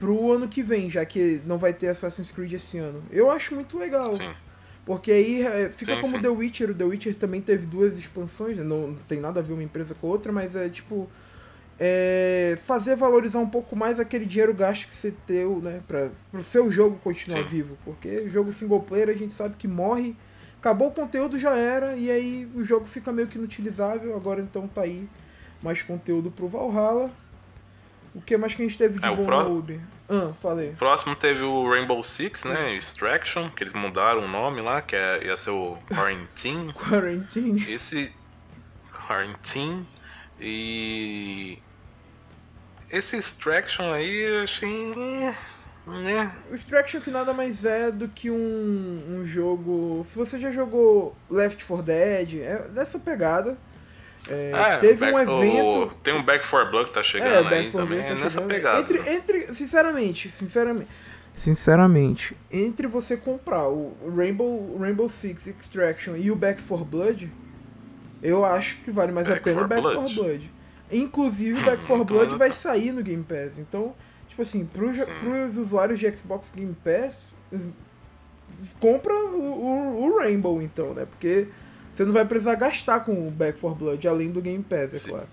pro 0.00 0.32
ano 0.32 0.48
que 0.48 0.62
vem, 0.64 0.90
já 0.90 1.04
que 1.04 1.40
não 1.46 1.58
vai 1.58 1.72
ter 1.72 1.88
Assassin's 1.88 2.30
Creed 2.32 2.54
esse 2.54 2.76
ano. 2.78 3.02
Eu 3.10 3.30
acho 3.30 3.54
muito 3.54 3.78
legal. 3.78 4.12
Sim. 4.14 4.34
Porque 4.84 5.12
aí 5.12 5.42
é, 5.42 5.70
fica 5.70 5.94
Sim, 5.94 6.00
como 6.00 6.16
sim. 6.16 6.22
The 6.22 6.28
Witcher. 6.28 6.70
O 6.70 6.74
The 6.74 6.84
Witcher 6.84 7.14
também 7.14 7.40
teve 7.40 7.66
duas 7.66 7.98
expansões, 7.98 8.56
né? 8.56 8.64
não, 8.64 8.88
não 8.88 8.94
tem 9.06 9.20
nada 9.20 9.40
a 9.40 9.42
ver 9.42 9.52
uma 9.52 9.62
empresa 9.62 9.94
com 9.94 10.06
a 10.06 10.10
outra, 10.10 10.32
mas 10.32 10.54
é 10.56 10.68
tipo. 10.68 11.08
é, 11.78 12.58
fazer 12.66 12.96
valorizar 12.96 13.38
um 13.38 13.48
pouco 13.48 13.74
mais 13.76 13.98
aquele 14.00 14.26
dinheiro 14.26 14.52
gasto 14.54 14.86
que 14.86 14.94
você 14.94 15.14
deu, 15.26 15.60
né? 15.62 15.80
Pra, 15.86 16.10
pro 16.30 16.42
seu 16.42 16.70
jogo 16.70 16.98
continuar 17.02 17.42
Sim. 17.42 17.48
vivo. 17.48 17.78
Porque 17.84 18.28
jogo 18.28 18.52
single 18.52 18.80
player 18.80 19.08
a 19.08 19.14
gente 19.14 19.32
sabe 19.32 19.56
que 19.56 19.68
morre, 19.68 20.16
acabou 20.58 20.88
o 20.88 20.92
conteúdo, 20.92 21.38
já 21.38 21.54
era, 21.56 21.96
e 21.96 22.10
aí 22.10 22.48
o 22.54 22.62
jogo 22.64 22.86
fica 22.86 23.12
meio 23.12 23.28
que 23.28 23.38
inutilizável. 23.38 24.14
Agora 24.16 24.40
então 24.40 24.66
tá 24.68 24.82
aí 24.82 25.08
mais 25.62 25.82
conteúdo 25.82 26.30
pro 26.30 26.48
Valhalla. 26.48 27.10
O 28.14 28.20
que 28.20 28.36
mais 28.36 28.54
que 28.54 28.62
a 28.62 28.66
gente 28.66 28.76
teve 28.76 28.98
de 28.98 29.06
É, 29.06 29.14
bom 29.14 29.24
pró- 29.24 29.42
na 29.44 29.48
Uber? 29.48 29.80
Ah, 30.10 30.32
falei. 30.42 30.72
Próximo 30.72 31.14
teve 31.14 31.44
o 31.44 31.70
Rainbow 31.70 32.02
Six, 32.02 32.42
né? 32.42 32.74
Extraction, 32.74 33.48
que 33.48 33.62
eles 33.62 33.72
mudaram 33.72 34.24
o 34.24 34.28
nome 34.28 34.60
lá, 34.60 34.82
que 34.82 34.96
é, 34.96 35.24
ia 35.24 35.36
ser 35.36 35.50
o 35.50 35.78
Quarantine. 35.88 36.72
Quarantine. 36.74 37.72
Esse 37.72 38.12
Quarantine 38.92 39.86
e 40.40 41.58
esse 42.90 43.16
Extraction 43.16 43.92
aí 43.92 44.20
eu 44.20 44.42
achei 44.42 44.94
né? 45.86 46.36
O 46.50 46.54
Extraction 46.54 47.00
que 47.00 47.10
nada 47.10 47.32
mais 47.32 47.64
é 47.64 47.90
do 47.90 48.08
que 48.08 48.30
um, 48.30 49.04
um 49.08 49.24
jogo. 49.24 50.04
Se 50.04 50.16
você 50.16 50.38
já 50.38 50.50
jogou 50.50 51.16
Left 51.28 51.64
4 51.64 51.84
Dead, 51.84 52.34
é 52.40 52.68
dessa 52.68 52.98
pegada. 52.98 53.56
É, 54.28 54.50
É, 54.52 54.76
teve 54.78 55.04
um 55.04 55.12
Back- 55.12 55.30
evento. 55.30 55.64
o- 55.66 55.86
tem 56.02 56.14
um 56.14 56.22
Back 56.22 56.46
4 56.48 56.70
Blood 56.70 56.88
que 56.88 56.94
tá 56.94 57.00
É, 57.00 57.02
chegando 57.02 57.44
Back 57.44 57.54
aí 57.54 57.62
4 57.70 57.80
também, 57.80 57.98
Blood 58.00 58.06
tá 58.06 58.12
é 58.12 58.16
nessa 58.24 58.30
chegando. 58.30 58.48
pegada. 58.48 58.80
Entre, 58.80 58.98
né? 59.00 59.14
entre, 59.14 59.54
sinceramente, 59.54 60.28
sinceramente. 60.30 60.88
Sinceramente, 61.34 62.36
entre 62.52 62.86
você 62.86 63.16
comprar 63.16 63.66
o 63.68 63.96
Rainbow, 64.14 64.76
Rainbow 64.78 65.08
Six 65.08 65.46
Extraction 65.46 66.14
e 66.16 66.30
o 66.30 66.36
Back 66.36 66.60
4 66.62 66.84
Blood, 66.84 67.32
eu 68.22 68.44
acho 68.44 68.76
que 68.78 68.90
vale 68.90 69.10
mais 69.10 69.26
a 69.26 69.30
Back 69.32 69.44
pena 69.44 69.62
o 69.62 69.66
4 69.66 69.68
Back 69.68 69.82
4 69.96 70.00
Blood. 70.14 70.14
Blood. 70.38 70.52
Inclusive, 70.92 71.52
o 71.60 71.64
Back 71.64 71.78
4 71.86 71.94
Então, 71.94 72.04
Blood 72.04 72.36
vai 72.36 72.52
sair 72.52 72.92
no 72.92 73.02
Game 73.02 73.24
Pass. 73.24 73.56
Então, 73.58 73.94
tipo 74.28 74.42
assim, 74.42 74.60
Sim. 74.60 75.06
pros 75.20 75.56
usuários 75.56 75.98
de 75.98 76.14
Xbox 76.14 76.52
Game 76.54 76.76
Pass, 76.84 77.32
compra 78.78 79.14
o, 79.14 79.40
o, 79.40 80.04
o 80.04 80.18
Rainbow, 80.18 80.60
então, 80.60 80.92
né? 80.94 81.06
Porque 81.06 81.48
você 82.00 82.04
não 82.06 82.12
vai 82.14 82.24
precisar 82.24 82.54
gastar 82.54 83.00
com 83.00 83.28
o 83.28 83.30
Back 83.30 83.60
4 83.60 83.78
Blood, 83.78 84.08
além 84.08 84.30
do 84.30 84.40
Game 84.40 84.62
Pass, 84.64 84.94
é 84.94 84.98
Sim. 84.98 85.10
claro. 85.10 85.28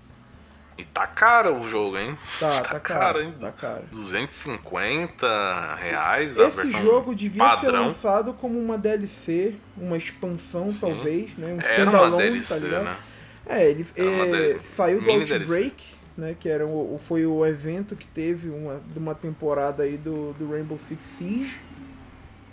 E 0.76 0.84
tá 0.84 1.06
caro 1.08 1.58
o 1.58 1.68
jogo, 1.68 1.96
hein? 1.98 2.16
Tá, 2.38 2.60
Tá 2.62 2.74
tá 2.74 2.80
caro, 2.80 3.00
caro, 3.00 3.22
hein? 3.22 3.34
tá 3.40 3.50
caro. 3.52 3.84
250 3.90 5.74
reais 5.76 6.38
a 6.38 6.44
Esse 6.44 6.56
versão 6.56 6.82
jogo 6.82 7.14
devia 7.14 7.48
ser 7.56 7.56
padrão. 7.56 7.84
lançado 7.86 8.32
como 8.34 8.58
uma 8.60 8.78
DLC, 8.78 9.56
uma 9.76 9.96
expansão, 9.96 10.70
Sim. 10.70 10.78
talvez, 10.80 11.36
né? 11.36 11.52
Um 11.52 11.58
standalone, 11.58 12.42
tá 12.42 12.56
ligado? 12.58 12.84
né? 12.84 12.98
É, 13.46 13.70
ele 13.70 13.86
é, 13.96 14.58
saiu 14.60 15.00
do 15.00 15.10
Outbreak, 15.10 15.84
né? 16.16 16.36
Que 16.38 16.48
era 16.48 16.66
o, 16.66 16.94
o- 16.94 16.98
foi 16.98 17.24
o 17.26 17.44
evento 17.46 17.96
que 17.96 18.06
teve 18.06 18.50
uma, 18.50 18.78
de 18.92 18.98
uma 18.98 19.14
temporada 19.14 19.82
aí 19.82 19.96
do, 19.96 20.32
do 20.34 20.50
Rainbow 20.50 20.78
Six 20.78 21.02
Siege. 21.16 21.60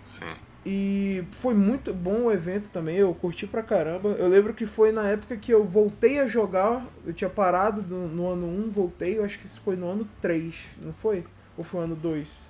Sim. 0.04 0.36
E 0.66 1.24
foi 1.32 1.54
muito 1.54 1.94
bom 1.94 2.24
o 2.24 2.32
evento 2.32 2.70
também, 2.72 2.96
eu 2.98 3.14
curti 3.14 3.46
pra 3.46 3.62
caramba. 3.62 4.10
Eu 4.18 4.28
lembro 4.28 4.52
que 4.54 4.66
foi 4.66 4.92
na 4.92 5.08
época 5.08 5.38
que 5.38 5.52
eu 5.52 5.64
voltei 5.64 6.20
a 6.20 6.28
jogar, 6.28 6.84
eu 7.06 7.14
tinha 7.14 7.30
parado 7.30 7.84
do- 7.84 8.08
no 8.08 8.28
ano 8.32 8.48
1, 8.48 8.72
voltei, 8.72 9.20
eu 9.20 9.24
acho 9.24 9.38
que 9.38 9.46
isso 9.46 9.62
foi 9.64 9.76
no 9.76 9.88
ano 9.92 10.08
3, 10.20 10.66
não 10.82 10.92
foi? 10.92 11.24
Ou 11.56 11.64
foi 11.64 11.82
no 11.82 11.86
ano 11.86 11.96
2? 11.96 12.50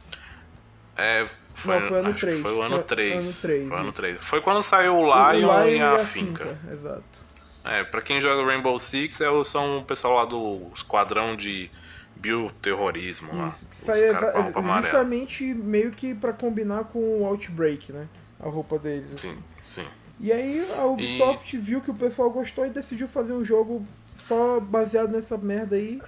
É, 0.95 1.25
foi, 1.53 1.79
Não, 1.81 1.87
foi 1.89 1.97
ano 1.99 2.07
acho 2.07 2.15
que 2.15 2.21
3, 2.21 2.39
Foi 2.41 2.53
o 2.53 2.61
ano 2.61 2.75
foi 2.75 2.83
3. 2.85 3.13
ano 3.25 3.33
3, 3.41 3.67
Foi 3.67 3.77
ano 3.79 3.89
isso. 3.89 3.97
3. 3.97 4.17
Foi 4.21 4.41
quando 4.41 4.63
saiu 4.63 4.93
o 4.95 5.03
Lion, 5.03 5.65
e 5.67 5.81
a, 5.81 5.99
Finca. 5.99 6.57
Exato. 6.71 7.25
É, 7.65 7.83
pra 7.83 8.01
quem 8.01 8.21
joga 8.21 8.45
Rainbow 8.45 8.79
Six, 8.79 9.19
é, 9.19 9.29
o- 9.29 9.43
são 9.43 9.79
o 9.79 9.83
pessoal 9.83 10.13
lá 10.13 10.23
do 10.25 10.71
esquadrão 10.73 11.35
de 11.35 11.69
bioterrorismo 12.15 13.35
lá. 13.35 13.47
Isso, 13.47 13.65
que 13.67 13.91
exa- 13.91 14.51
amarela. 14.55 14.81
justamente 14.81 15.43
meio 15.53 15.91
que 15.91 16.13
pra 16.15 16.33
combinar 16.33 16.85
com 16.85 16.99
o 17.21 17.25
Outbreak, 17.25 17.91
né? 17.91 18.07
A 18.39 18.47
roupa 18.49 18.77
deles. 18.79 19.13
assim. 19.13 19.33
Sim, 19.33 19.43
sim. 19.81 19.87
E 20.19 20.31
aí 20.31 20.65
a 20.77 20.85
Ubisoft 20.85 21.57
viu 21.57 21.81
que 21.81 21.91
o 21.91 21.93
pessoal 21.93 22.29
gostou 22.29 22.65
e 22.65 22.69
decidiu 22.69 23.07
fazer 23.07 23.33
um 23.33 23.43
jogo 23.43 23.85
só 24.27 24.59
baseado 24.59 25.11
nessa 25.11 25.37
merda 25.37 25.75
aí. 25.75 26.01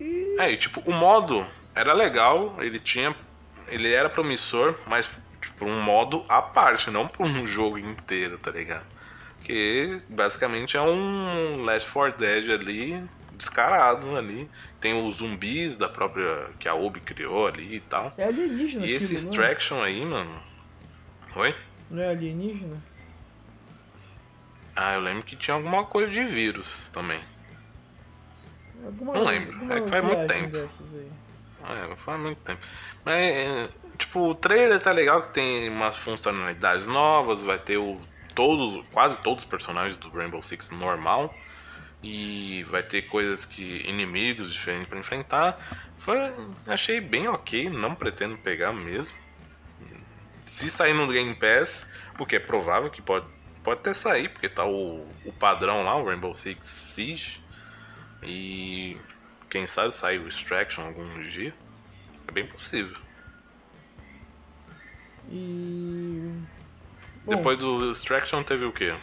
E. 0.00 0.36
É, 0.38 0.50
e 0.50 0.56
tipo, 0.56 0.80
o 0.88 0.92
modo 0.92 1.46
era 1.74 1.92
legal, 1.92 2.56
ele 2.60 2.78
tinha. 2.78 3.14
Ele 3.68 3.92
era 3.92 4.08
promissor, 4.10 4.74
mas 4.86 5.08
tipo, 5.40 5.64
um 5.64 5.80
modo 5.80 6.24
à 6.28 6.42
parte, 6.42 6.90
não 6.90 7.06
por 7.06 7.24
um 7.26 7.46
jogo 7.46 7.78
inteiro, 7.78 8.36
tá 8.36 8.50
ligado? 8.50 8.84
Que 9.44 10.00
basicamente 10.08 10.76
é 10.76 10.82
um 10.82 11.64
Left 11.64 11.90
4 11.92 12.18
Dead 12.18 12.50
ali, 12.50 13.02
descarado 13.36 14.16
ali, 14.16 14.50
tem 14.80 15.06
os 15.06 15.16
zumbis 15.16 15.76
da 15.76 15.88
própria. 15.88 16.48
que 16.58 16.68
a 16.68 16.74
Ubi 16.74 17.00
criou 17.00 17.46
ali 17.46 17.76
e 17.76 17.80
tal. 17.80 18.12
É 18.16 18.24
alienígena, 18.24 18.86
E 18.86 18.92
esse 18.92 19.04
aquilo, 19.16 19.20
não 19.20 19.26
é? 19.28 19.30
Extraction 19.52 19.82
aí, 19.82 20.04
mano. 20.04 20.42
Oi? 21.36 21.54
Não 21.90 22.02
é 22.02 22.08
alienígena? 22.08 22.82
Ah, 24.74 24.94
eu 24.94 25.00
lembro 25.00 25.22
que 25.24 25.36
tinha 25.36 25.54
alguma 25.54 25.84
coisa 25.84 26.10
de 26.10 26.24
vírus 26.24 26.88
também. 26.90 27.20
Alguma, 28.84 29.14
Não 29.14 29.24
lembro, 29.24 29.72
é 29.72 29.80
que 29.82 29.90
faz 29.90 30.04
muito 30.04 30.26
tempo. 30.26 30.56
aí. 30.56 31.10
É, 31.62 31.96
faz 31.96 32.20
muito 32.20 32.38
tempo. 32.38 32.66
Mas, 33.04 33.20
é, 33.22 33.68
tipo, 33.98 34.20
o 34.30 34.34
trailer 34.34 34.80
tá 34.80 34.92
legal 34.92 35.22
que 35.22 35.34
tem 35.34 35.68
umas 35.68 35.98
funcionalidades 35.98 36.86
novas, 36.86 37.42
vai 37.42 37.58
ter 37.58 37.76
o 37.76 38.00
todos, 38.34 38.84
quase 38.90 39.18
todos 39.18 39.44
os 39.44 39.50
personagens 39.50 39.96
do 39.98 40.08
Rainbow 40.08 40.42
Six 40.42 40.70
normal. 40.70 41.36
E 42.02 42.64
vai 42.70 42.82
ter 42.82 43.02
coisas 43.02 43.44
que. 43.44 43.86
inimigos 43.86 44.52
diferentes 44.52 44.88
pra 44.88 44.98
enfrentar. 44.98 45.58
Foi, 45.98 46.16
achei 46.66 47.00
bem 47.00 47.28
ok, 47.28 47.68
não 47.68 47.94
pretendo 47.94 48.38
pegar 48.38 48.72
mesmo. 48.72 49.14
Se 50.46 50.68
sair 50.70 50.94
no 50.94 51.06
Game 51.06 51.34
Pass, 51.34 51.86
o 52.18 52.26
que 52.26 52.36
é 52.36 52.40
provável 52.40 52.90
que 52.90 53.02
pode, 53.02 53.26
pode 53.62 53.80
até 53.80 53.94
sair, 53.94 54.28
porque 54.30 54.48
tá 54.48 54.64
o, 54.64 55.06
o 55.24 55.32
padrão 55.32 55.84
lá, 55.84 55.94
o 55.96 56.04
Rainbow 56.04 56.34
Six 56.34 56.66
Siege. 56.66 57.40
E 58.22 58.96
quem 59.48 59.66
sabe 59.66 59.94
sair 59.94 60.18
o 60.18 60.28
Extraction 60.28 60.86
algum 60.86 61.20
dia. 61.20 61.54
É 62.26 62.32
bem 62.32 62.46
possível. 62.46 62.96
E. 65.28 66.42
Bom, 67.24 67.36
Depois 67.36 67.58
do 67.58 67.92
Extraction 67.92 68.42
teve 68.42 68.64
o 68.64 68.72
quê? 68.72 68.96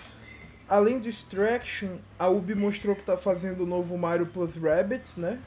Além 0.70 1.00
do 1.00 1.08
Extraction, 1.08 1.98
a 2.20 2.28
Ubi 2.28 2.54
mostrou 2.56 2.96
que 2.96 3.04
tá 3.06 3.18
fazendo 3.18 3.64
o 3.64 3.66
novo 3.66 3.98
Mario 3.98 4.26
Plus 4.28 4.56
Rabbids, 4.58 5.18
né? 5.18 5.40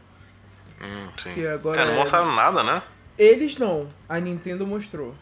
Hum, 0.80 1.08
sim. 1.22 1.30
Que 1.32 1.46
agora 1.46 1.82
é, 1.82 1.84
não 1.86 1.92
é- 1.94 1.96
mostraram 1.98 2.34
nada, 2.34 2.62
né? 2.62 2.82
Eles 3.18 3.58
não, 3.58 3.88
a 4.08 4.18
Nintendo 4.18 4.66
mostrou. 4.66 5.14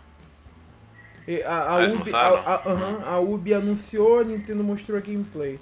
A, 1.46 1.74
a, 1.74 1.78
Ubi, 1.92 2.14
a, 2.14 2.28
a- 2.28 3.14
a 3.14 3.20
Ubi 3.20 3.52
anunciou, 3.52 4.20
a 4.20 4.24
Nintendo 4.24 4.64
mostrou 4.64 4.96
a 4.96 5.00
gameplay. 5.00 5.60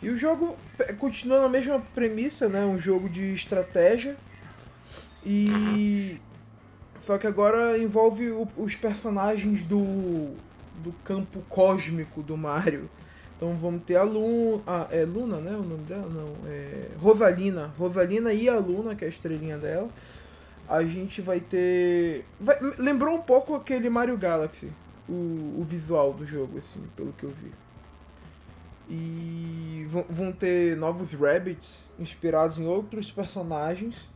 E 0.00 0.08
o 0.10 0.16
jogo 0.16 0.56
continua 0.98 1.40
na 1.40 1.48
mesma 1.48 1.80
premissa, 1.94 2.48
né? 2.48 2.64
Um 2.64 2.78
jogo 2.78 3.08
de 3.08 3.32
estratégia. 3.34 4.16
E. 5.24 6.20
Só 7.00 7.18
que 7.18 7.26
agora 7.26 7.76
envolve 7.78 8.30
o- 8.30 8.46
os 8.56 8.76
personagens 8.76 9.66
do, 9.66 10.36
do 10.84 10.92
campo 11.04 11.42
cósmico 11.48 12.22
do 12.22 12.36
Mario. 12.36 12.88
Então 13.42 13.56
vamos 13.56 13.82
ter 13.82 13.96
a 13.96 14.04
Luna. 14.04 14.62
Ah, 14.64 14.86
é 14.92 15.04
Luna, 15.04 15.38
né? 15.38 15.50
O 15.50 15.64
nome 15.64 15.82
dela? 15.82 16.08
Não. 16.08 16.32
É 16.46 16.86
Rosalina. 16.96 17.74
Rosalina 17.76 18.32
e 18.32 18.48
a 18.48 18.56
Luna, 18.56 18.94
que 18.94 19.02
é 19.02 19.08
a 19.08 19.10
estrelinha 19.10 19.58
dela. 19.58 19.88
A 20.68 20.84
gente 20.84 21.20
vai 21.20 21.40
ter. 21.40 22.24
vai- 22.38 22.60
lembrou 22.78 23.16
um 23.16 23.20
pouco 23.20 23.56
aquele 23.56 23.90
Mario 23.90 24.16
Galaxy. 24.16 24.70
O, 25.08 25.56
o 25.58 25.64
visual 25.64 26.12
do 26.12 26.24
jogo, 26.24 26.58
assim, 26.58 26.84
pelo 26.94 27.12
que 27.14 27.24
eu 27.24 27.30
vi. 27.30 27.52
E 28.88 29.86
vão, 29.88 30.04
vão 30.08 30.30
ter 30.32 30.76
novos 30.76 31.12
Rabbits 31.12 31.90
inspirados 31.98 32.60
em 32.60 32.66
outros 32.68 33.10
personagens. 33.10 34.08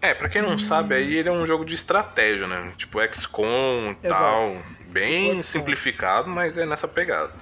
É, 0.00 0.12
pra 0.12 0.28
quem 0.28 0.42
não 0.42 0.58
sabe, 0.58 0.96
aí 0.96 1.14
ele 1.14 1.28
é 1.28 1.32
um 1.32 1.46
jogo 1.46 1.64
de 1.64 1.76
estratégia, 1.76 2.48
né? 2.48 2.72
Tipo 2.76 2.98
XCOM 3.14 3.92
e 3.92 4.08
tal. 4.08 4.56
Bem 4.88 5.42
simplificado, 5.42 6.28
mas 6.28 6.56
é 6.56 6.64
nessa 6.64 6.88
pegada. 6.88 7.32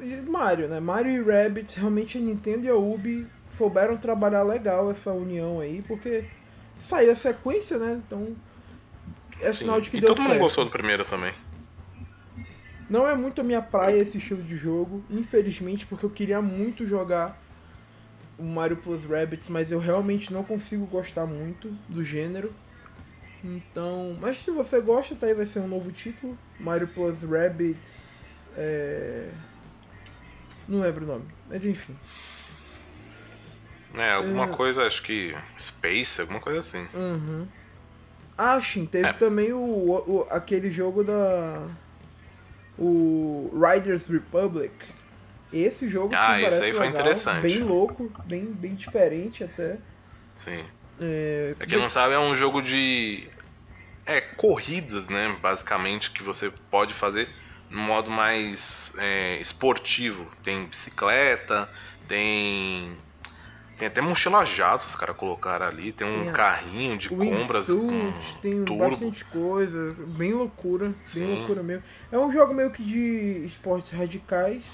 E 0.00 0.16
Mario, 0.22 0.68
né? 0.68 0.78
Mario 0.78 1.12
e 1.12 1.22
Rabbids, 1.22 1.74
realmente 1.74 2.18
a 2.18 2.20
Nintendo 2.20 2.66
e 2.66 2.68
a 2.68 2.74
Ubi 2.74 3.26
souberam 3.50 3.96
trabalhar 3.96 4.42
legal 4.42 4.90
essa 4.90 5.12
união 5.12 5.60
aí, 5.60 5.82
porque 5.86 6.24
saiu 6.78 7.12
a 7.12 7.16
sequência, 7.16 7.78
né? 7.78 8.00
Então 8.06 8.36
é 9.40 9.52
Sim. 9.52 9.60
sinal 9.60 9.80
de 9.80 9.90
que 9.90 9.96
e 9.96 10.00
deu 10.00 10.08
todo 10.08 10.22
mundo 10.22 10.38
gostou 10.38 10.64
do 10.64 10.70
primeiro 10.70 11.04
também. 11.04 11.34
Não 12.88 13.08
é 13.08 13.14
muito 13.16 13.40
a 13.40 13.44
minha 13.44 13.62
praia 13.62 13.96
esse 13.96 14.18
estilo 14.18 14.42
de 14.42 14.56
jogo, 14.56 15.04
infelizmente, 15.10 15.86
porque 15.86 16.06
eu 16.06 16.10
queria 16.10 16.40
muito 16.40 16.86
jogar 16.86 17.40
o 18.38 18.44
Mario 18.44 18.76
Plus 18.76 19.04
Rabbids, 19.04 19.48
mas 19.48 19.72
eu 19.72 19.80
realmente 19.80 20.32
não 20.32 20.44
consigo 20.44 20.86
gostar 20.86 21.26
muito 21.26 21.68
do 21.88 22.04
gênero. 22.04 22.54
Então, 23.46 24.16
mas 24.20 24.38
se 24.38 24.50
você 24.50 24.80
gosta, 24.80 25.14
tá 25.14 25.26
aí 25.26 25.34
vai 25.34 25.46
ser 25.46 25.60
um 25.60 25.68
novo 25.68 25.92
título, 25.92 26.36
Mario 26.58 26.88
Plus 26.88 27.22
Rabbids, 27.22 28.48
é... 28.56 29.30
não 30.66 30.80
lembro 30.80 31.04
o 31.04 31.06
nome, 31.06 31.24
mas 31.48 31.64
enfim. 31.64 31.94
É, 33.94 34.12
alguma 34.12 34.44
É. 34.44 34.48
coisa, 34.48 34.82
acho 34.84 35.02
que 35.02 35.34
Space, 35.58 36.20
alguma 36.20 36.40
coisa 36.40 36.58
assim. 36.60 36.86
Uhum. 36.92 37.46
Ah, 38.36 38.60
sim, 38.60 38.84
teve 38.84 39.08
É. 39.08 39.12
também 39.12 39.52
o, 39.52 39.58
o- 39.60 40.26
aquele 40.30 40.70
jogo 40.70 41.02
da. 41.04 41.68
O 42.78 43.50
Riders 43.54 44.06
Republic. 44.08 44.74
Esse 45.52 45.88
jogo 45.88 46.10
sim, 46.10 46.20
Ah, 46.20 46.34
esse 46.38 46.44
parece 46.50 46.62
aí 46.64 46.72
foi 46.74 46.86
legal, 46.86 47.00
interessante. 47.00 47.42
Bem 47.42 47.62
louco, 47.62 48.12
bem, 48.26 48.44
bem 48.46 48.74
diferente 48.74 49.42
até. 49.44 49.78
Sim. 50.34 50.66
É, 51.00 51.54
Pra 51.56 51.66
quem 51.66 51.78
não 51.78 51.88
sabe, 51.88 52.12
é 52.14 52.18
um 52.18 52.34
jogo 52.34 52.60
de. 52.60 53.28
É, 54.06 54.20
corridas, 54.20 55.08
né? 55.08 55.36
Basicamente, 55.42 56.10
que 56.12 56.22
você 56.22 56.50
pode 56.70 56.94
fazer 56.94 57.28
no 57.68 57.80
modo 57.80 58.10
mais 58.10 58.92
é, 58.98 59.36
esportivo. 59.40 60.26
Tem 60.42 60.64
bicicleta, 60.66 61.68
tem. 62.06 62.96
Tem 63.76 63.88
até 63.88 64.00
mochila 64.00 64.42
jato, 64.44 64.86
os 64.86 64.96
caras 64.96 65.16
colocaram 65.16 65.66
ali. 65.66 65.92
Tem 65.92 66.06
um 66.06 66.30
a- 66.30 66.32
carrinho 66.32 66.96
de 66.96 67.10
compras 67.10 67.66
com 67.66 67.72
Wingsuit, 68.12 68.36
tem 68.40 68.64
turbo. 68.64 68.88
bastante 68.88 69.22
coisa, 69.26 69.94
bem 70.16 70.32
loucura, 70.32 70.94
Sim. 71.02 71.26
bem 71.26 71.36
loucura 71.36 71.62
mesmo. 71.62 71.82
É 72.10 72.18
um 72.18 72.32
jogo 72.32 72.54
meio 72.54 72.70
que 72.70 72.82
de 72.82 73.44
esportes 73.44 73.90
radicais, 73.90 74.64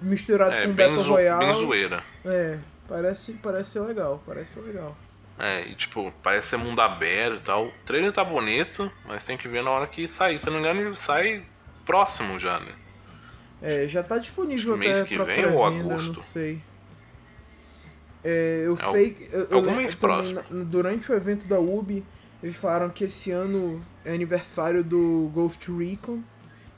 misturado 0.00 0.52
É, 0.52 0.66
com 0.66 0.72
Battle 0.72 0.96
zo 0.98 1.10
Royale. 1.12 1.44
bem 1.44 1.52
zoeira. 1.52 2.02
É, 2.24 2.58
parece, 2.88 3.32
parece 3.34 3.70
ser 3.72 3.80
legal, 3.80 4.22
parece 4.24 4.54
ser 4.54 4.60
legal. 4.60 4.96
É, 5.38 5.62
e 5.68 5.74
tipo, 5.74 6.12
parece 6.22 6.48
ser 6.48 6.56
mundo 6.56 6.80
aberto 6.80 7.36
e 7.38 7.40
tal. 7.40 7.66
O 7.68 7.72
trailer 7.84 8.12
tá 8.12 8.24
bonito, 8.24 8.90
mas 9.04 9.24
tem 9.26 9.36
que 9.36 9.48
ver 9.48 9.62
na 9.62 9.70
hora 9.70 9.86
que 9.86 10.08
sair. 10.08 10.38
Se 10.38 10.48
eu 10.48 10.52
não 10.52 10.60
me 10.60 10.66
engano, 10.66 10.80
ele 10.88 10.96
sai 10.96 11.44
próximo 11.84 12.38
já, 12.38 12.58
né? 12.60 12.74
É, 13.60 13.86
já 13.88 14.02
tá 14.02 14.18
disponível 14.18 14.76
mês 14.76 15.02
até 15.02 15.04
que 15.04 15.14
pra 15.14 15.24
vem 15.24 15.44
ou 15.46 15.64
pré-venda, 15.64 16.00
não 16.02 16.14
agosto? 16.14 16.20
sei. 16.20 16.62
É, 18.24 18.62
eu 18.66 18.76
al- 18.78 18.92
sei 18.92 19.10
que. 19.10 19.28
Eu, 19.32 19.46
eu 19.50 19.56
algum 19.56 19.66
lembro 19.66 19.76
mês 19.76 19.94
próximo. 19.94 20.42
durante 20.50 21.10
o 21.10 21.14
evento 21.14 21.46
da 21.46 21.58
Ubi, 21.60 22.04
eles 22.42 22.56
falaram 22.56 22.90
que 22.90 23.04
esse 23.04 23.30
ano 23.30 23.84
é 24.04 24.12
aniversário 24.12 24.82
do 24.82 25.30
Ghost 25.32 25.70
Recon 25.70 26.20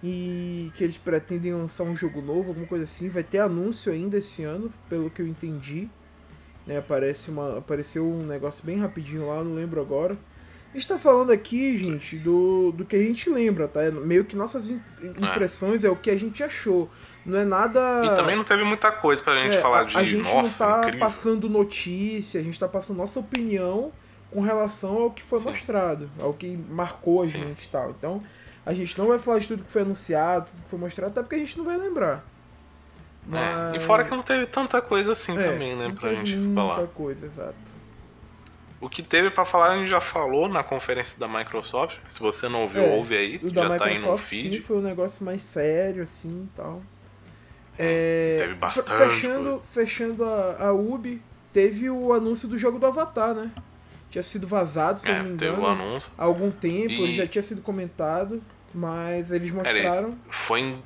e 0.03 0.71
que 0.75 0.85
eles 0.85 0.97
pretendem 0.97 1.53
lançar 1.55 1.85
um 1.85 1.97
jogo 1.97 2.21
novo, 2.21 2.51
alguma 2.51 2.67
coisa 2.67 2.85
assim. 2.85 3.09
Vai 3.09 3.25
ter 3.25 3.39
anúncio 3.41 3.93
ainda 3.93 4.19
esse 4.19 4.43
ano, 4.45 4.71
pelo 4.89 5.11
que 5.11 5.23
eu 5.23 5.27
entendi. 5.27 5.89
Né, 6.69 6.77
aparece 6.77 7.31
uma, 7.31 7.59
apareceu 7.59 8.05
um 8.07 8.27
negócio 8.27 8.65
bem 8.65 8.79
rapidinho 8.79 9.27
lá, 9.27 9.43
não 9.43 9.55
lembro 9.55 9.81
agora. 9.81 10.17
A 10.71 10.77
gente 10.77 10.87
tá 10.87 10.99
falando 10.99 11.33
aqui, 11.33 11.79
gente, 11.79 12.19
do, 12.19 12.73
do 12.73 12.85
que 12.85 12.95
a 12.95 13.03
gente 13.03 13.31
lembra, 13.31 13.67
tá? 13.67 13.83
É 13.83 13.91
Meio 13.91 14.23
que 14.27 14.37
nossas 14.37 14.71
im- 14.71 14.81
impressões 15.19 15.83
é. 15.83 15.89
o 15.89 15.97
que 15.97 16.11
a 16.11 16.17
gente 16.19 16.45
achou. 16.45 16.91
Não 17.25 17.39
é 17.39 17.45
nada. 17.45 17.81
E 18.05 18.15
também 18.15 18.37
não 18.37 18.45
teve 18.45 18.65
muita 18.65 18.93
coisa 18.93 19.23
pra 19.23 19.35
gente 19.43 19.57
É, 19.57 19.61
falar 19.63 19.81
a, 19.81 19.85
de 19.85 19.97
a 19.97 20.03
gente 20.05 20.23
nossa, 20.31 20.67
não 20.67 20.73
tá 20.73 20.79
incrível. 20.81 21.01
passando 21.01 21.49
notícia, 21.49 22.39
a 22.39 22.45
gente 22.45 22.61
tá 22.61 22.69
passando 22.69 22.99
nossa 22.99 23.19
opinião 23.19 23.91
com 24.31 24.43
relação 24.43 24.95
ao 25.05 25.11
que 25.11 25.23
foi 25.23 25.39
Sim. 25.41 25.47
mostrado, 25.49 26.11
ao 26.21 26.35
que 26.35 26.55
marcou 26.69 27.23
a 27.23 27.27
Sim. 27.27 27.33
gente 27.39 27.65
e 27.65 27.69
tal. 27.71 27.91
Então, 27.91 28.23
a 28.67 28.75
gente 28.75 28.97
não 28.99 29.07
vai 29.09 29.19
falar 29.19 29.39
de 29.39 29.49
tudo 29.49 29.65
que 29.65 29.71
foi 29.71 29.83
anunciado, 29.83 30.49
tudo 30.51 30.63
que 30.65 30.69
foi 30.69 30.79
mostrado, 30.79 31.13
até 31.13 31.23
porque 31.23 31.37
a 31.37 31.39
gente 31.39 31.57
não 31.57 31.65
vai 31.65 31.79
lembrar. 31.79 32.25
É, 33.33 33.77
E 33.77 33.81
fora 33.81 34.05
que 34.05 34.11
não 34.11 34.23
teve 34.23 34.47
tanta 34.47 34.81
coisa 34.81 35.13
assim 35.13 35.37
É, 35.39 35.45
também, 35.45 35.77
né, 35.77 35.89
não 35.89 35.95
pra 35.95 36.09
teve 36.11 36.17
gente 36.27 36.37
muita 36.37 36.55
falar. 36.55 36.87
coisa, 36.89 37.27
exato. 37.27 37.79
O 38.81 38.89
que 38.89 39.03
teve 39.03 39.29
pra 39.31 39.45
falar 39.45 39.73
a 39.73 39.77
gente 39.79 39.89
já 39.91 40.01
falou 40.01 40.49
na 40.49 40.63
conferência 40.63 41.19
da 41.19 41.27
Microsoft. 41.27 41.99
Se 42.07 42.21
você 42.21 42.49
não 42.49 42.63
ouviu, 42.63 42.85
É, 42.85 42.89
ouve 42.95 43.17
aí, 43.17 43.41
já 43.53 43.77
tá 43.77 43.87
aí 43.87 43.99
no 43.99 44.17
feed. 44.17 44.55
sim, 44.57 44.61
foi 44.61 44.77
um 44.77 44.83
negócio 44.83 45.25
mais 45.25 45.43
sério, 45.43 46.03
assim 46.05 46.49
e 46.53 46.57
tal. 46.57 46.81
Sim, 47.73 47.83
É, 47.83 48.37
teve 48.39 48.55
bastante 48.55 48.91
Fechando, 48.99 49.45
coisa. 49.51 49.65
fechando 49.65 50.25
a, 50.25 50.67
a 50.69 50.73
Ubi, 50.73 51.21
teve 51.53 51.91
o 51.91 52.13
anúncio 52.13 52.49
do 52.49 52.57
jogo 52.57 52.79
do 52.79 52.87
Avatar, 52.87 53.35
né? 53.35 53.51
Tinha 54.11 54.23
sido 54.23 54.47
vazado, 54.47 55.01
se 55.01 55.11
É, 55.11 55.19
não 55.19 55.25
me 55.31 55.37
teve 55.37 55.51
engano. 55.53 55.63
o 55.65 55.67
anúncio. 55.67 56.11
há 56.17 56.25
algum 56.25 56.51
tempo, 56.51 56.93
E- 56.93 57.03
ele 57.03 57.13
já 57.13 57.27
tinha 57.27 57.43
sido 57.43 57.61
comentado, 57.61 58.41
mas 58.73 59.31
eles 59.31 59.51
mostraram 59.51 60.17
Foi 60.31 60.61
em, 60.61 60.83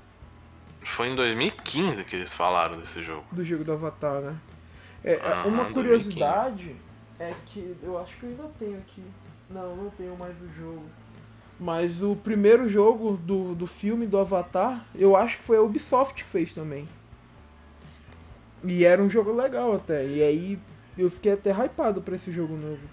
foi 0.85 1.09
em 1.09 1.15
2015 1.17 2.05
que 2.05 2.17
eles 2.17 2.33
falaram 2.33 2.79
desse 2.79 3.03
jogo. 3.03 3.25
do 3.31 3.43
jogo 3.45 3.65
do 3.65 3.73
Avatar, 3.73 4.21
né? 4.21 4.37
É, 5.05 5.15
Aham, 5.25 5.49
uma 5.49 5.65
2015. 5.65 5.73
curiosidade 5.73 6.77
é 7.19 7.35
que 7.47 7.77
eu 7.83 7.99
acho 7.99 8.17
que 8.17 8.25
eu 8.25 8.31
ainda 8.31 8.51
tenho 8.59 8.79
aqui. 8.79 9.03
Não, 9.51 9.77
não 9.77 9.91
tenho 9.91 10.17
mais 10.17 10.35
o 10.41 10.49
jogo. 10.51 10.85
Mas 11.59 12.03
o 12.03 12.17
primeiro 12.17 12.69
jogo 12.69 13.17
do, 13.17 13.55
do 13.55 13.67
filme 13.67 14.07
do 14.07 14.19
Avatar, 14.19 14.85
eu 14.95 15.17
acho 15.17 15.39
que 15.39 15.45
foi 15.45 15.57
a 15.57 15.63
Ubisoft 15.63 16.23
que 16.25 16.29
fez 16.29 16.53
também. 16.55 16.89
E 18.65 18.85
era 18.85 19.03
um 19.03 19.11
jogo 19.11 19.33
legal 19.33 19.75
até. 19.75 20.07
E 20.07 20.23
aí 20.23 20.59
eu 20.97 21.11
fiquei 21.11 21.33
até 21.33 21.51
hypado 21.53 22.01
pra 22.03 22.15
esse 22.17 22.31
jogo 22.33 22.57
novo. 22.57 22.87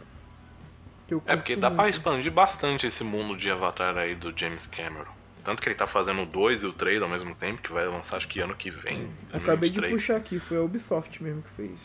é 1.26 1.36
porque 1.36 1.56
dá 1.56 1.70
muito. 1.70 1.80
pra 1.80 1.90
expandir 1.90 2.32
bastante 2.32 2.88
esse 2.88 3.04
mundo 3.04 3.36
de 3.38 3.50
Avatar 3.50 3.98
aí 3.98 4.16
do 4.16 4.34
James 4.38 4.66
Cameron. 4.68 5.19
Tanto 5.50 5.64
que 5.64 5.70
ele 5.70 5.76
tá 5.76 5.88
fazendo 5.88 6.22
o 6.22 6.26
2 6.28 6.62
e 6.62 6.68
o 6.68 6.74
3 6.74 7.02
ao 7.02 7.10
mesmo 7.10 7.34
tempo, 7.34 7.60
que 7.60 7.72
vai 7.74 7.84
lançar 7.88 8.18
acho 8.18 8.28
que 8.28 8.40
ano 8.40 8.54
que 8.54 8.70
vem. 8.70 9.10
Acabei 9.34 9.72
de 9.72 9.82
puxar 9.82 10.18
aqui, 10.18 10.38
foi 10.38 10.58
a 10.58 10.62
Ubisoft 10.62 11.24
mesmo 11.24 11.42
que 11.42 11.50
fez. 11.50 11.80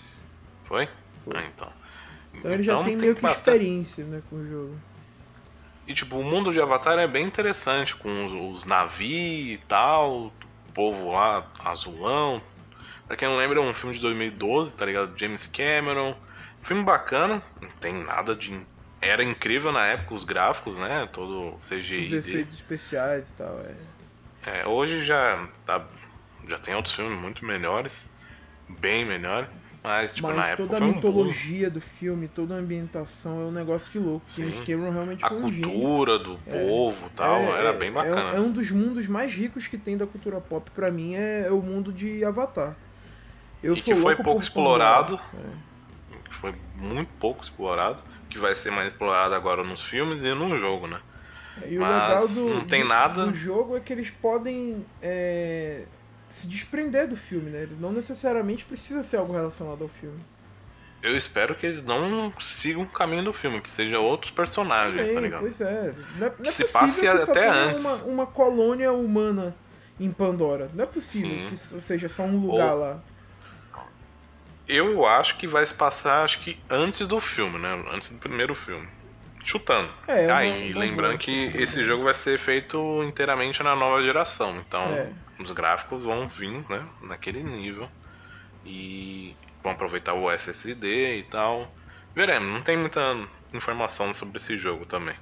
Foi? 0.65 0.87
Foi. 1.25 1.35
Ah, 1.35 1.45
então. 1.47 1.73
Então 2.35 2.53
ele 2.53 2.63
já 2.63 2.73
então, 2.73 2.85
tem, 2.85 2.93
tem 2.93 3.01
meio 3.01 3.15
que 3.15 3.23
bastante... 3.23 3.57
experiência 3.57 4.05
né, 4.05 4.21
com 4.29 4.37
o 4.37 4.47
jogo. 4.47 4.79
E 5.87 5.95
tipo, 5.95 6.19
o 6.19 6.23
mundo 6.23 6.53
de 6.53 6.61
Avatar 6.61 6.99
é 6.99 7.09
bem 7.09 7.25
interessante, 7.25 7.97
com 7.97 8.27
os, 8.27 8.59
os 8.59 8.65
navios 8.67 9.59
e 9.59 9.61
tal, 9.67 10.27
o 10.27 10.33
povo 10.75 11.13
lá 11.13 11.51
azulão. 11.61 12.43
Pra 13.07 13.17
quem 13.17 13.29
não 13.29 13.37
lembra, 13.39 13.61
é 13.61 13.63
um 13.63 13.73
filme 13.73 13.95
de 13.97 14.03
2012, 14.03 14.75
tá 14.75 14.85
ligado? 14.85 15.19
James 15.19 15.47
Cameron. 15.47 16.11
Um 16.61 16.65
filme 16.65 16.83
bacana, 16.83 17.43
não 17.63 17.71
tem 17.81 17.95
nada 17.95 18.37
de 18.37 18.61
era 19.09 19.23
incrível 19.23 19.73
na 19.73 19.87
época 19.87 20.15
os 20.15 20.25
gráficos, 20.25 20.79
né? 20.79 21.09
Todo 21.13 21.57
CGI. 21.59 22.07
Os 22.07 22.13
efeitos 22.13 22.55
especiais 22.55 23.31
e 23.31 23.35
tal, 23.35 23.61
é. 23.61 23.75
É, 24.47 24.67
hoje 24.67 25.03
já 25.03 25.49
tá, 25.65 25.85
já 26.47 26.59
tem 26.59 26.75
outros 26.75 26.95
filmes 26.95 27.19
muito 27.19 27.45
melhores, 27.45 28.07
bem 28.69 29.05
melhores. 29.05 29.49
Mas, 29.83 30.15
tipo, 30.15 30.29
Mas 30.29 30.37
na 30.37 30.47
época 30.47 30.69
toda 30.69 30.83
a 30.83 30.89
mitologia 30.89 31.69
um... 31.69 31.71
do 31.71 31.81
filme, 31.81 32.27
toda 32.27 32.55
a 32.55 32.57
ambientação 32.57 33.43
é 33.43 33.45
um 33.45 33.51
negócio 33.51 33.93
de 33.93 33.99
louco. 33.99 34.23
Sim. 34.27 34.45
James 34.45 34.61
Cameron 34.61 34.91
realmente 34.91 35.23
a 35.23 35.29
foi 35.29 35.37
um 35.37 35.43
cultura 35.43 36.19
do 36.19 36.41
é, 36.47 36.67
povo 36.67 37.11
tal, 37.15 37.37
é, 37.37 37.59
era 37.59 37.73
bem 37.75 37.93
bacana. 37.93 38.33
É, 38.33 38.37
é, 38.37 38.41
um 38.41 38.51
dos 38.51 38.71
mundos 38.71 39.07
mais 39.09 39.35
ricos 39.35 39.67
que 39.67 39.77
tem 39.77 39.99
da 39.99 40.07
cultura 40.07 40.41
pop, 40.41 40.71
para 40.71 40.91
mim, 40.91 41.15
é, 41.15 41.51
o 41.51 41.61
mundo 41.61 41.93
de 41.93 42.25
Avatar. 42.25 42.75
Eu 43.63 43.75
e 43.75 43.83
sou 43.83 43.95
que 43.95 44.01
foi 44.01 44.17
pouco 44.17 44.41
explorado. 44.41 45.21
É. 45.35 46.19
Que 46.31 46.35
foi 46.35 46.55
muito 46.77 47.11
pouco 47.19 47.45
explorado 47.45 48.03
que 48.35 48.41
vai 48.41 48.53
ser 48.53 48.73
mais 48.73 48.89
explorado 48.89 49.33
agora 49.33 49.63
nos 49.63 49.81
filmes 49.81 50.25
e 50.25 50.35
no 50.35 50.59
jogo, 50.59 50.89
né? 50.89 51.01
E 51.65 51.79
o 51.79 51.81
Mas 51.81 52.03
legal 52.03 52.29
do, 52.29 52.55
não 52.55 52.67
tem 52.67 52.83
do, 52.83 52.89
nada... 52.89 53.27
do 53.27 53.33
jogo 53.33 53.77
é 53.77 53.81
que 53.81 53.93
eles 53.93 54.11
podem 54.11 54.85
é, 55.01 55.85
se 56.29 56.49
desprender 56.49 57.07
do 57.07 57.15
filme, 57.15 57.49
né? 57.49 57.63
Eles 57.63 57.79
não 57.81 57.93
necessariamente 57.93 58.65
precisa 58.65 59.05
ser 59.05 59.19
algo 59.19 59.33
relacionado 59.33 59.83
ao 59.83 59.89
filme. 59.89 60.19
Eu 61.01 61.17
espero 61.17 61.55
que 61.55 61.65
eles 61.65 61.81
não 61.83 62.33
sigam 62.41 62.83
o 62.83 62.87
caminho 62.87 63.23
do 63.23 63.33
filme, 63.33 63.61
que 63.61 63.69
seja 63.69 64.01
outros 64.01 64.33
personagens, 64.33 64.97
Também, 64.97 65.15
tá 65.15 65.21
ligado? 65.21 65.41
Pois 65.43 65.61
é. 65.61 65.95
Não 66.19 66.27
é, 66.27 66.33
não 66.37 66.47
é 66.47 66.51
se 66.51 66.65
passe 66.65 67.07
até 67.07 67.49
antes. 67.49 67.85
Uma, 67.85 67.95
uma 68.05 68.27
colônia 68.27 68.93
humana 68.93 69.55
em 70.01 70.11
Pandora. 70.11 70.71
Não 70.75 70.83
é 70.83 70.87
possível 70.87 71.31
Sim. 71.31 71.47
que 71.49 71.57
seja 71.57 72.09
só 72.09 72.25
um 72.25 72.41
lugar 72.41 72.73
Ou... 72.73 72.81
lá 72.81 73.03
eu 74.69 75.07
acho 75.07 75.37
que 75.37 75.47
vai 75.47 75.65
se 75.65 75.75
passar, 75.75 76.25
acho 76.25 76.41
que 76.41 76.59
antes 76.71 77.07
do 77.07 77.21
filme, 77.21 77.59
né? 77.59 77.85
Antes 77.93 78.11
do 78.11 78.19
primeiro 78.19 78.55
filme. 78.55 78.89
Chutando. 79.45 79.93
É, 80.09 80.31
ah, 80.31 80.45
e 80.45 80.73
lembrando 80.73 81.19
que 81.19 81.53
esse 81.57 81.85
jogo 81.85 82.05
vai 82.05 82.15
ser 82.15 82.39
feito 82.39 83.03
inteiramente 83.05 83.63
na 83.63 83.77
nova 83.77 84.03
geração. 84.03 84.59
Então, 84.67 84.85
é. 84.85 85.13
os 85.39 85.51
gráficos 85.51 86.05
vão 86.05 86.27
vir, 86.27 86.65
né? 86.69 86.83
Naquele 87.03 87.43
nível. 87.43 87.89
E 88.65 89.37
vão 89.63 89.73
aproveitar 89.73 90.15
o 90.15 90.31
SSD 90.31 91.19
e 91.19 91.23
tal. 91.25 91.71
Veremos, 92.15 92.51
não 92.51 92.63
tem 92.63 92.77
muita 92.77 93.01
informação 93.53 94.15
sobre 94.15 94.39
esse 94.39 94.57
jogo 94.57 94.87
também. 94.87 95.17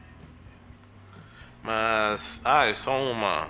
Mas, 1.65 2.41
ah, 2.45 2.67
é 2.67 2.75
só 2.77 2.97
uma 2.97 3.49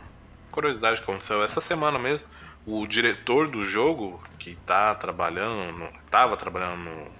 curiosidade 0.50 0.98
que 0.98 1.02
aconteceu 1.02 1.42
essa 1.42 1.60
semana 1.60 1.98
mesmo 1.98 2.26
o 2.66 2.86
diretor 2.86 3.48
do 3.48 3.64
jogo, 3.64 4.22
que 4.38 4.54
tá 4.56 4.94
trabalhando, 4.94 5.78
no, 5.78 5.88
tava 6.10 6.36
trabalhando 6.36 6.78
no, 6.78 7.10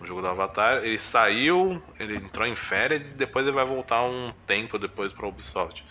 no, 0.00 0.06
jogo 0.06 0.20
do 0.20 0.28
Avatar, 0.28 0.84
ele 0.84 0.98
saiu, 0.98 1.82
ele 1.98 2.16
entrou 2.16 2.46
em 2.46 2.56
férias 2.56 3.10
e 3.10 3.14
depois 3.14 3.46
ele 3.46 3.54
vai 3.54 3.64
voltar 3.64 4.02
um 4.02 4.32
tempo 4.46 4.78
depois 4.78 5.12
para 5.12 5.26
Ubisoft. 5.26 5.84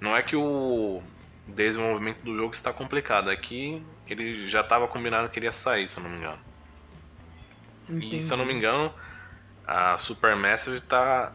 Não 0.00 0.16
é 0.16 0.22
que 0.22 0.36
o 0.36 1.02
desenvolvimento 1.46 2.22
do 2.22 2.34
jogo 2.34 2.54
está 2.54 2.72
complicado, 2.72 3.30
é 3.30 3.36
que 3.36 3.82
ele 4.06 4.48
já 4.48 4.60
estava 4.60 4.88
combinado 4.88 5.28
que 5.28 5.38
ele 5.38 5.46
ia 5.46 5.52
sair, 5.52 5.88
se 5.88 5.98
eu 5.98 6.02
não 6.02 6.10
me 6.10 6.16
engano. 6.18 6.38
Entendi. 7.88 8.16
E 8.16 8.20
se 8.20 8.32
eu 8.32 8.36
não 8.36 8.44
me 8.44 8.54
engano, 8.54 8.92
a 9.66 9.98
Supermassive 9.98 10.76
está 10.76 11.32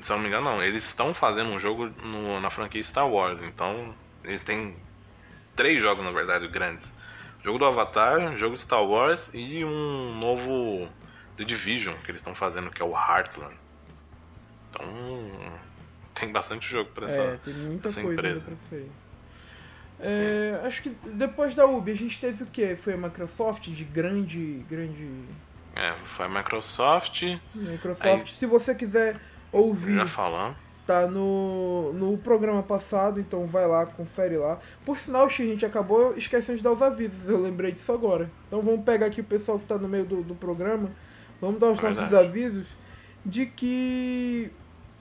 se 0.00 0.12
eu 0.12 0.16
não 0.16 0.22
me 0.22 0.28
engano, 0.28 0.50
não. 0.50 0.62
Eles 0.62 0.84
estão 0.84 1.12
fazendo 1.12 1.50
um 1.50 1.58
jogo 1.58 1.86
no, 2.02 2.40
na 2.40 2.50
franquia 2.50 2.82
Star 2.82 3.08
Wars, 3.08 3.40
então 3.42 3.94
eles 4.22 4.40
têm 4.40 4.76
três 5.58 5.82
jogos, 5.82 6.04
na 6.04 6.12
verdade, 6.12 6.46
grandes. 6.46 6.92
Jogo 7.42 7.58
do 7.58 7.64
Avatar, 7.66 8.36
jogo 8.36 8.54
de 8.54 8.60
Star 8.60 8.82
Wars 8.82 9.30
e 9.34 9.64
um 9.64 10.14
novo 10.14 10.88
The 11.36 11.42
Division 11.42 11.96
que 12.04 12.12
eles 12.12 12.20
estão 12.20 12.34
fazendo, 12.34 12.70
que 12.70 12.80
é 12.80 12.84
o 12.84 12.92
Heartland. 12.92 13.56
Então, 14.70 14.86
tem 16.14 16.30
bastante 16.30 16.70
jogo 16.70 16.90
para 16.90 17.06
essa, 17.06 17.20
é, 17.20 17.36
tem 17.38 17.54
muita 17.54 17.88
essa 17.88 18.00
coisa 18.00 18.20
empresa. 18.20 18.46
É, 20.00 20.60
acho 20.64 20.84
que 20.84 20.90
depois 21.06 21.56
da 21.56 21.66
Ubi 21.66 21.90
a 21.90 21.96
gente 21.96 22.20
teve 22.20 22.44
o 22.44 22.46
que? 22.46 22.76
Foi 22.76 22.94
a 22.94 22.96
Microsoft 22.96 23.68
de 23.68 23.82
grande. 23.82 24.64
grande... 24.70 25.10
É, 25.74 25.92
foi 26.04 26.26
a 26.26 26.28
Microsoft. 26.28 27.22
Microsoft, 27.52 28.06
aí, 28.06 28.26
se 28.28 28.46
você 28.46 28.76
quiser 28.76 29.20
ouvir. 29.50 29.96
Já 29.96 30.06
falando 30.06 30.67
tá 30.88 31.06
no, 31.06 31.92
no 31.92 32.16
programa 32.16 32.62
passado, 32.62 33.20
então 33.20 33.44
vai 33.44 33.68
lá, 33.68 33.84
confere 33.84 34.38
lá. 34.38 34.58
Por 34.86 34.96
sinal, 34.96 35.26
a 35.26 35.28
gente 35.28 35.66
acabou 35.66 36.16
esquecendo 36.16 36.56
de 36.56 36.64
dar 36.64 36.72
os 36.72 36.80
avisos, 36.80 37.28
eu 37.28 37.38
lembrei 37.38 37.70
disso 37.70 37.92
agora. 37.92 38.30
Então 38.46 38.62
vamos 38.62 38.86
pegar 38.86 39.04
aqui 39.04 39.20
o 39.20 39.24
pessoal 39.24 39.58
que 39.58 39.66
tá 39.66 39.76
no 39.76 39.86
meio 39.86 40.06
do, 40.06 40.22
do 40.22 40.34
programa, 40.34 40.90
vamos 41.42 41.60
dar 41.60 41.66
os 41.66 41.78
Verdade. 41.78 42.00
nossos 42.00 42.16
avisos 42.16 42.78
de 43.22 43.44
que 43.44 44.50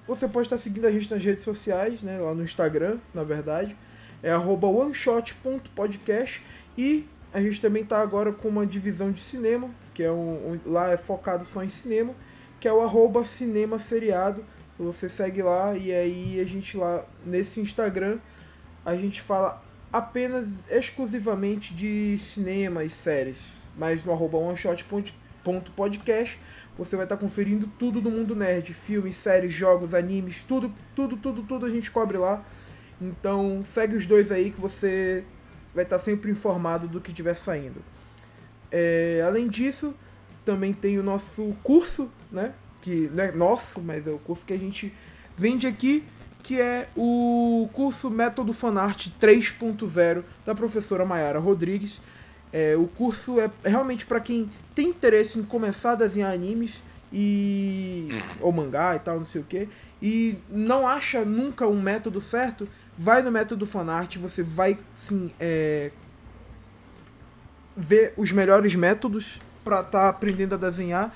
você 0.05 0.27
pode 0.27 0.47
estar 0.47 0.57
seguindo 0.57 0.87
a 0.87 0.91
gente 0.91 1.09
nas 1.09 1.23
redes 1.23 1.45
sociais, 1.45 2.03
né, 2.03 2.19
lá 2.19 2.33
no 2.33 2.43
Instagram, 2.43 2.97
na 3.13 3.23
verdade, 3.23 3.73
é 4.21 4.29
arroba 4.29 4.67
oneshot.podcast 4.67 6.43
e 6.77 7.07
a 7.33 7.39
gente 7.39 7.61
também 7.61 7.85
tá 7.85 8.01
agora 8.01 8.33
com 8.33 8.49
uma 8.49 8.65
divisão 8.65 9.09
de 9.09 9.21
cinema, 9.21 9.69
que 9.93 10.03
é 10.03 10.11
um, 10.11 10.51
um 10.51 10.59
lá 10.65 10.91
é 10.91 10.97
focado 10.97 11.45
só 11.45 11.63
em 11.63 11.69
cinema, 11.69 12.13
que 12.59 12.67
é 12.67 12.73
o 12.73 12.81
arroba 12.81 13.23
cinema 13.23 13.79
seriado, 13.79 14.43
você 14.83 15.09
segue 15.09 15.41
lá 15.41 15.75
e 15.75 15.91
aí 15.91 16.39
a 16.39 16.45
gente 16.45 16.77
lá 16.77 17.03
nesse 17.25 17.59
Instagram 17.59 18.19
a 18.85 18.95
gente 18.95 19.21
fala 19.21 19.61
apenas 19.91 20.69
exclusivamente 20.69 21.73
de 21.73 22.17
cinema 22.17 22.83
e 22.83 22.89
séries. 22.89 23.53
Mas 23.75 24.05
no 24.05 24.11
arroba 24.11 24.37
oneshot.podcast 24.37 26.39
você 26.77 26.95
vai 26.95 27.05
estar 27.05 27.17
conferindo 27.17 27.67
tudo 27.79 27.99
do 27.99 28.11
mundo 28.11 28.35
nerd, 28.35 28.73
filmes, 28.73 29.15
séries, 29.15 29.51
jogos, 29.51 29.93
animes, 29.93 30.43
tudo, 30.43 30.71
tudo, 30.95 31.17
tudo, 31.17 31.41
tudo 31.43 31.65
a 31.65 31.69
gente 31.69 31.89
cobre 31.89 32.17
lá. 32.17 32.45
Então 33.01 33.63
segue 33.73 33.95
os 33.95 34.05
dois 34.05 34.31
aí 34.31 34.51
que 34.51 34.61
você 34.61 35.23
vai 35.73 35.83
estar 35.83 35.99
sempre 35.99 36.31
informado 36.31 36.87
do 36.87 37.01
que 37.01 37.09
estiver 37.09 37.35
saindo. 37.35 37.83
É, 38.71 39.23
além 39.25 39.47
disso, 39.47 39.93
também 40.45 40.73
tem 40.73 40.99
o 40.99 41.03
nosso 41.03 41.55
curso, 41.63 42.11
né? 42.31 42.53
Que 42.87 43.11
não 43.13 43.21
é 43.21 43.31
nosso, 43.33 43.81
mas 43.81 44.07
é 44.07 44.11
o 44.11 44.17
curso 44.17 44.45
que 44.45 44.53
a 44.53 44.57
gente 44.57 44.93
vende 45.35 45.67
aqui, 45.67 46.05
que 46.41 46.61
é 46.61 46.87
o 46.95 47.69
curso 47.73 48.09
Método 48.09 48.53
Fanart 48.53 49.09
3.0 49.19 50.23
da 50.45 50.55
professora 50.55 51.03
Mayara 51.03 51.37
Rodrigues. 51.37 51.99
É, 52.53 52.77
o 52.77 52.87
curso 52.87 53.41
é 53.41 53.51
realmente 53.65 54.05
para 54.05 54.21
quem 54.21 54.49
tem 54.73 54.87
interesse 54.87 55.37
em 55.37 55.43
começar 55.43 55.91
a 55.91 55.95
desenhar 55.95 56.31
animes 56.31 56.81
e 57.11 58.07
uhum. 58.09 58.21
ou 58.39 58.51
mangá 58.53 58.95
e 58.95 58.99
tal, 58.99 59.17
não 59.17 59.25
sei 59.25 59.41
o 59.41 59.43
que, 59.43 59.67
e 60.01 60.37
não 60.49 60.87
acha 60.87 61.25
nunca 61.25 61.67
um 61.67 61.81
método 61.81 62.21
certo, 62.21 62.69
vai 62.97 63.21
no 63.21 63.29
método 63.29 63.65
fanart, 63.65 64.15
você 64.15 64.41
vai 64.41 64.79
sim 64.95 65.29
é, 65.37 65.91
ver 67.75 68.13
os 68.15 68.31
melhores 68.31 68.75
métodos 68.75 69.41
para 69.61 69.81
estar 69.81 70.03
tá 70.03 70.09
aprendendo 70.09 70.55
a 70.55 70.57
desenhar 70.57 71.13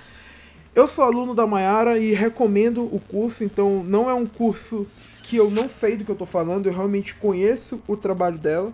eu 0.73 0.88
sou 0.88 1.03
aluno 1.03 1.36
da 1.36 1.45
Mayara 1.45 1.97
e 1.97 2.13
recomendo 2.13 2.84
o 2.84 2.99
curso, 2.99 3.43
então 3.43 3.84
não 3.84 4.10
é 4.10 4.13
um 4.13 4.25
curso 4.25 4.88
que 5.23 5.36
eu 5.36 5.49
não 5.49 5.67
sei 5.67 5.97
do 5.97 6.05
que 6.05 6.12
eu 6.12 6.15
estou 6.15 6.27
falando, 6.27 6.67
eu 6.67 6.73
realmente 6.73 7.15
conheço 7.15 7.81
o 7.88 7.97
trabalho 7.97 8.38
dela 8.38 8.71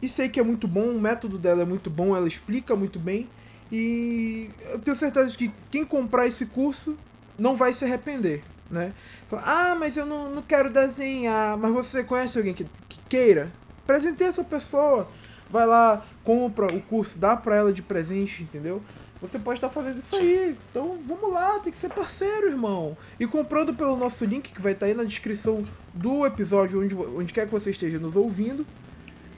e 0.00 0.08
sei 0.08 0.28
que 0.28 0.40
é 0.40 0.42
muito 0.42 0.66
bom, 0.66 0.88
o 0.90 1.00
método 1.00 1.38
dela 1.38 1.62
é 1.62 1.64
muito 1.64 1.90
bom, 1.90 2.16
ela 2.16 2.26
explica 2.26 2.74
muito 2.74 2.98
bem 2.98 3.28
e 3.70 4.50
eu 4.72 4.78
tenho 4.78 4.96
certeza 4.96 5.30
de 5.30 5.38
que 5.38 5.50
quem 5.70 5.84
comprar 5.84 6.26
esse 6.26 6.46
curso 6.46 6.96
não 7.38 7.56
vai 7.56 7.72
se 7.72 7.84
arrepender, 7.84 8.42
né? 8.70 8.92
Ah, 9.32 9.76
mas 9.78 9.96
eu 9.96 10.06
não, 10.06 10.30
não 10.30 10.42
quero 10.42 10.70
desenhar, 10.70 11.56
mas 11.56 11.72
você 11.72 12.04
conhece 12.04 12.38
alguém 12.38 12.54
que, 12.54 12.64
que 12.88 12.98
queira? 13.08 13.52
Presenteie 13.86 14.28
essa 14.28 14.44
pessoa, 14.44 15.08
vai 15.50 15.66
lá, 15.66 16.06
compra 16.22 16.66
o 16.74 16.80
curso, 16.80 17.18
dá 17.18 17.36
pra 17.36 17.56
ela 17.56 17.72
de 17.72 17.82
presente, 17.82 18.42
entendeu? 18.42 18.80
Você 19.26 19.38
pode 19.38 19.58
estar 19.58 19.70
fazendo 19.70 19.98
isso 19.98 20.14
aí. 20.16 20.56
Então 20.70 20.98
vamos 21.06 21.32
lá, 21.32 21.58
tem 21.60 21.72
que 21.72 21.78
ser 21.78 21.88
parceiro, 21.90 22.48
irmão. 22.48 22.96
E 23.18 23.26
comprando 23.26 23.72
pelo 23.74 23.96
nosso 23.96 24.24
link, 24.24 24.52
que 24.52 24.60
vai 24.60 24.72
estar 24.72 24.86
aí 24.86 24.94
na 24.94 25.04
descrição 25.04 25.64
do 25.92 26.26
episódio, 26.26 26.82
onde, 26.82 26.94
onde 26.94 27.32
quer 27.32 27.46
que 27.46 27.52
você 27.52 27.70
esteja 27.70 27.98
nos 27.98 28.16
ouvindo, 28.16 28.66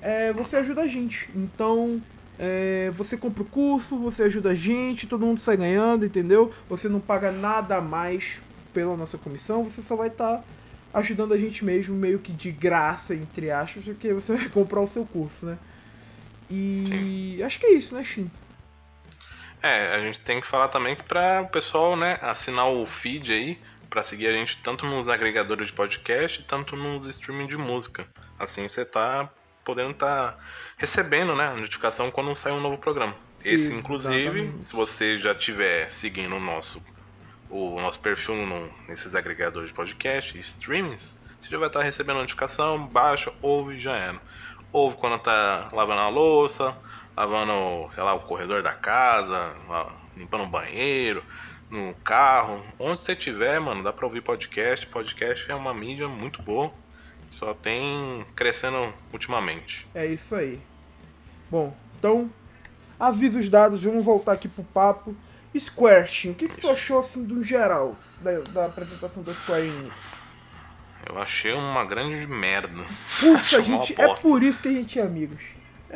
é, 0.03 0.33
você 0.33 0.57
ajuda 0.57 0.83
a 0.83 0.89
gente. 0.89 1.31
Então 1.35 2.03
É, 2.39 2.91
você 2.93 3.17
compra 3.17 3.43
o 3.43 3.47
curso, 3.47 3.97
você 3.97 4.25
ajuda 4.25 4.51
a 4.51 4.55
gente, 4.55 5.07
todo 5.07 5.25
mundo 5.25 5.41
sai 5.41 5.57
ganhando, 5.57 6.05
entendeu? 6.05 6.53
Você 6.69 6.87
não 6.87 7.01
paga 7.01 7.33
nada 7.33 7.77
a 7.77 7.81
mais 7.81 8.41
pela 8.75 8.95
nossa 8.95 9.17
comissão, 9.17 9.65
você 9.65 9.81
só 9.81 9.97
vai 9.97 10.09
estar 10.09 10.37
tá 10.37 10.45
ajudando 10.93 11.33
a 11.33 11.39
gente 11.39 11.65
mesmo, 11.65 11.97
meio 11.97 12.19
que 12.19 12.33
de 12.33 12.53
graça, 12.53 13.15
entre 13.15 13.51
aspas, 13.51 13.85
porque 13.85 14.13
você 14.13 14.35
vai 14.37 14.51
comprar 14.51 14.81
o 14.83 14.87
seu 14.87 15.07
curso, 15.07 15.47
né? 15.47 15.57
E 16.51 16.85
Sim. 16.87 17.43
acho 17.43 17.59
que 17.59 17.67
é 17.67 17.73
isso, 17.73 17.95
né, 17.95 18.05
Shin? 18.05 18.31
É, 19.67 19.95
a 19.95 19.99
gente 20.01 20.21
tem 20.21 20.41
que 20.41 20.47
falar 20.47 20.69
também 20.69 20.95
para 20.95 21.43
o 21.43 21.49
pessoal, 21.49 21.97
né, 21.97 22.19
assinar 22.23 22.69
o 22.69 22.87
feed 22.87 23.33
aí 23.33 23.59
para 23.91 24.03
seguir 24.03 24.29
a 24.29 24.33
gente 24.33 24.59
tanto 24.63 24.87
nos 24.87 25.09
agregadores 25.09 25.69
de 25.69 25.73
podcast, 25.73 26.43
tanto 26.45 26.77
nos 26.77 27.05
streaming 27.05 27.47
de 27.47 27.57
música. 27.57 28.07
Assim 28.39 28.69
você 28.69 28.85
tá 28.85 29.29
podendo 29.65 29.91
estar 29.91 30.33
tá 30.33 30.39
recebendo, 30.77 31.35
né, 31.35 31.49
a 31.49 31.55
notificação 31.55 32.11
quando 32.11 32.35
sai 32.37 32.53
um 32.53 32.61
novo 32.61 32.79
programa. 32.79 33.17
Esse, 33.45 33.73
inclusive, 33.73 34.41
Exatamente. 34.41 34.67
se 34.67 34.73
você 34.73 35.17
já 35.19 35.35
tiver 35.35 35.91
seguindo 35.91 36.37
o 36.37 36.41
nosso 36.41 36.83
o 37.49 37.81
nosso 37.81 37.99
perfil 38.01 38.35
no, 38.35 38.73
nesses 38.89 39.15
agregadores 39.15 39.69
de 39.69 39.75
podcast 39.75 40.37
e 40.37 40.41
streamings, 40.41 41.17
você 41.41 41.51
já 41.51 41.59
vai 41.59 41.69
estar 41.69 41.79
tá 41.81 41.85
recebendo 41.85 42.19
notificação, 42.19 42.87
baixa, 42.87 43.33
ouve 43.41 43.77
e 43.77 43.79
já 43.79 43.97
era. 43.97 44.21
Ouve 44.73 44.97
quando 44.97 45.19
tá 45.21 45.69
lavando 45.73 46.01
a 46.01 46.09
louça, 46.09 46.77
lavando, 47.17 47.91
sei 47.93 48.03
lá, 48.03 48.15
o 48.15 48.21
corredor 48.21 48.63
da 48.63 48.73
casa, 48.73 49.55
limpando 50.17 50.45
o 50.45 50.49
banheiro, 50.49 51.25
no 51.71 51.95
carro, 52.05 52.63
onde 52.79 53.01
você 53.01 53.17
tiver, 53.17 53.59
mano, 53.61 53.83
dá 53.83 53.93
pra 53.93 54.07
ouvir 54.07 54.21
podcast. 54.21 54.87
Podcast 54.87 55.51
é 55.51 55.55
uma 55.55 55.73
mídia 55.73 56.09
muito 56.09 56.43
boa, 56.43 56.71
só 57.31 57.55
tem 57.55 58.25
crescendo 58.35 58.93
ultimamente. 59.13 59.87
É 59.95 60.07
isso 60.07 60.35
aí. 60.35 60.61
Bom, 61.51 61.75
então, 61.99 62.31
avisa 62.99 63.39
os 63.39 63.49
dados, 63.49 63.83
vamos 63.83 64.05
voltar 64.05 64.33
aqui 64.33 64.49
pro 64.49 64.63
papo. 64.65 65.17
Square, 65.59 66.29
o 66.29 66.35
que, 66.35 66.51
que 66.51 66.61
tu 66.61 66.69
achou 66.69 67.01
assim 67.01 67.25
do 67.25 67.43
geral 67.43 67.97
da, 68.21 68.41
da 68.41 68.67
apresentação 68.67 69.23
da 69.23 69.33
Square 69.33 69.67
Enix? 69.67 69.95
Eu 71.09 71.19
achei 71.19 71.53
uma 71.55 71.83
grande 71.87 72.27
merda. 72.27 72.85
Putz, 73.19 73.55
a 73.55 73.61
gente, 73.63 73.99
é 73.99 74.15
por 74.17 74.43
isso 74.43 74.61
que 74.61 74.69
a 74.69 74.73
gente 74.73 74.99
é 74.99 75.03
amigos. 75.03 75.41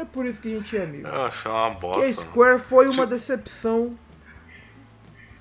É 0.01 0.05
por 0.07 0.25
isso 0.25 0.41
que 0.41 0.49
a 0.49 0.59
gente 0.59 0.77
é 0.77 0.83
amigo. 0.83 1.07
Eu 1.07 1.23
achei 1.27 1.51
uma 1.51 1.71
bosta. 1.71 2.01
Que 2.01 2.09
a 2.09 2.13
Square 2.15 2.59
foi 2.59 2.87
uma 2.87 2.93
tipo... 2.93 3.07
decepção. 3.07 3.99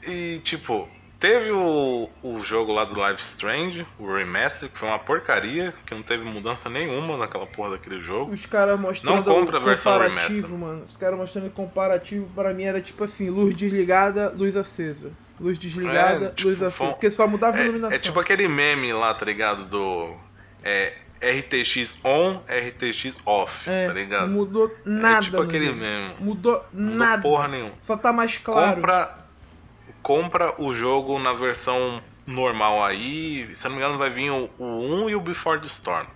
E, 0.05 0.41
tipo, 0.43 0.89
teve 1.17 1.49
o, 1.51 2.09
o 2.21 2.43
jogo 2.43 2.73
lá 2.73 2.83
do 2.83 2.99
Live 2.99 3.21
Strange, 3.21 3.87
o 3.97 4.13
Remaster, 4.13 4.69
que 4.69 4.77
foi 4.77 4.89
uma 4.89 4.99
porcaria, 4.99 5.73
que 5.85 5.95
não 5.95 6.03
teve 6.03 6.25
mudança 6.25 6.69
nenhuma 6.69 7.15
naquela 7.15 7.47
porra 7.47 7.71
daquele 7.71 8.01
jogo. 8.01 8.33
Os 8.33 8.45
caras 8.45 8.77
mostrando 8.77 9.15
não 9.15 9.23
compra 9.23 9.59
a 9.59 9.61
versão 9.61 9.93
comparativo, 9.93 10.47
remaster. 10.47 10.57
mano. 10.57 10.83
Os 10.85 10.97
caras 10.97 11.17
mostrando 11.17 11.49
comparativo, 11.51 12.27
para 12.35 12.53
mim 12.53 12.63
era 12.63 12.81
tipo 12.81 13.05
assim, 13.05 13.29
luz 13.29 13.55
desligada, 13.55 14.29
luz 14.29 14.57
acesa. 14.57 15.11
Luz 15.39 15.57
desligada, 15.57 16.25
é, 16.25 16.29
tipo, 16.31 16.49
luz 16.49 16.61
acesa. 16.61 16.91
Porque 16.91 17.09
só 17.09 17.25
mudava 17.25 17.55
a 17.55 17.61
é, 17.61 17.63
iluminação. 17.63 17.95
É 17.95 17.99
tipo 17.99 18.19
aquele 18.19 18.45
meme 18.49 18.91
lá, 18.91 19.13
tá 19.13 19.25
ligado? 19.25 19.69
Do. 19.69 20.13
É, 20.61 20.93
RTX 21.21 21.99
on, 22.03 22.41
RTX 22.47 23.15
off, 23.25 23.69
é, 23.69 23.87
tá 23.87 23.93
ligado? 23.93 24.27
Não 24.27 24.37
mudou 24.37 24.73
nada. 24.85 25.17
É 25.17 25.21
tipo 25.21 25.41
aquele 25.41 25.73
mesmo. 25.73 26.15
Mudou, 26.19 26.65
mudou 26.71 26.97
nada. 26.97 27.21
porra 27.21 27.47
nenhuma. 27.47 27.73
Só 27.81 27.97
tá 27.97 28.13
mais 28.13 28.37
claro. 28.37 28.75
Compra, 28.75 29.17
compra 30.01 30.61
o 30.61 30.73
jogo 30.73 31.19
na 31.19 31.33
versão 31.33 32.01
normal 32.25 32.83
aí. 32.83 33.53
Se 33.53 33.65
não 33.65 33.71
me 33.71 33.77
engano, 33.77 33.97
vai 33.97 34.09
vir 34.09 34.31
o, 34.31 34.49
o 34.57 35.05
1 35.05 35.09
e 35.09 35.15
o 35.15 35.21
Before 35.21 35.59
the 35.59 35.67
Storm. 35.67 36.07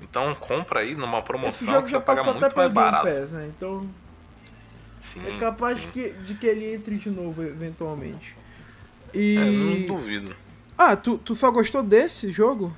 Então 0.00 0.34
compra 0.34 0.80
aí 0.80 0.94
numa 0.94 1.22
promoção 1.22 1.50
Esse 1.50 1.66
jogo 1.66 1.84
que 1.84 1.92
já 1.92 2.00
passou 2.00 2.32
até 2.32 2.48
pelo 2.48 2.70
Game 2.70 2.90
Pass, 2.90 3.30
né? 3.30 3.50
Então. 3.54 3.88
Sim, 4.98 5.26
é 5.26 5.38
capaz 5.38 5.78
sim. 5.78 5.86
De, 5.86 5.92
que, 5.92 6.10
de 6.10 6.34
que 6.34 6.46
ele 6.46 6.74
entre 6.74 6.96
de 6.96 7.10
novo 7.10 7.42
eventualmente. 7.42 8.36
E... 9.12 9.36
É, 9.36 9.44
não 9.44 9.84
duvido. 9.84 10.34
Ah, 10.76 10.96
tu, 10.96 11.18
tu 11.18 11.34
só 11.34 11.50
gostou 11.50 11.82
desse 11.82 12.30
jogo? 12.30 12.74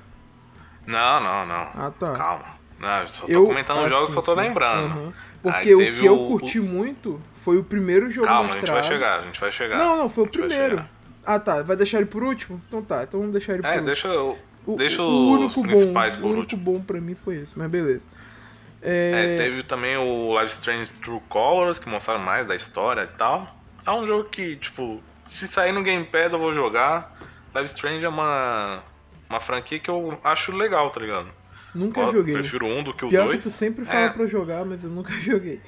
Não, 0.85 1.19
não, 1.19 1.45
não. 1.45 1.67
Ah, 1.75 1.91
tá. 1.97 2.11
Calma. 2.11 2.63
Não, 2.79 3.07
só 3.07 3.25
tô 3.25 3.31
eu, 3.31 3.45
comentando 3.45 3.79
um 3.79 3.87
jogo 3.87 4.11
que 4.11 4.17
eu 4.17 4.23
tô 4.23 4.33
lembrando. 4.33 4.99
Uhum. 4.99 5.13
Porque 5.41 5.73
o 5.73 5.79
que 5.79 6.05
eu 6.05 6.17
curti 6.27 6.59
o... 6.59 6.63
muito 6.63 7.21
foi 7.37 7.57
o 7.57 7.63
primeiro 7.63 8.11
jogo 8.11 8.27
Calma, 8.27 8.43
mostrado. 8.43 8.65
a 8.65 8.81
gente 8.81 8.89
vai 8.89 8.97
chegar, 8.97 9.19
a 9.19 9.23
gente 9.23 9.39
vai 9.39 9.51
chegar. 9.51 9.77
Não, 9.77 9.97
não, 9.97 10.09
foi 10.09 10.25
o 10.25 10.27
primeiro. 10.27 10.85
Ah, 11.25 11.39
tá. 11.39 11.61
Vai 11.61 11.77
deixar 11.77 11.97
ele 11.97 12.07
por 12.07 12.23
último? 12.23 12.61
Então 12.67 12.81
tá, 12.81 13.03
então 13.03 13.19
vamos 13.19 13.33
deixar 13.33 13.53
ele 13.53 13.61
por 13.61 13.67
é, 13.69 13.71
último. 13.71 13.85
Deixa, 13.85 14.09
o, 14.13 14.75
deixa 14.75 15.01
o, 15.01 15.31
único 15.31 15.61
os 15.61 15.67
principais 15.67 16.15
bom, 16.15 16.21
por 16.21 16.35
O 16.35 16.39
único 16.39 16.57
bom 16.57 16.81
pra 16.81 16.99
mim 16.99 17.15
foi 17.15 17.37
esse, 17.37 17.57
mas 17.57 17.69
beleza. 17.69 18.05
É... 18.81 19.35
É, 19.35 19.37
teve 19.37 19.63
também 19.63 19.95
o 19.95 20.33
Live 20.33 20.51
Strange 20.51 20.91
True 21.01 21.21
Colors, 21.29 21.79
que 21.79 21.87
mostraram 21.87 22.19
mais 22.19 22.45
da 22.45 22.55
história 22.55 23.03
e 23.03 23.17
tal. 23.17 23.55
É 23.85 23.91
um 23.91 24.05
jogo 24.05 24.25
que, 24.25 24.57
tipo, 24.57 25.01
se 25.25 25.47
sair 25.47 25.71
no 25.71 25.81
Game 25.81 26.03
Pass 26.05 26.33
eu 26.33 26.39
vou 26.39 26.53
jogar. 26.53 27.13
Live 27.53 27.69
Strange 27.69 28.03
é 28.03 28.09
uma 28.09 28.83
uma 29.33 29.39
franquia 29.39 29.79
que 29.79 29.89
eu 29.89 30.19
acho 30.23 30.55
legal, 30.55 30.89
tá 30.89 30.99
ligado? 30.99 31.29
Nunca 31.73 32.01
eu 32.01 32.11
joguei. 32.11 32.33
Prefiro 32.35 32.67
um 32.67 32.83
do 32.83 32.93
que 32.93 33.03
o 33.03 33.09
Pior 33.09 33.25
dois. 33.25 33.43
Que 33.43 33.49
tu 33.49 33.55
sempre 33.55 33.83
fala 33.83 34.05
é... 34.05 34.09
pra 34.09 34.27
jogar, 34.27 34.63
mas 34.63 34.83
eu 34.83 34.89
nunca 34.89 35.11
joguei. 35.19 35.59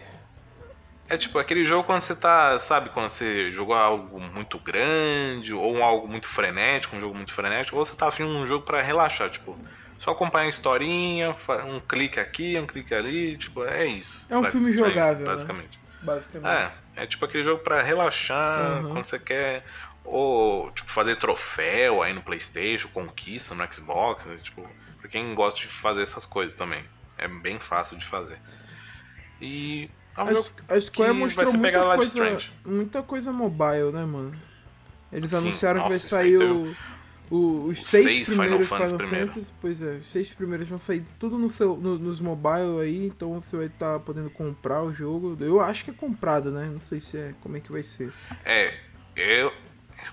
É 1.08 1.18
tipo 1.18 1.38
aquele 1.38 1.66
jogo 1.66 1.84
quando 1.84 2.02
você 2.02 2.16
tá, 2.16 2.58
sabe, 2.60 2.90
quando 2.90 3.10
você 3.10 3.52
jogou 3.52 3.76
algo 3.76 4.20
muito 4.20 4.58
grande, 4.58 5.54
ou 5.54 5.82
algo 5.84 6.08
muito 6.08 6.28
frenético, 6.28 6.96
um 6.96 7.00
jogo 7.00 7.16
muito 7.16 7.32
frenético, 7.32 7.78
ou 7.78 7.86
você 7.86 7.96
tá 7.96 8.08
afim 8.08 8.26
de 8.26 8.32
um 8.32 8.46
jogo 8.46 8.66
para 8.66 8.82
relaxar, 8.82 9.30
tipo, 9.30 9.56
só 10.00 10.12
acompanhar 10.12 10.48
a 10.48 10.50
historinha, 10.50 11.36
um 11.68 11.80
clique 11.80 12.20
aqui, 12.20 12.58
um 12.60 12.66
clique 12.66 12.94
ali, 12.94 13.38
tipo, 13.38 13.64
é 13.64 13.86
isso. 13.86 14.26
É 14.32 14.38
um 14.38 14.44
filme 14.46 14.74
jogável, 14.74 15.26
né? 15.26 15.32
basicamente. 15.32 15.78
Né? 15.78 15.86
Basicamente. 16.02 16.74
É, 16.96 17.04
é 17.04 17.08
tipo 17.08 17.24
aquele 17.24 17.44
jogo 17.44 17.62
para 17.64 17.84
relaxar, 17.84 18.84
uhum. 18.84 18.94
quando 18.94 19.06
você 19.06 19.20
quer 19.20 19.64
ou, 20.06 20.72
tipo, 20.72 20.90
fazer 20.90 21.18
troféu 21.18 22.04
aí 22.04 22.14
no 22.14 22.22
Playstation, 22.22 22.88
conquista 22.90 23.56
no 23.56 23.74
Xbox, 23.74 24.24
né? 24.26 24.38
tipo, 24.42 24.68
pra 25.00 25.10
quem 25.10 25.34
gosta 25.34 25.60
de 25.60 25.68
fazer 25.68 26.04
essas 26.04 26.26
coisas 26.26 26.56
também. 26.56 26.84
É 27.18 27.28
bem 27.28 27.60
fácil 27.60 27.98
de 27.98 28.06
fazer. 28.06 28.38
E 29.42 29.90
é 30.18 30.24
um 30.24 30.28
a, 30.28 30.76
a 30.76 30.82
Square 30.82 31.14
mostrou 31.14 31.54
muita 31.54 31.96
coisa, 31.96 32.40
muita 32.66 33.04
coisa 33.04 33.32
mobile, 33.34 33.92
né, 33.92 34.06
mano? 34.06 34.36
Eles 35.12 35.30
Sim, 35.30 35.38
anunciaram 35.38 35.82
nossa, 35.82 35.98
que 35.98 36.02
vai 36.02 36.10
sair 36.10 36.38
o, 36.38 36.76
o, 37.30 37.66
os 37.66 37.84
seis, 37.84 38.04
seis, 38.06 38.28
primeiros 38.28 38.68
Final, 38.68 38.88
Final 38.88 39.08
Fantasy. 39.08 39.48
Pois 39.62 39.82
é, 39.82 39.96
os 39.96 40.06
seis 40.06 40.34
primeiros 40.34 40.68
vão 40.68 40.78
sair 40.78 41.06
tudo 41.20 41.38
no 41.38 41.50
seu, 41.50 41.76
no, 41.78 41.98
nos 41.98 42.20
mobile 42.20 42.82
aí, 42.82 43.08
então 43.08 43.40
você 43.40 43.58
vai 43.58 43.66
estar 43.68 43.94
tá 43.94 44.00
podendo 44.00 44.30
comprar 44.30 44.84
o 44.84 44.94
jogo. 44.94 45.38
Eu 45.40 45.60
acho 45.60 45.84
que 45.84 45.92
é 45.92 45.94
comprado, 45.94 46.52
né? 46.52 46.70
Não 46.72 46.80
sei 46.80 47.00
se 47.00 47.18
é 47.18 47.34
como 47.42 47.58
é 47.58 47.60
que 47.60 47.72
vai 47.72 47.84
ser. 47.84 48.12
É, 48.44 48.74
eu, 49.16 49.54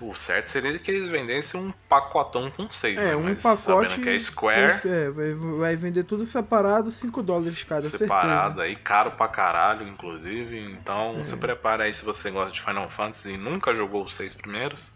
o 0.01 0.13
certo 0.13 0.47
seria 0.47 0.77
que 0.79 0.91
eles 0.91 1.09
vendessem 1.09 1.59
um 1.59 1.73
pacotão 1.87 2.49
com 2.51 2.69
seis. 2.69 2.97
É, 2.97 3.07
né? 3.07 3.15
um 3.15 3.23
Mas 3.23 3.41
pacote. 3.41 3.99
que 3.99 4.09
é 4.09 4.19
Square. 4.19 4.87
É, 4.87 5.09
vai, 5.09 5.33
vai 5.33 5.75
vender 5.75 6.03
tudo 6.03 6.25
separado, 6.25 6.91
5 6.91 7.23
dólares 7.23 7.63
cada, 7.63 7.89
Separado 7.89 8.61
aí, 8.61 8.75
caro 8.75 9.11
pra 9.11 9.27
caralho, 9.27 9.87
inclusive. 9.87 10.59
Então 10.59 11.19
é. 11.19 11.23
se 11.23 11.35
prepara 11.37 11.85
aí 11.85 11.93
se 11.93 12.03
você 12.03 12.31
gosta 12.31 12.51
de 12.51 12.61
Final 12.61 12.89
Fantasy 12.89 13.31
e 13.31 13.37
nunca 13.37 13.75
jogou 13.75 14.03
os 14.03 14.15
seis 14.15 14.33
primeiros. 14.33 14.91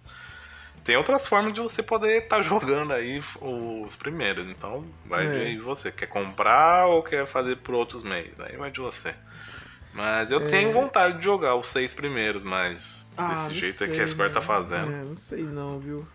Tem 0.84 0.96
outras 0.96 1.28
formas 1.28 1.54
de 1.54 1.60
você 1.60 1.84
poder 1.84 2.24
estar 2.24 2.38
tá 2.38 2.42
jogando 2.42 2.94
aí 2.94 3.22
os 3.42 3.96
primeiros. 3.96 4.46
Então 4.46 4.86
vai 5.06 5.26
é. 5.26 5.52
de 5.52 5.60
você. 5.60 5.92
Quer 5.92 6.08
comprar 6.08 6.86
ou 6.86 7.04
quer 7.04 7.28
fazer 7.28 7.58
por 7.58 7.76
outros 7.76 8.04
meios? 8.04 8.40
Aí 8.40 8.56
vai 8.56 8.72
de 8.72 8.80
você. 8.80 9.14
Mas 9.98 10.30
eu 10.30 10.40
é... 10.40 10.46
tenho 10.46 10.72
vontade 10.72 11.18
de 11.18 11.24
jogar 11.24 11.56
os 11.56 11.66
seis 11.70 11.92
primeiros, 11.92 12.44
mas 12.44 13.12
ah, 13.18 13.48
desse 13.48 13.56
jeito 13.56 13.78
sei, 13.78 13.88
é 13.88 13.92
que 13.96 14.02
a 14.02 14.08
Square 14.08 14.32
tá 14.32 14.42
fazendo. 14.42 14.92
É, 14.92 15.04
não 15.04 15.16
sei 15.16 15.42
não, 15.42 15.80
viu? 15.80 16.08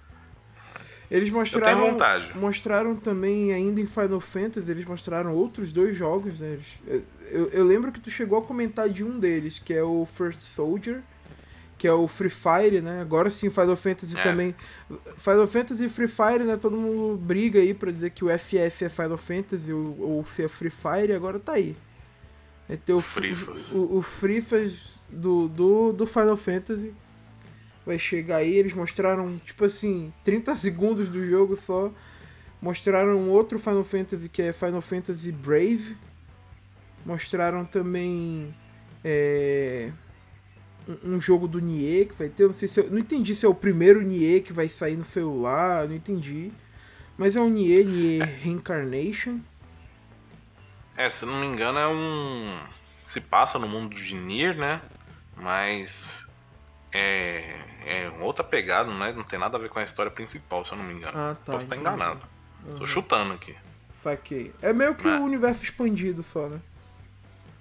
Eles 1.11 1.29
mostraram. 1.31 1.67
Eu 1.67 1.77
tenho 1.81 1.91
vontade. 1.91 2.39
Mostraram 2.39 2.95
também, 2.95 3.53
ainda 3.53 3.81
em 3.81 3.87
Final 3.87 4.21
Fantasy, 4.21 4.71
eles 4.71 4.85
mostraram 4.85 5.35
outros 5.35 5.73
dois 5.73 5.97
jogos, 5.97 6.39
né? 6.39 6.53
Eles, 6.53 6.79
eu, 7.29 7.49
eu 7.49 7.65
lembro 7.65 7.91
que 7.91 7.99
tu 7.99 8.09
chegou 8.09 8.39
a 8.39 8.43
comentar 8.43 8.89
de 8.89 9.03
um 9.03 9.19
deles, 9.19 9.59
que 9.59 9.75
é 9.75 9.83
o 9.83 10.07
First 10.07 10.39
Soldier, 10.39 11.03
que 11.77 11.89
é 11.89 11.93
o 11.93 12.07
Free 12.07 12.31
Fire, 12.31 12.81
né? 12.81 13.01
Agora 13.01 13.31
sim, 13.31 13.51
Final 13.51 13.75
Fantasy 13.75 14.17
é. 14.17 14.23
também. 14.23 14.55
Final 15.19 15.49
Fantasy 15.49 15.87
e 15.87 15.89
Free 15.89 16.07
Fire, 16.07 16.45
né? 16.45 16.57
Todo 16.57 16.77
mundo 16.77 17.19
briga 17.19 17.59
aí 17.59 17.75
pra 17.75 17.91
dizer 17.91 18.11
que 18.11 18.25
o 18.25 18.29
FF 18.29 18.85
é 18.85 18.89
Final 18.89 19.19
Fantasy 19.19 19.73
ou, 19.73 20.01
ou 20.01 20.25
se 20.25 20.45
é 20.45 20.49
Free 20.49 20.71
Fire, 20.71 21.13
agora 21.13 21.41
tá 21.41 21.55
aí. 21.55 21.75
É 22.69 22.77
ter 22.77 22.93
o, 22.93 23.01
Frifas. 23.01 23.73
o, 23.73 23.99
o 23.99 24.03
Frifas 24.03 25.01
do, 25.09 25.49
do, 25.49 25.93
do 25.93 26.07
Final 26.07 26.37
Fantasy. 26.37 26.93
Vai 27.85 27.99
chegar 27.99 28.37
aí, 28.37 28.55
eles 28.55 28.75
mostraram, 28.75 29.39
tipo 29.45 29.65
assim, 29.65 30.13
30 30.25 30.55
segundos 30.55 31.11
do 31.11 31.25
jogo 31.27 31.57
só. 31.57 31.93
Mostraram 32.61 33.29
outro 33.29 33.59
Final 33.59 33.83
Fantasy 33.83 34.29
que 34.29 34.41
é 34.41 34.53
Final 34.53 34.81
Fantasy 34.81 35.33
Brave. 35.33 35.97
Mostraram 37.05 37.65
também 37.65 38.55
é, 39.05 39.91
um, 41.05 41.21
jogo 41.21 41.49
do 41.49 41.61
Nier 41.61 42.07
que 42.07 42.15
vai 42.15 42.29
ter. 42.29 42.47
Não 42.47 42.53
sei 42.53 42.69
se 42.69 42.81
eu, 42.81 42.91
não 42.91 42.99
entendi 42.99 43.35
se 43.35 43.45
é 43.45 43.49
o 43.49 43.55
primeiro 43.55 44.01
Nier 44.03 44.43
que 44.43 44.53
vai 44.53 44.69
sair 44.69 44.97
no 44.97 45.05
celular, 45.05 45.89
não 45.89 45.95
entendi. 45.95 46.53
Mas 47.17 47.37
é 47.37 47.41
um 47.41 47.49
Nier, 47.49 47.85
Nier 47.85 48.29
Reincarnation. 48.43 49.41
É, 51.05 51.11
se 51.11 51.25
não 51.27 51.41
me 51.41 51.47
engano, 51.47 51.79
é 51.79 51.89
um. 51.89 52.59
se 53.05 53.21
passa 53.21 53.59
no 53.59 53.69
mundo 53.69 53.95
de 53.95 54.15
Nier, 54.15 54.57
né? 54.57 54.81
Mas 55.37 56.29
é, 56.93 57.59
é 57.85 58.11
outra 58.21 58.45
pegada, 58.45 58.93
né? 58.93 59.13
Não 59.13 59.25
tem 59.25 59.39
nada 59.39 59.57
a 59.57 59.61
ver 59.61 59.69
com 59.69 59.79
a 59.79 59.85
história 59.85 60.11
principal, 60.11 60.65
se 60.65 60.73
eu 60.73 60.79
não 60.79 60.85
me 60.85 60.95
engano. 60.95 61.19
Ah, 61.19 61.37
tá. 61.45 61.53
Posso 61.53 61.65
estar 61.65 61.77
enganado. 61.77 62.21
Uhum. 62.65 62.79
Tô 62.79 62.87
chutando 62.87 63.33
aqui. 63.35 63.57
Saquei. 63.91 64.53
É 64.63 64.73
meio 64.73 64.95
que 64.95 65.09
É. 65.09 65.17
o 65.19 65.23
universo 65.23 65.65
expandido 65.65 66.23
só, 66.23 66.49
né? 66.49 66.61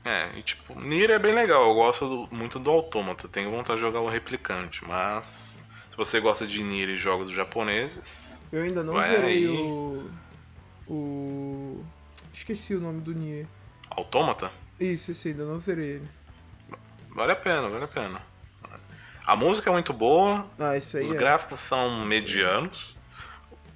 É, 0.05 0.29
e 0.37 0.41
tipo, 0.41 0.79
Nier 0.79 1.11
é 1.11 1.19
bem 1.19 1.33
legal, 1.33 1.67
eu 1.69 1.75
gosto 1.75 2.07
do- 2.27 2.35
muito 2.35 2.57
do 2.57 2.71
Autômata, 2.71 3.27
tenho 3.27 3.51
vontade 3.51 3.77
de 3.79 3.85
jogar 3.85 3.99
o 4.01 4.09
Replicante, 4.09 4.83
mas 4.87 5.63
se 5.91 5.95
você 5.97 6.19
gosta 6.19 6.45
de 6.47 6.63
Nier 6.63 6.89
e 6.89 6.95
jogos 6.97 7.29
japoneses, 7.29 8.39
Eu 8.51 8.63
ainda 8.63 8.83
não 8.83 8.95
Vai 8.95 9.11
zerei 9.15 9.37
aí. 9.37 9.47
o. 9.47 10.09
O. 10.87 11.85
Esqueci 12.33 12.75
o 12.75 12.79
nome 12.79 13.01
do 13.01 13.13
Nier. 13.13 13.45
Autômata, 13.89 14.51
Isso, 14.79 15.11
esse 15.11 15.29
ainda 15.29 15.45
não 15.45 15.59
zerei 15.59 15.95
ele. 15.95 16.07
vale 17.13 17.31
a 17.33 17.35
pena, 17.35 17.67
vale 17.69 17.83
a 17.83 17.87
pena. 17.87 18.21
A 19.25 19.35
música 19.35 19.69
é 19.69 19.73
muito 19.73 19.93
boa, 19.93 20.47
Ah, 20.57 20.75
isso 20.77 20.97
aí 20.97 21.03
os 21.05 21.11
é. 21.11 21.15
gráficos 21.15 21.61
são 21.61 22.05
medianos, 22.05 22.95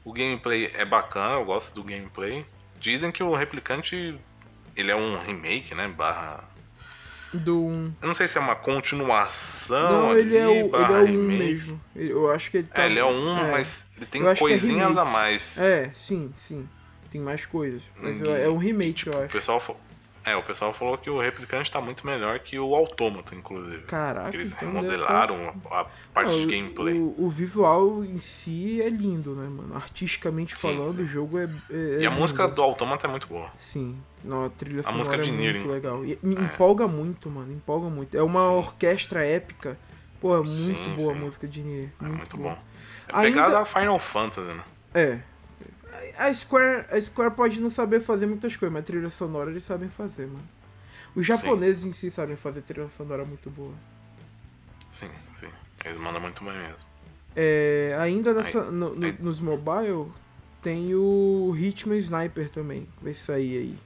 o 0.04 0.12
gameplay 0.14 0.72
é 0.74 0.84
bacana, 0.86 1.36
eu 1.36 1.46
gosto 1.46 1.74
do 1.76 1.84
gameplay. 1.84 2.46
Dizem 2.80 3.12
que 3.12 3.22
o 3.24 3.34
Replicante, 3.36 4.18
ele 4.76 4.92
é 4.92 4.96
um 4.96 5.20
remake, 5.20 5.76
né, 5.76 5.88
barra... 5.88 6.44
Do 7.34 7.66
1. 7.66 7.94
Eu 8.02 8.08
não 8.08 8.14
sei 8.14 8.28
se 8.30 8.38
é 8.38 8.42
uma 8.42 8.56
continuação 8.56 9.92
Não, 10.04 10.10
ali, 10.12 10.22
ele 10.22 10.38
é 10.38 10.48
o, 10.48 10.52
ele 10.52 10.70
barra 10.70 10.94
é 10.94 11.02
o 11.02 11.04
1 11.04 11.06
remake. 11.08 11.38
mesmo. 11.38 11.82
Ele- 11.96 12.12
Eu 12.12 12.32
acho 12.32 12.50
que 12.50 12.58
ele 12.58 12.68
tá. 12.68 12.84
É, 12.84 12.86
ele 12.86 13.00
é 13.00 13.04
um, 13.06 13.38
é. 13.48 13.52
mas 13.52 13.92
ele 13.98 14.06
tem 14.06 14.26
é 14.26 14.36
coisinhas 14.36 14.90
remake. 14.90 15.00
a 15.00 15.06
mais. 15.12 15.58
É, 15.58 15.92
sim, 15.94 16.34
sim. 16.38 16.68
Tem 17.16 17.22
mais 17.24 17.46
coisas. 17.46 17.90
Mas 18.02 18.20
Hum, 18.22 18.36
é 18.36 18.50
um 18.50 18.58
remake, 18.58 19.08
eu 19.08 19.14
O 19.14 19.20
acho. 19.24 19.32
pessoal, 19.32 19.58
fa- 19.58 19.74
é, 20.26 20.36
o 20.36 20.44
pessoal 20.44 20.74
falou 20.74 20.98
que 20.98 21.10
o 21.10 21.18
Replicante 21.18 21.72
tá 21.72 21.80
muito 21.80 22.06
melhor 22.06 22.40
que 22.40 22.60
o 22.60 22.76
Autômato, 22.76 23.34
inclusive. 23.34 23.84
Caraca, 23.84 24.36
eles 24.36 24.52
então 24.52 24.68
remodelaram 24.68 25.54
a 25.72 25.86
parte 26.14 26.32
Não, 26.32 26.40
de 26.40 26.46
o- 26.46 26.50
gameplay. 26.50 26.94
O, 27.00 27.16
o 27.18 27.30
visual 27.30 28.04
em 28.04 28.18
si 28.18 28.82
é 28.82 28.90
lindo, 28.90 29.34
né, 29.34 29.48
mano? 29.48 29.74
Artisticamente 29.78 30.58
Sim, 30.58 30.62
falando, 30.76 30.96
sim. 30.96 31.04
o 31.04 31.08
jogo 31.08 31.40
é. 31.40 31.46
é- 31.72 32.02
e 32.02 32.04
é 32.04 32.08
a 32.08 32.12
música 32.12 32.50
do 32.50 32.62
Autômato 32.62 33.06
é 33.06 33.10
muito 33.10 33.28
boa. 33.28 33.50
Sim. 33.56 33.96
Não, 34.22 34.44
a 34.44 34.50
trilha 34.50 34.84
sonora 34.84 34.98
música 34.98 35.18
de 35.18 35.30
é 35.30 35.54
muito 35.54 35.70
legal. 35.70 36.04
E, 36.04 36.20
me 36.22 36.36
É. 36.36 36.40
empolga 36.42 36.86
muito, 36.86 37.30
mano. 37.30 37.54
Empolga 37.54 37.90
muito. 37.90 38.18
É 38.18 38.22
uma 38.24 38.42
Sim. 38.42 38.56
orquestra 38.56 39.24
épica. 39.26 39.80
Pô, 40.20 40.36
é 40.36 40.42
muito 40.42 40.90
boa 40.98 41.14
a 41.14 41.16
música 41.16 41.48
de 41.48 41.62
Nier. 41.62 41.92
É 42.02 42.06
muito 42.08 42.36
boa. 42.36 42.56
bom. 42.56 42.62
É 43.08 43.16
Ainda- 43.20 43.22
pegada 43.30 43.60
a 43.60 43.66
Final 43.66 44.00
Fantasy, 44.00 44.52
né? 44.54 44.64
É. 44.94 45.20
A 46.18 46.34
Square, 46.34 46.86
a 46.92 47.02
Square 47.02 47.36
pode 47.36 47.60
não 47.60 47.70
saber 47.70 48.00
fazer 48.02 48.26
muitas 48.26 48.56
coisas, 48.56 48.74
mas 48.74 48.86
trilha 48.86 49.10
sonora 49.10 49.50
eles 49.52 49.64
sabem 49.64 49.90
fazer, 49.90 50.28
mano. 50.28 50.48
Os 51.16 51.26
japoneses 51.26 51.86
em 51.86 51.92
si 51.94 52.12
sabem 52.12 52.36
fazer 52.36 52.62
trilha 52.62 52.90
sonora 52.90 53.24
muito 53.26 53.50
boa. 53.50 53.74
Sim, 54.92 55.10
sim. 55.38 55.48
Eles 55.84 55.98
mandam 56.00 56.22
muito 56.22 56.44
bem 56.44 56.54
mesmo. 56.58 56.88
É, 57.36 57.96
ainda 58.00 58.34
nessa, 58.34 58.72
no- 58.72 58.96
no- 58.96 59.06
aí- 59.08 59.16
nos 59.20 59.40
mobile 59.40 60.12
tem 60.62 60.96
o 60.96 61.54
Hitman 61.58 61.98
Sniper 61.98 62.50
também, 62.50 62.88
vai 63.02 63.14
sair 63.14 63.58
aí. 63.58 63.78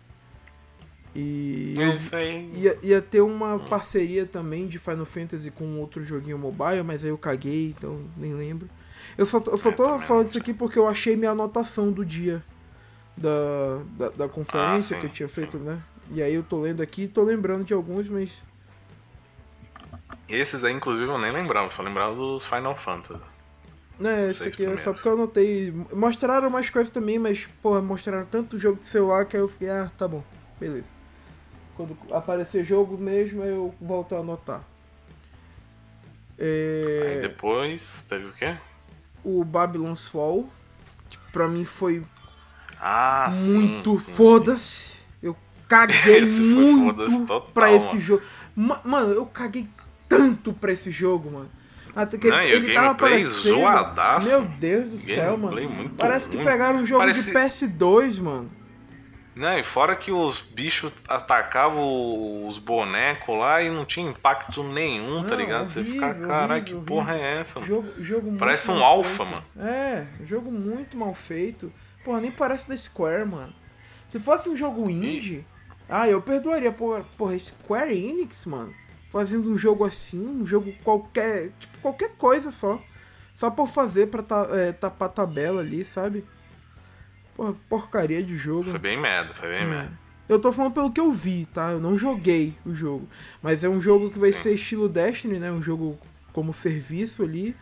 E 1.15 1.75
isso 1.95 2.15
aí. 2.15 2.51
ia, 2.55 2.77
ia 2.83 3.01
ter 3.01 3.21
uma 3.21 3.57
parceria 3.59 4.25
também 4.27 4.67
de 4.67 4.77
Final 4.77 5.05
Fantasy 5.05 5.49
com 5.49 5.79
outro 5.79 6.05
joguinho 6.05 6.37
mobile, 6.37 6.83
mas 6.83 7.03
aí 7.03 7.09
eu 7.09 7.17
caguei, 7.17 7.69
então 7.77 8.03
nem 8.15 8.33
lembro. 8.33 8.69
Eu 9.17 9.25
só, 9.25 9.39
tô- 9.39 9.51
eu 9.51 9.57
só 9.57 9.71
É, 9.71 9.71
tô 9.71 9.99
também 9.99 9.99
falando 9.99 10.27
isso 10.29 10.37
aqui 10.37 10.53
porque 10.53 10.79
eu 10.79 10.87
achei 10.87 11.15
minha 11.15 11.31
anotação 11.31 11.91
do 11.91 12.05
dia 12.05 12.43
da, 13.17 13.83
da, 13.97 14.09
da 14.09 14.29
conferência 14.29 14.95
Ah, 14.95 14.97
que 14.97 15.05
eu 15.05 15.09
sim, 15.09 15.11
tinha 15.11 15.29
sim. 15.29 15.29
feito, 15.29 15.59
né? 15.59 15.81
E 16.11 16.21
aí 16.21 16.33
eu 16.33 16.43
tô 16.43 16.59
lendo 16.61 16.81
aqui 16.81 17.03
e 17.03 17.07
tô 17.07 17.23
lembrando 17.23 17.65
de 17.65 17.73
alguns, 17.73 18.09
mas. 18.09 18.43
Esses 20.29 20.63
aí, 20.63 20.71
inclusive, 20.71 21.09
eu 21.11 21.17
nem 21.17 21.29
lembrava, 21.29 21.69
só 21.69 21.81
lembrava 21.83 22.15
dos 22.15 22.45
Final 22.45 22.73
Fantasy. 22.77 23.21
Né, 23.99 24.31
isso 24.31 24.47
aqui 24.47 24.63
é 24.63 24.77
só 24.77 24.93
primeiros. 24.93 24.93
porque 24.93 25.07
eu 25.09 25.13
anotei. 25.13 25.71
Mostraram 25.93 26.49
mais 26.49 26.69
coisas 26.69 26.89
também, 26.89 27.19
mas, 27.19 27.47
porra, 27.61 27.81
mostraram 27.81 28.25
tanto 28.25 28.57
jogo 28.57 28.79
de 28.79 28.85
celular 28.85 29.25
que 29.25 29.35
aí 29.35 29.43
eu 29.43 29.49
fiquei, 29.49 29.69
ah, 29.69 29.91
tá 29.97 30.07
bom, 30.07 30.23
beleza. 30.59 30.87
Quando 31.75 31.97
aparecer 32.11 32.63
jogo 32.63 32.97
mesmo, 32.97 33.43
eu 33.43 33.73
volto 33.81 34.15
a 34.15 34.19
anotar. 34.19 34.63
É, 36.37 36.97
Aí 36.97 37.17
depois, 37.17 38.03
teve 38.07 38.27
o 38.27 38.33
quê? 38.33 38.55
O 39.23 39.43
Babylon's 39.43 40.07
Fall, 40.07 40.47
que 41.09 41.17
pra 41.31 41.47
mim 41.47 41.65
foi 41.65 42.03
Ah, 42.79 43.29
muito 43.33 43.97
foda-se. 43.97 44.93
Eu 45.21 45.35
caguei 45.67 45.95
Esse 46.23 46.41
muito 46.41 47.25
total, 47.25 47.49
pra 47.53 47.71
esse 47.71 47.85
mano. 47.87 47.99
jogo. 47.99 48.23
Ma- 48.55 48.81
Mano, 48.83 49.13
eu 49.13 49.25
caguei 49.25 49.67
tanto 50.07 50.53
pra 50.53 50.71
esse 50.71 50.89
jogo, 50.91 51.31
mano. 51.31 51.49
Até 51.95 52.17
que 52.17 52.29
Não, 52.29 52.39
ele, 52.41 52.73
tava 52.73 52.87
gameplay 52.87 53.11
aparecendo. 53.23 53.55
zoadaço. 53.59 54.27
Meu 54.27 54.41
Deus 54.45 54.89
do 54.91 54.99
céu, 54.99 55.37
mano. 55.37 55.89
Parece 55.97 56.29
que 56.29 56.35
ruim. 56.37 56.45
pegaram 56.45 56.79
um 56.79 56.85
jogo 56.85 57.01
Parece- 57.01 57.23
de 57.23 57.31
PS2, 57.31 58.19
mano. 58.19 58.49
Não, 59.35 59.57
e 59.57 59.63
fora 59.63 59.95
que 59.95 60.11
os 60.11 60.41
bichos 60.41 60.91
atacavam 61.07 62.45
os 62.45 62.57
bonecos 62.57 63.37
lá 63.37 63.61
e 63.61 63.69
não 63.69 63.85
tinha 63.85 64.09
impacto 64.09 64.63
nenhum, 64.63 65.23
tá 65.23 65.29
Não, 65.31 65.37
ligado? 65.37 65.69
Você 65.69 65.79
horrível, 65.79 66.09
fica, 66.09 66.27
caralho, 66.27 66.63
que 66.65 66.73
horrível, 66.73 66.85
porra 66.95 67.15
é 67.15 67.37
essa? 67.39 67.59
mano?" 67.59 67.65
Jogo, 67.67 67.93
jogo 68.01 68.37
Parece 68.37 68.69
um 68.69 68.73
feito. 68.75 69.25
mano. 69.25 69.43
É, 69.57 70.07
jogo 70.23 70.51
muito 70.51 70.97
mal 70.97 71.13
feito. 71.13 71.71
Porra, 72.03 72.19
nem 72.21 72.31
parece 72.31 72.67
da 72.67 72.75
Square, 72.75 73.25
mano. 73.25 73.53
Se 74.07 74.19
fosse 74.19 74.49
um 74.49 74.55
jogo 74.55 74.89
indie, 74.89 75.45
ah, 75.87 76.07
eu 76.07 76.21
perdoaria. 76.21 76.71
Porra, 76.71 77.05
porra, 77.17 77.37
Square 77.37 77.93
Enix, 77.95 78.45
mano. 78.45 78.73
Fazendo 79.09 79.49
um 79.49 79.57
jogo 79.57 79.85
assim, 79.85 80.19
um 80.41 80.45
jogo 80.45 80.73
qualquer. 80.83 81.51
Tipo, 81.59 81.77
qualquer 81.79 82.11
coisa 82.17 82.51
só. 82.51 82.81
Só 83.35 83.49
por 83.49 83.67
fazer 83.69 84.07
pra 84.07 84.21
ta, 84.21 84.47
é, 84.51 84.71
tapar 84.73 85.07
a 85.07 85.11
tabela 85.11 85.61
ali, 85.61 85.85
sabe? 85.85 86.25
Porra, 87.39 87.55
porcaria 87.69 88.21
de 88.21 88.35
jogo. 88.35 88.69
Foi 88.69 88.77
bem 88.79 88.99
merda, 88.99 89.33
foi 89.33 89.47
bem 89.47 89.59
É. 89.61 89.65
merda. 89.65 89.91
Eu 90.27 90.41
tô 90.41 90.51
falando 90.51 90.73
pelo 90.73 90.91
que 90.91 90.99
eu 90.99 91.09
vi, 91.09 91.45
tá? 91.45 91.71
Eu 91.71 91.79
não 91.79 91.97
joguei 91.97 92.53
o 92.65 92.73
jogo. 92.73 93.07
Mas 93.41 93.63
é 93.63 93.69
um 93.69 93.79
jogo 93.79 94.11
que 94.11 94.19
vai 94.19 94.33
Sim. 94.33 94.41
ser 94.41 94.55
estilo 94.55 94.89
Destiny, 94.89 95.39
né? 95.39 95.49
Um 95.49 95.61
jogo 95.61 95.97
como 96.33 96.51
serviço 96.51 97.23
ali. 97.23 97.55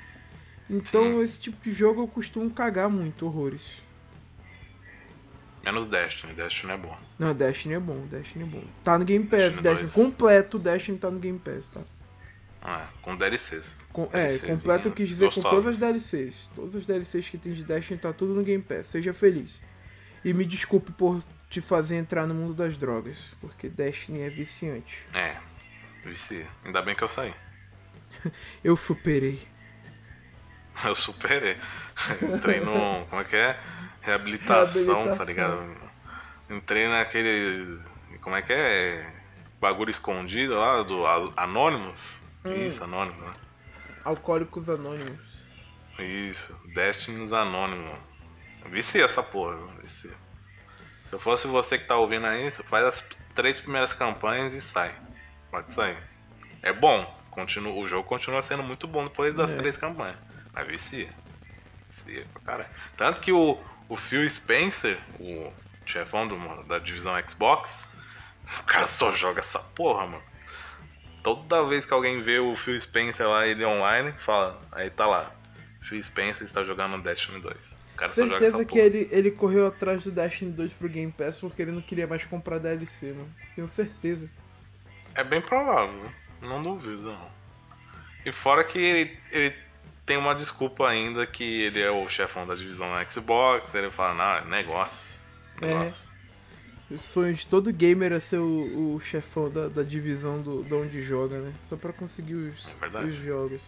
Então 0.67 1.03
Sim. 1.03 1.21
esse 1.21 1.39
tipo 1.39 1.61
de 1.61 1.71
jogo 1.71 2.01
eu 2.01 2.07
costumo 2.07 2.49
cagar 2.49 2.89
muito, 2.89 3.27
horrores. 3.27 3.83
Menos 5.63 5.85
Destiny, 5.85 6.33
Destiny 6.33 6.73
é 6.73 6.77
bom. 6.77 6.97
Não, 7.19 7.35
Destiny 7.35 7.75
é 7.75 7.79
bom, 7.79 8.03
Destiny 8.09 8.45
é 8.45 8.47
bom. 8.47 8.63
Tá 8.83 8.97
no 8.97 9.05
Game 9.05 9.25
Pass, 9.25 9.39
Destiny 9.41 9.61
Destiny, 9.61 9.91
2. 9.91 9.93
completo, 9.93 10.57
Destiny 10.57 10.97
tá 10.97 11.11
no 11.11 11.19
Game 11.19 11.37
Pass, 11.37 11.67
tá? 11.67 11.81
Ah, 12.63 12.87
com 13.03 13.15
DLCs. 13.15 13.77
Com- 13.93 14.09
é, 14.11 14.25
DLCs 14.27 14.41
completo 14.41 14.87
eu 14.87 14.91
quis 14.91 15.07
dizer 15.07 15.31
com 15.31 15.41
todas 15.41 15.67
as 15.67 15.77
DLCs. 15.77 16.49
Todas 16.55 16.75
as 16.75 16.85
DLCs 16.85 17.29
que 17.29 17.37
tem 17.37 17.53
de 17.53 17.63
Destiny 17.63 17.99
tá 17.99 18.11
tudo 18.11 18.33
no 18.33 18.43
Game 18.43 18.63
Pass. 18.63 18.87
Seja 18.87 19.13
feliz. 19.13 19.61
E 20.23 20.33
me 20.33 20.45
desculpe 20.45 20.91
por 20.91 21.23
te 21.49 21.61
fazer 21.61 21.95
entrar 21.95 22.25
no 22.27 22.33
mundo 22.33 22.53
das 22.53 22.77
drogas, 22.77 23.33
porque 23.39 23.69
Destiny 23.69 24.21
é 24.21 24.29
viciante. 24.29 25.03
É, 25.13 25.37
vicia. 26.03 26.47
Ainda 26.65 26.81
bem 26.81 26.95
que 26.95 27.03
eu 27.03 27.09
saí. 27.09 27.33
Eu 28.63 28.75
superei. 28.75 29.41
Eu 30.83 30.93
superei. 30.95 31.57
Entrei 32.21 32.59
no. 32.59 33.05
Como 33.05 33.21
é 33.21 33.25
que 33.25 33.35
é? 33.35 33.59
Reabilitação, 34.01 34.85
tá 34.85 35.13
Reabilitação. 35.13 35.25
ligado? 35.25 35.77
Entrei 36.49 36.87
naquele. 36.87 37.79
Como 38.21 38.35
é 38.35 38.41
que 38.41 38.53
é? 38.53 39.13
Bagulho 39.59 39.89
escondido 39.89 40.55
lá 40.57 40.83
do 40.83 41.05
A- 41.07 41.33
Anonymous. 41.37 42.21
Hum. 42.45 42.53
Isso, 42.53 42.83
Anonymous, 42.83 43.19
né? 43.21 43.33
Alcoólicos 44.03 44.69
Anônimos. 44.69 45.43
Isso, 45.99 46.55
Destiny's 46.73 47.33
Anonymous. 47.33 47.97
Vicia 48.69 49.05
essa 49.05 49.23
porra, 49.23 49.55
vicia. 49.81 50.11
Se 51.05 51.13
eu 51.13 51.19
fosse 51.19 51.47
você 51.47 51.77
que 51.77 51.85
tá 51.85 51.95
ouvindo 51.95 52.25
aí, 52.25 52.51
faz 52.51 52.85
as 52.85 53.05
três 53.33 53.59
primeiras 53.59 53.93
campanhas 53.93 54.53
e 54.53 54.61
sai. 54.61 54.93
Pode 55.49 55.73
sair. 55.73 55.97
É 56.61 56.73
bom, 56.73 57.05
continua, 57.31 57.73
o 57.73 57.87
jogo 57.87 58.07
continua 58.07 58.41
sendo 58.41 58.63
muito 58.63 58.87
bom 58.87 59.05
depois 59.05 59.33
das 59.33 59.51
É. 59.51 59.55
três 59.55 59.77
campanhas. 59.77 60.17
Mas 60.53 60.67
vicia. 60.67 61.09
Vicia 61.89 62.25
pra 62.33 62.41
caralho. 62.41 62.69
Tanto 62.97 63.21
que 63.21 63.31
o, 63.31 63.57
o 63.87 63.95
Phil 63.95 64.29
Spencer, 64.29 64.99
o 65.19 65.51
chefão 65.85 66.27
do, 66.27 66.63
da 66.63 66.77
divisão 66.79 67.13
Xbox, 67.27 67.85
o 68.59 68.63
cara 68.63 68.87
só 68.87 69.11
joga 69.13 69.39
essa 69.39 69.59
porra, 69.59 70.05
mano. 70.07 70.23
Toda 71.23 71.63
vez 71.65 71.85
que 71.85 71.93
alguém 71.93 72.21
vê 72.21 72.39
o 72.39 72.55
Phil 72.55 72.79
Spencer 72.79 73.27
lá, 73.27 73.47
ele 73.47 73.63
online, 73.65 74.13
fala, 74.17 74.61
aí 74.73 74.89
tá 74.89 75.05
lá. 75.05 75.29
Phil 75.81 76.01
Spencer 76.03 76.43
está 76.45 76.63
jogando 76.65 77.01
Destiny 77.01 77.39
2. 77.39 77.76
Cara 77.97 78.13
Certeza 78.13 78.63
que 78.63 78.75
porra. 78.75 78.81
ele, 78.81 79.09
ele 79.11 79.31
correu 79.31 79.65
atrás 79.65 80.03
do 80.03 80.11
Destiny 80.11 80.51
2 80.51 80.71
pro 80.73 80.87
Game 80.87 81.11
Pass 81.11 81.39
porque 81.39 81.63
ele 81.63 81.71
não 81.71 81.81
queria 81.81 82.05
mais 82.05 82.23
comprar 82.23 82.59
DLC, 82.59 83.07
mano. 83.07 83.29
Tenho 83.55 83.67
certeza. 83.67 84.29
É 85.15 85.23
bem 85.23 85.41
provável, 85.41 86.11
não 86.39 86.61
duvido 86.61 87.01
não. 87.01 87.27
E 88.23 88.31
fora 88.31 88.63
que 88.63 88.77
ele, 88.77 89.17
ele 89.31 89.55
tem 90.05 90.15
uma 90.15 90.35
desculpa 90.35 90.87
ainda 90.87 91.25
que 91.25 91.63
ele 91.63 91.81
é 91.81 91.89
o 91.89 92.07
chefão 92.07 92.45
da 92.45 92.53
divisão 92.53 92.87
da 92.93 93.03
Xbox, 93.09 93.73
ele 93.73 93.89
fala, 93.89 94.13
não, 94.13 94.47
é 94.47 94.49
negócios. 94.61 95.29
É. 95.61 95.65
negócios. 95.65 96.15
O 96.89 96.97
sonho 96.97 97.33
de 97.33 97.45
todo 97.47 97.73
gamer 97.73 98.13
é 98.13 98.19
ser 98.19 98.37
o, 98.37 98.95
o 98.95 98.99
chefão 98.99 99.49
da, 99.49 99.67
da 99.67 99.83
divisão 99.83 100.41
do, 100.41 100.63
de 100.63 100.73
onde 100.73 101.01
joga, 101.01 101.39
né? 101.39 101.53
Só 101.67 101.75
pra 101.75 101.91
conseguir 101.91 102.35
os, 102.35 102.73
É 102.81 102.99
os 102.99 103.15
jogos. 103.15 103.61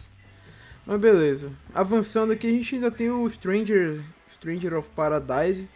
Mas 0.86 0.98
beleza. 0.98 1.52
Avançando 1.74 2.32
aqui, 2.32 2.46
a 2.46 2.50
gente 2.50 2.76
ainda 2.76 2.90
tem 2.90 3.10
o 3.10 3.28
Stranger, 3.28 4.00
Stranger 4.40 4.74
of 4.74 4.88
Paradise. 4.90 5.68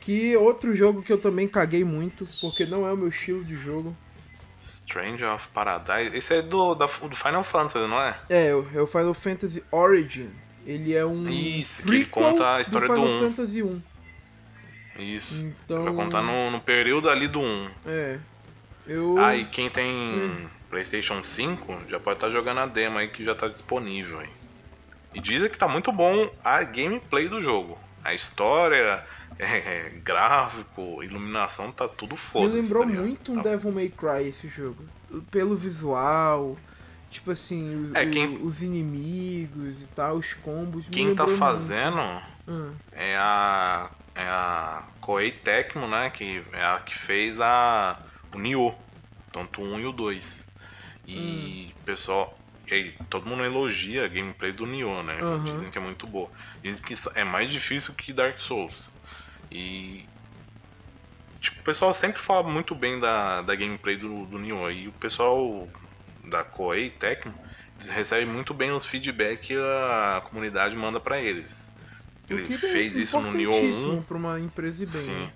Que 0.00 0.32
é 0.32 0.38
outro 0.38 0.74
jogo 0.74 1.02
que 1.02 1.12
eu 1.12 1.18
também 1.18 1.48
caguei 1.48 1.84
muito, 1.84 2.24
porque 2.40 2.64
não 2.64 2.86
é 2.86 2.92
o 2.92 2.96
meu 2.96 3.08
estilo 3.08 3.44
de 3.44 3.56
jogo. 3.56 3.94
Strange 4.60 5.24
of 5.24 5.48
Paradise. 5.48 6.16
Esse 6.16 6.34
é 6.34 6.42
do, 6.42 6.74
da, 6.74 6.86
do 6.86 7.16
Final 7.16 7.44
Fantasy, 7.44 7.86
não 7.86 8.00
é? 8.00 8.16
É, 8.30 8.48
é 8.48 8.80
o 8.80 8.86
Final 8.86 9.14
Fantasy 9.14 9.62
Origin. 9.70 10.30
Ele 10.64 10.94
é 10.94 11.04
um. 11.04 11.28
Isso, 11.28 11.82
que 11.82 11.88
ele 11.88 12.06
conta 12.06 12.56
a 12.56 12.60
história 12.60 12.88
do 12.88 12.94
do 12.94 13.00
Final 13.00 13.16
1. 13.16 13.20
Fantasy 13.20 13.62
1. 13.62 13.82
Isso. 14.98 15.46
Então. 15.46 15.84
Vai 15.84 15.94
contar 15.94 16.22
no, 16.22 16.50
no 16.50 16.60
período 16.60 17.08
ali 17.08 17.28
do 17.28 17.40
1. 17.40 17.70
É. 17.86 18.18
Eu. 18.86 19.18
Ah, 19.18 19.36
e 19.36 19.44
quem 19.46 19.68
tem 19.70 19.90
Hum. 19.90 20.48
PlayStation 20.70 21.22
5 21.22 21.82
já 21.88 21.98
pode 22.00 22.16
estar 22.16 22.30
jogando 22.30 22.58
a 22.58 22.66
demo 22.66 22.98
aí 22.98 23.08
que 23.08 23.24
já 23.24 23.34
tá 23.34 23.48
disponível 23.48 24.20
aí. 24.20 24.37
E 25.14 25.20
dizem 25.20 25.48
que 25.48 25.58
tá 25.58 25.66
muito 25.68 25.90
bom 25.92 26.30
a 26.44 26.62
gameplay 26.64 27.28
do 27.28 27.40
jogo. 27.40 27.78
A 28.04 28.14
história, 28.14 29.02
é, 29.38 29.90
gráfico, 30.04 31.02
iluminação, 31.02 31.72
tá 31.72 31.88
tudo 31.88 32.12
Me 32.12 32.16
foda. 32.18 32.54
lembrou 32.54 32.86
muito 32.86 33.32
um 33.32 33.36
tá. 33.36 33.50
Devil 33.50 33.72
May 33.72 33.88
Cry 33.88 34.28
esse 34.28 34.48
jogo. 34.48 34.84
Pelo 35.30 35.56
visual, 35.56 36.56
tipo 37.10 37.30
assim, 37.30 37.90
É, 37.94 38.04
o- 38.04 38.10
quem- 38.10 38.36
os 38.42 38.62
inimigos 38.62 39.80
e 39.82 39.86
tal, 39.88 40.16
os 40.16 40.34
combos. 40.34 40.86
me 40.86 40.92
Quem 40.94 41.14
tá 41.14 41.26
fazendo 41.26 41.96
muito. 41.96 42.22
Hum, 42.48 42.72
é 42.92 43.16
a. 43.16 43.90
É 44.14 44.22
a 44.26 44.82
Koei 45.00 45.30
Tecmo, 45.30 45.86
né? 45.86 46.10
Que 46.10 46.42
é 46.52 46.62
a 46.64 46.80
que 46.80 46.94
fez 46.96 47.40
a. 47.40 47.98
O 48.34 48.38
Nioh. 48.38 48.74
Tanto 49.32 49.60
o 49.62 49.64
1 49.64 49.78
e 49.80 49.86
o 49.86 49.92
2. 49.92 50.44
E 51.06 51.72
Hum. 51.72 51.82
pessoal. 51.84 52.37
E 52.70 52.74
aí, 52.74 52.94
todo 53.08 53.26
mundo 53.26 53.44
elogia 53.44 54.04
a 54.04 54.08
gameplay 54.08 54.52
do 54.52 54.66
Nioh, 54.66 55.02
né? 55.02 55.18
Aham. 55.20 55.44
Dizem 55.44 55.70
que 55.70 55.78
é 55.78 55.80
muito 55.80 56.06
boa. 56.06 56.30
Dizem 56.62 56.82
que 56.82 56.94
é 57.14 57.24
mais 57.24 57.50
difícil 57.50 57.94
que 57.94 58.12
Dark 58.12 58.38
Souls. 58.38 58.90
E. 59.50 60.04
Tipo, 61.40 61.60
o 61.60 61.64
pessoal 61.64 61.94
sempre 61.94 62.20
fala 62.20 62.42
muito 62.42 62.74
bem 62.74 62.98
da, 62.98 63.42
da 63.42 63.54
gameplay 63.54 63.96
do, 63.96 64.26
do 64.26 64.38
Nioh. 64.38 64.70
E 64.70 64.88
o 64.88 64.92
pessoal 64.92 65.68
da 66.24 66.44
Koei 66.44 66.90
Tecmo 66.90 67.34
eles 67.78 67.88
recebem 67.88 68.26
muito 68.26 68.52
bem 68.52 68.72
os 68.72 68.84
feedback 68.84 69.38
que 69.38 69.56
a 69.56 70.20
comunidade 70.28 70.76
manda 70.76 70.98
pra 70.98 71.20
eles. 71.20 71.70
Ele 72.28 72.52
é 72.52 72.58
fez 72.58 72.96
isso 72.96 73.20
no 73.20 73.32
Nioh 73.32 73.54
importantíssimo 73.54 73.92
1. 73.98 74.02
pra 74.02 74.16
uma 74.16 74.40
empresa 74.40 74.82
e 74.82 74.86
bem. 74.86 74.96
Sim. 74.96 75.20
né? 75.20 75.32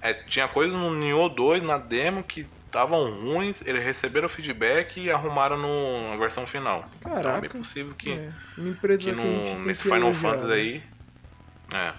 É, 0.00 0.14
tinha 0.14 0.48
coisas 0.48 0.74
no 0.74 0.94
Nioh 0.94 1.28
2, 1.28 1.62
na 1.62 1.76
demo, 1.76 2.22
que 2.22 2.46
estavam 2.70 3.10
ruins, 3.20 3.60
eles 3.66 3.84
receberam 3.84 4.28
feedback 4.28 5.00
e 5.00 5.10
arrumaram 5.10 5.58
no, 5.58 6.10
na 6.10 6.16
versão 6.16 6.46
final. 6.46 6.88
Então 6.98 7.12
é 7.12 7.16
Caraca. 7.16 7.40
bem 7.40 7.50
possível 7.50 7.94
que, 7.94 8.12
É, 8.12 8.32
que 8.98 9.12
no, 9.12 9.58
nesse 9.64 9.82
que 9.82 9.88
Final 9.88 10.14
Fantasy 10.14 10.46
né? 10.46 10.54
aí. 10.54 10.82
É, 11.72 11.94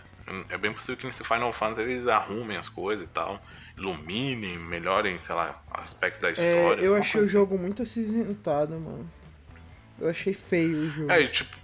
é 0.49 0.57
bem 0.57 0.71
possível 0.73 0.97
que 0.97 1.05
nesse 1.05 1.23
Final 1.23 1.51
Fantasy 1.51 1.81
eles 1.81 2.07
arrumem 2.07 2.57
as 2.57 2.69
coisas 2.69 3.05
e 3.05 3.07
tal. 3.09 3.41
Iluminem, 3.77 4.57
melhorem, 4.57 5.17
sei 5.21 5.35
lá, 5.35 5.61
o 5.75 5.81
aspecto 5.81 6.21
da 6.21 6.29
É, 6.29 6.31
história. 6.31 6.81
eu 6.81 6.95
alguma 6.95 6.99
achei 6.99 7.21
o 7.21 7.27
jogo 7.27 7.57
muito 7.57 7.81
acinzentado, 7.81 8.79
mano. 8.79 9.09
Eu 9.99 10.09
achei 10.09 10.33
feio 10.33 10.77
o 10.79 10.89
jogo. 10.89 11.11
É, 11.11 11.21
e 11.21 11.27
tipo, 11.27 11.55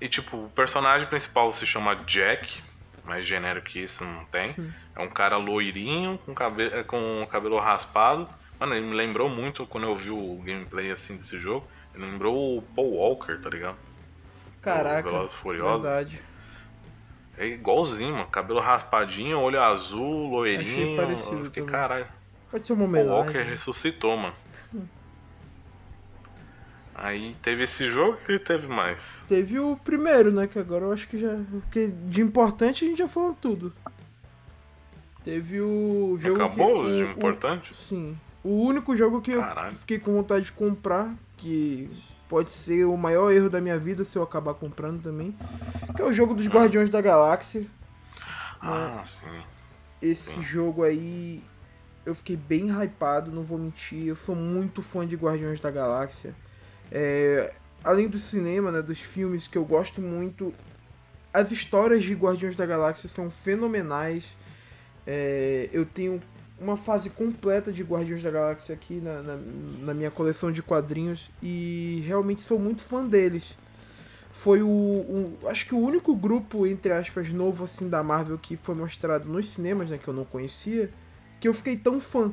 e 0.00 0.08
tipo, 0.08 0.36
o 0.36 0.48
personagem 0.50 1.06
principal 1.08 1.52
se 1.52 1.64
chama 1.66 1.94
Jack, 2.06 2.62
mais 3.04 3.24
genérico 3.26 3.68
que 3.68 3.80
isso 3.80 4.04
não 4.04 4.24
tem. 4.26 4.54
Hum. 4.58 4.70
É 4.96 5.02
um 5.02 5.08
cara 5.08 5.36
loirinho, 5.36 6.18
com 6.24 6.34
cabelo, 6.34 6.84
com 6.84 7.26
cabelo 7.30 7.58
raspado. 7.58 8.28
Mano, 8.60 8.74
ele 8.74 8.86
me 8.86 8.94
lembrou 8.94 9.28
muito 9.28 9.66
quando 9.66 9.84
eu 9.84 9.96
vi 9.96 10.10
o 10.10 10.40
gameplay 10.44 10.90
assim 10.90 11.16
desse 11.16 11.38
jogo. 11.38 11.66
Ele 11.94 12.04
lembrou 12.06 12.58
o 12.58 12.62
Paul 12.62 12.92
Walker, 12.94 13.36
tá 13.38 13.50
ligado? 13.50 13.76
Caraca. 14.60 15.02
Velozes 15.02 15.34
Furiosos. 15.34 15.82
Verdade. 15.82 16.22
É 17.36 17.46
igualzinho, 17.46 18.12
mano. 18.14 18.26
Cabelo 18.26 18.60
raspadinho, 18.60 19.40
olho 19.40 19.60
azul, 19.60 20.28
loirinho. 20.30 20.62
Achei 20.62 20.96
parecido 20.96 21.38
Eu 21.38 21.44
fiquei, 21.46 21.62
também. 21.62 21.78
caralho. 21.78 22.06
Pode 22.50 22.66
ser 22.66 22.72
uma 22.74 22.84
Paul 22.84 22.90
homenagem. 22.90 23.12
Walker 23.18 23.42
ressuscitou, 23.42 24.16
mano. 24.16 24.34
Aí 26.94 27.34
teve 27.42 27.64
esse 27.64 27.90
jogo 27.90 28.18
e 28.28 28.38
teve 28.38 28.66
mais. 28.68 29.18
Teve 29.26 29.58
o 29.58 29.76
primeiro, 29.76 30.30
né? 30.30 30.46
Que 30.46 30.58
agora 30.58 30.84
eu 30.84 30.92
acho 30.92 31.08
que 31.08 31.18
já. 31.18 31.36
Porque 31.50 31.88
de 31.88 32.20
importante 32.20 32.84
a 32.84 32.88
gente 32.88 32.98
já 32.98 33.08
falou 33.08 33.34
tudo. 33.34 33.72
Teve 35.24 35.60
o 35.60 36.16
jogo. 36.18 36.34
Acabou 36.42 36.82
que, 36.82 36.88
os 36.90 36.96
de 36.96 37.02
o- 37.02 37.06
o- 37.06 37.10
importante? 37.12 37.74
Sim. 37.74 38.18
O 38.42 38.62
único 38.62 38.96
jogo 38.96 39.20
que 39.22 39.34
Caralho. 39.36 39.68
eu 39.72 39.76
fiquei 39.76 39.98
com 39.98 40.12
vontade 40.12 40.46
de 40.46 40.52
comprar, 40.52 41.14
que 41.36 41.88
pode 42.28 42.50
ser 42.50 42.84
o 42.84 42.96
maior 42.96 43.30
erro 43.30 43.48
da 43.48 43.60
minha 43.60 43.78
vida 43.78 44.04
se 44.04 44.18
eu 44.18 44.22
acabar 44.22 44.54
comprando 44.54 45.00
também, 45.02 45.36
que 45.94 46.02
é 46.02 46.04
o 46.04 46.12
jogo 46.12 46.34
dos 46.34 46.48
Guardiões 46.48 46.90
da 46.90 47.00
Galáxia. 47.00 47.66
Ah, 48.60 49.00
sim. 49.04 49.26
Esse 50.00 50.42
jogo 50.42 50.82
aí 50.82 51.42
eu 52.04 52.14
fiquei 52.16 52.36
bem 52.36 52.66
hypado, 52.70 53.30
não 53.30 53.44
vou 53.44 53.58
mentir. 53.58 54.06
Eu 54.08 54.16
sou 54.16 54.34
muito 54.34 54.82
fã 54.82 55.06
de 55.06 55.14
Guardiões 55.14 55.60
da 55.60 55.70
Galáxia. 55.70 56.34
É, 56.92 57.52
além 57.82 58.06
do 58.08 58.18
cinema, 58.18 58.70
né, 58.70 58.82
dos 58.82 59.00
filmes 59.00 59.46
que 59.48 59.56
eu 59.56 59.64
gosto 59.64 60.00
muito, 60.02 60.52
as 61.32 61.50
histórias 61.50 62.02
de 62.04 62.14
Guardiões 62.14 62.54
da 62.54 62.66
Galáxia 62.66 63.08
são 63.08 63.30
fenomenais. 63.30 64.36
É, 65.06 65.68
eu 65.72 65.86
tenho 65.86 66.22
uma 66.60 66.76
fase 66.76 67.10
completa 67.10 67.72
de 67.72 67.82
Guardiões 67.82 68.22
da 68.22 68.30
Galáxia 68.30 68.74
aqui 68.74 69.00
na, 69.00 69.22
na, 69.22 69.36
na 69.80 69.94
minha 69.94 70.10
coleção 70.10 70.52
de 70.52 70.62
quadrinhos 70.62 71.30
e 71.42 72.04
realmente 72.06 72.42
sou 72.42 72.58
muito 72.58 72.82
fã 72.84 73.04
deles. 73.04 73.56
Foi 74.30 74.62
o, 74.62 74.68
o- 74.68 75.38
acho 75.48 75.66
que 75.66 75.74
o 75.74 75.78
único 75.78 76.14
grupo 76.14 76.66
entre 76.66 76.92
aspas 76.92 77.32
novo 77.32 77.64
assim 77.64 77.88
da 77.88 78.02
Marvel 78.02 78.38
que 78.38 78.56
foi 78.56 78.74
mostrado 78.74 79.28
nos 79.28 79.48
cinemas, 79.48 79.90
né, 79.90 79.98
que 79.98 80.08
eu 80.08 80.14
não 80.14 80.24
conhecia, 80.24 80.90
que 81.40 81.48
eu 81.48 81.54
fiquei 81.54 81.76
tão 81.76 82.00
fã. 82.00 82.32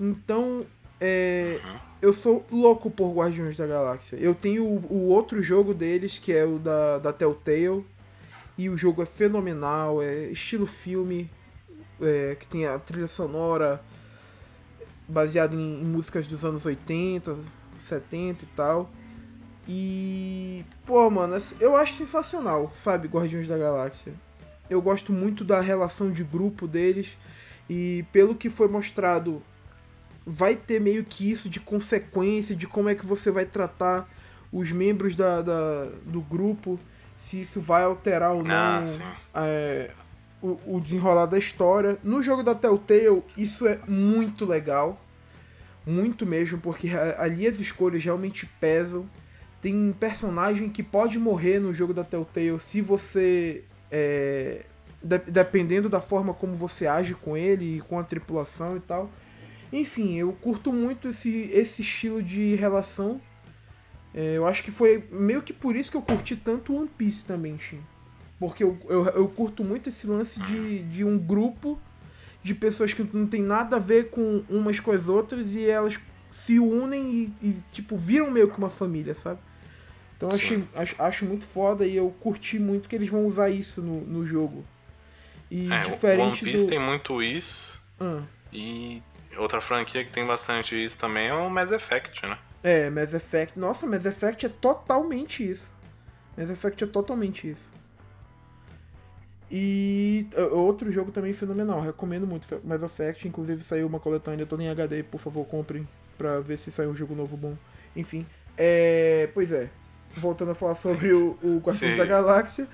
Então, 0.00 0.66
é, 1.00 1.60
Uhum. 1.64 1.89
Eu 2.02 2.12
sou 2.12 2.44
louco 2.50 2.90
por 2.90 3.12
Guardiões 3.12 3.56
da 3.56 3.66
Galáxia. 3.66 4.16
Eu 4.16 4.34
tenho 4.34 4.64
o, 4.64 4.86
o 4.90 5.08
outro 5.08 5.42
jogo 5.42 5.74
deles, 5.74 6.18
que 6.18 6.32
é 6.32 6.44
o 6.44 6.58
da, 6.58 6.98
da 6.98 7.12
Telltale. 7.12 7.84
E 8.56 8.68
o 8.68 8.76
jogo 8.76 9.02
é 9.02 9.06
fenomenal, 9.06 10.02
é 10.02 10.26
estilo 10.30 10.66
filme, 10.66 11.30
é, 12.00 12.36
que 12.38 12.46
tem 12.46 12.66
a 12.66 12.78
trilha 12.78 13.06
sonora 13.06 13.82
baseada 15.08 15.54
em, 15.54 15.80
em 15.80 15.84
músicas 15.84 16.26
dos 16.26 16.44
anos 16.44 16.64
80, 16.66 17.36
70 17.76 18.44
e 18.44 18.48
tal. 18.48 18.90
E, 19.68 20.64
pô, 20.84 21.08
mano, 21.10 21.40
eu 21.60 21.76
acho 21.76 21.94
sensacional, 21.94 22.72
sabe, 22.82 23.08
Guardiões 23.08 23.48
da 23.48 23.56
Galáxia. 23.56 24.12
Eu 24.68 24.80
gosto 24.80 25.12
muito 25.12 25.44
da 25.44 25.60
relação 25.60 26.10
de 26.10 26.24
grupo 26.24 26.66
deles. 26.66 27.16
E 27.68 28.04
pelo 28.12 28.34
que 28.34 28.50
foi 28.50 28.68
mostrado, 28.68 29.40
vai 30.26 30.54
ter 30.56 30.80
meio 30.80 31.04
que 31.04 31.30
isso 31.30 31.48
de 31.48 31.58
consequência, 31.60 32.54
de 32.54 32.66
como 32.66 32.88
é 32.88 32.94
que 32.94 33.04
você 33.06 33.30
vai 33.30 33.44
tratar 33.46 34.08
os 34.52 34.70
membros 34.72 35.14
da, 35.16 35.42
da- 35.42 35.86
do 36.04 36.20
grupo, 36.20 36.78
se 37.18 37.40
isso 37.40 37.60
vai 37.60 37.82
alterar 37.84 38.32
ou 38.32 38.42
não 38.42 38.54
Ah, 39.34 39.46
é, 39.46 39.90
o, 40.42 40.58
o 40.76 40.80
desenrolar 40.80 41.26
da 41.26 41.38
história. 41.38 41.98
No 42.02 42.22
jogo 42.22 42.42
da 42.42 42.54
Telltale, 42.54 43.22
isso 43.36 43.66
é 43.66 43.78
muito 43.86 44.44
legal. 44.44 45.00
Muito 45.86 46.26
mesmo, 46.26 46.58
porque 46.58 46.88
a- 46.90 47.16
ali 47.22 47.46
as 47.46 47.58
escolhas 47.58 48.02
realmente 48.04 48.46
pesam. 48.60 49.08
Tem 49.62 49.74
um 49.74 49.92
personagem 49.92 50.68
que 50.68 50.82
pode 50.82 51.18
morrer 51.18 51.58
no 51.58 51.72
jogo 51.74 51.92
da 51.94 52.04
Telltale 52.04 52.58
se 52.58 52.80
você. 52.80 53.64
é, 53.90 54.62
de- 55.02 55.18
dependendo 55.30 55.88
da 55.88 56.00
forma 56.00 56.32
como 56.34 56.54
você 56.54 56.86
age 56.86 57.14
com 57.14 57.36
ele 57.36 57.76
e 57.76 57.80
com 57.80 57.98
a 57.98 58.04
tripulação 58.04 58.76
e 58.76 58.80
tal. 58.80 59.10
Enfim, 59.72 60.16
eu 60.16 60.32
curto 60.32 60.72
muito 60.72 61.08
esse, 61.08 61.48
esse 61.52 61.82
estilo 61.82 62.22
de 62.22 62.54
relação. 62.56 63.20
É, 64.12 64.36
eu 64.36 64.46
acho 64.46 64.64
que 64.64 64.70
foi 64.70 65.04
meio 65.12 65.42
que 65.42 65.52
por 65.52 65.76
isso 65.76 65.90
que 65.90 65.96
eu 65.96 66.02
curti 66.02 66.34
tanto 66.34 66.74
One 66.74 66.88
Piece 66.98 67.24
também, 67.24 67.56
Shin. 67.58 67.80
Porque 68.38 68.64
eu, 68.64 68.76
eu, 68.88 69.04
eu 69.06 69.28
curto 69.28 69.62
muito 69.62 69.88
esse 69.88 70.06
lance 70.06 70.40
de, 70.40 70.82
de 70.84 71.04
um 71.04 71.18
grupo 71.18 71.78
de 72.42 72.54
pessoas 72.54 72.92
que 72.94 73.06
não 73.12 73.26
tem 73.26 73.42
nada 73.42 73.76
a 73.76 73.78
ver 73.78 74.10
com 74.10 74.42
umas 74.48 74.80
com 74.80 74.90
as 74.90 75.08
outras 75.08 75.52
e 75.52 75.68
elas 75.68 76.00
se 76.30 76.58
unem 76.58 77.10
e, 77.12 77.34
e, 77.42 77.56
tipo, 77.70 77.96
viram 77.96 78.30
meio 78.30 78.50
que 78.50 78.56
uma 78.58 78.70
família, 78.70 79.14
sabe? 79.14 79.38
Então 80.16 80.30
achei, 80.30 80.64
acho, 80.74 80.94
acho 80.98 81.24
muito 81.26 81.44
foda 81.44 81.86
e 81.86 81.96
eu 81.96 82.10
curti 82.20 82.58
muito 82.58 82.88
que 82.88 82.96
eles 82.96 83.08
vão 83.08 83.26
usar 83.26 83.50
isso 83.50 83.80
no, 83.82 84.00
no 84.00 84.24
jogo. 84.24 84.64
E 85.50 85.66
É, 85.70 85.70
o 85.70 85.74
One 85.76 85.90
diferente 85.90 86.44
Piece 86.44 86.64
do. 86.64 86.68
tem 86.68 86.78
muito 86.80 87.22
isso. 87.22 87.80
Ah, 88.00 88.22
E 88.52 89.02
outra 89.36 89.60
franquia 89.60 90.04
que 90.04 90.10
tem 90.10 90.26
bastante 90.26 90.82
isso 90.82 90.98
também 90.98 91.28
é 91.28 91.34
o 91.34 91.48
Mass 91.48 91.70
Effect, 91.70 92.26
né? 92.26 92.38
é, 92.62 92.90
Mass 92.90 93.14
Effect. 93.14 93.58
Nossa, 93.58 93.86
Mass 93.86 94.04
Effect 94.04 94.46
é 94.46 94.48
totalmente 94.48 95.48
isso. 95.48 95.72
Mass 96.36 96.50
Effect 96.50 96.84
é 96.84 96.86
totalmente 96.86 97.48
isso. 97.50 97.70
E 99.50 100.28
outro 100.52 100.92
jogo 100.92 101.10
também 101.10 101.32
fenomenal, 101.32 101.80
recomendo 101.80 102.24
muito 102.26 102.46
Mass 102.62 102.82
Effect, 102.82 103.26
inclusive 103.26 103.64
saiu 103.64 103.86
uma 103.86 103.98
coletânea 103.98 104.46
toda 104.46 104.62
em 104.62 104.68
HD, 104.68 105.02
por 105.02 105.18
favor 105.18 105.44
comprem 105.44 105.88
pra 106.16 106.38
ver 106.38 106.56
se 106.56 106.70
sai 106.70 106.86
um 106.86 106.94
jogo 106.94 107.16
novo 107.16 107.36
bom. 107.36 107.56
Enfim, 107.96 108.24
é... 108.56 109.28
pois 109.34 109.50
é, 109.50 109.68
voltando 110.16 110.52
a 110.52 110.54
falar 110.54 110.76
sobre 110.76 111.12
o, 111.12 111.36
o 111.42 111.58
Guardiões 111.58 111.96
da 111.96 112.04
Galáxia. 112.04 112.68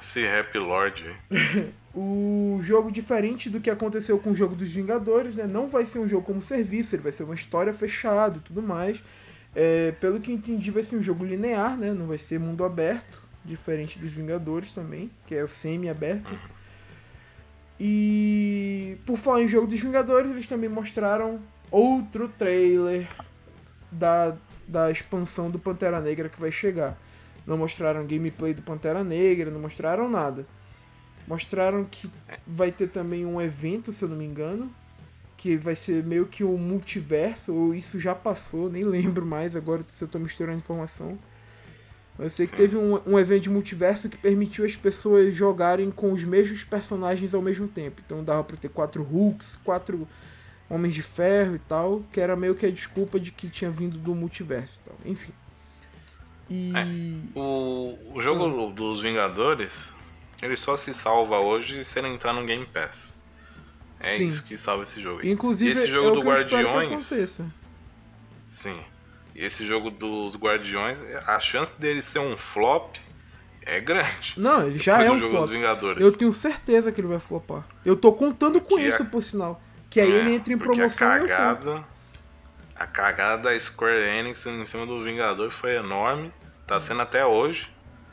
Esse 0.00 0.26
Happy 0.26 0.58
Lord. 0.58 1.04
o 1.94 2.58
jogo 2.62 2.90
diferente 2.90 3.50
do 3.50 3.60
que 3.60 3.70
aconteceu 3.70 4.18
com 4.18 4.30
o 4.30 4.34
jogo 4.34 4.54
dos 4.54 4.70
Vingadores, 4.70 5.36
né? 5.36 5.46
Não 5.46 5.68
vai 5.68 5.84
ser 5.84 5.98
um 5.98 6.08
jogo 6.08 6.24
como 6.24 6.40
serviço, 6.40 6.94
ele 6.94 7.02
vai 7.02 7.12
ser 7.12 7.24
uma 7.24 7.34
história 7.34 7.72
fechada 7.72 8.38
e 8.38 8.40
tudo 8.40 8.62
mais. 8.62 9.02
É, 9.54 9.92
pelo 9.92 10.20
que 10.20 10.32
entendi, 10.32 10.70
vai 10.70 10.82
ser 10.82 10.96
um 10.96 11.02
jogo 11.02 11.24
linear, 11.24 11.76
né? 11.76 11.92
Não 11.92 12.06
vai 12.06 12.18
ser 12.18 12.38
mundo 12.38 12.64
aberto, 12.64 13.22
diferente 13.44 13.98
dos 13.98 14.12
Vingadores 14.12 14.72
também, 14.72 15.10
que 15.26 15.34
é 15.34 15.42
o 15.42 15.48
semi-aberto. 15.48 16.38
E 17.80 18.96
por 19.06 19.16
falar 19.16 19.42
em 19.42 19.48
jogo 19.48 19.66
dos 19.66 19.80
Vingadores, 19.80 20.30
eles 20.30 20.48
também 20.48 20.68
mostraram 20.68 21.40
outro 21.70 22.28
trailer 22.28 23.08
da, 23.90 24.36
da 24.66 24.90
expansão 24.90 25.50
do 25.50 25.58
Pantera 25.58 26.00
Negra 26.00 26.28
que 26.28 26.40
vai 26.40 26.50
chegar. 26.50 26.98
Não 27.48 27.56
mostraram 27.56 28.06
gameplay 28.06 28.52
do 28.52 28.60
Pantera 28.60 29.02
Negra, 29.02 29.50
não 29.50 29.58
mostraram 29.58 30.06
nada. 30.06 30.46
Mostraram 31.26 31.82
que 31.82 32.10
vai 32.46 32.70
ter 32.70 32.88
também 32.88 33.24
um 33.24 33.40
evento, 33.40 33.90
se 33.90 34.04
eu 34.04 34.08
não 34.10 34.16
me 34.18 34.26
engano, 34.26 34.70
que 35.34 35.56
vai 35.56 35.74
ser 35.74 36.04
meio 36.04 36.26
que 36.26 36.44
um 36.44 36.58
multiverso, 36.58 37.54
ou 37.54 37.74
isso 37.74 37.98
já 37.98 38.14
passou, 38.14 38.68
nem 38.70 38.84
lembro 38.84 39.24
mais 39.24 39.56
agora 39.56 39.82
se 39.88 40.04
eu 40.04 40.08
tô 40.08 40.18
misturando 40.18 40.58
informação. 40.58 41.18
Eu 42.18 42.28
sei 42.28 42.46
que 42.46 42.54
teve 42.54 42.76
um, 42.76 43.00
um 43.06 43.18
evento 43.18 43.44
de 43.44 43.50
multiverso 43.50 44.10
que 44.10 44.18
permitiu 44.18 44.66
as 44.66 44.76
pessoas 44.76 45.34
jogarem 45.34 45.90
com 45.90 46.12
os 46.12 46.24
mesmos 46.24 46.62
personagens 46.64 47.32
ao 47.32 47.40
mesmo 47.40 47.66
tempo. 47.66 48.02
Então 48.04 48.22
dava 48.22 48.44
pra 48.44 48.58
ter 48.58 48.68
quatro 48.68 49.02
Hulks, 49.02 49.56
quatro 49.64 50.06
Homens 50.68 50.94
de 50.94 51.02
Ferro 51.02 51.54
e 51.54 51.60
tal, 51.60 52.02
que 52.12 52.20
era 52.20 52.36
meio 52.36 52.54
que 52.54 52.66
a 52.66 52.70
desculpa 52.70 53.18
de 53.18 53.32
que 53.32 53.48
tinha 53.48 53.70
vindo 53.70 53.98
do 53.98 54.14
multiverso 54.14 54.82
e 54.82 54.88
tal. 54.90 54.98
Enfim. 55.06 55.32
E... 56.48 56.72
É, 56.74 57.38
o, 57.38 57.98
o 58.14 58.20
jogo 58.20 58.68
ah. 58.68 58.72
dos 58.72 59.00
Vingadores, 59.00 59.92
ele 60.42 60.56
só 60.56 60.76
se 60.76 60.94
salva 60.94 61.38
hoje 61.38 61.84
se 61.84 61.98
ele 61.98 62.08
entrar 62.08 62.32
no 62.32 62.44
Game 62.44 62.66
Pass. 62.66 63.16
É 64.00 64.16
Sim. 64.16 64.28
isso 64.28 64.42
que 64.44 64.56
salva 64.56 64.84
esse 64.84 65.00
jogo. 65.00 65.26
Inclusive, 65.26 65.70
e 65.70 65.72
esse 65.72 65.86
jogo 65.88 66.08
é 66.08 66.12
do 66.12 66.20
Guardiões. 66.20 67.12
Sim. 68.48 68.80
E 69.34 69.44
esse 69.44 69.64
jogo 69.66 69.90
dos 69.90 70.36
Guardiões, 70.36 71.00
a 71.26 71.38
chance 71.40 71.78
dele 71.78 72.02
ser 72.02 72.20
um 72.20 72.36
flop 72.36 72.96
é 73.62 73.80
grande. 73.80 74.34
Não, 74.36 74.66
ele 74.66 74.78
já 74.78 75.02
é 75.02 75.10
um 75.10 75.20
flop. 75.20 75.50
Eu 75.98 76.12
tenho 76.12 76.32
certeza 76.32 76.90
que 76.90 77.00
ele 77.00 77.08
vai 77.08 77.18
flopar. 77.18 77.66
Eu 77.84 77.96
tô 77.96 78.12
contando 78.12 78.60
com 78.60 78.78
isso, 78.78 79.02
a... 79.02 79.04
por 79.04 79.22
sinal. 79.22 79.60
Que 79.90 80.00
aí 80.00 80.12
é, 80.12 80.16
ele 80.16 80.34
entra 80.34 80.52
em 80.52 80.58
promoção 80.58 81.08
a 81.08 81.18
cagada, 81.18 81.84
a 82.78 82.86
cagada 82.86 83.50
da 83.50 83.58
Square 83.58 84.04
Enix 84.04 84.46
em 84.46 84.64
cima 84.64 84.86
do 84.86 85.02
Vingador 85.02 85.50
foi 85.50 85.76
enorme. 85.76 86.32
Tá 86.66 86.80
sendo 86.80 87.02
até 87.02 87.26
hoje. 87.26 87.68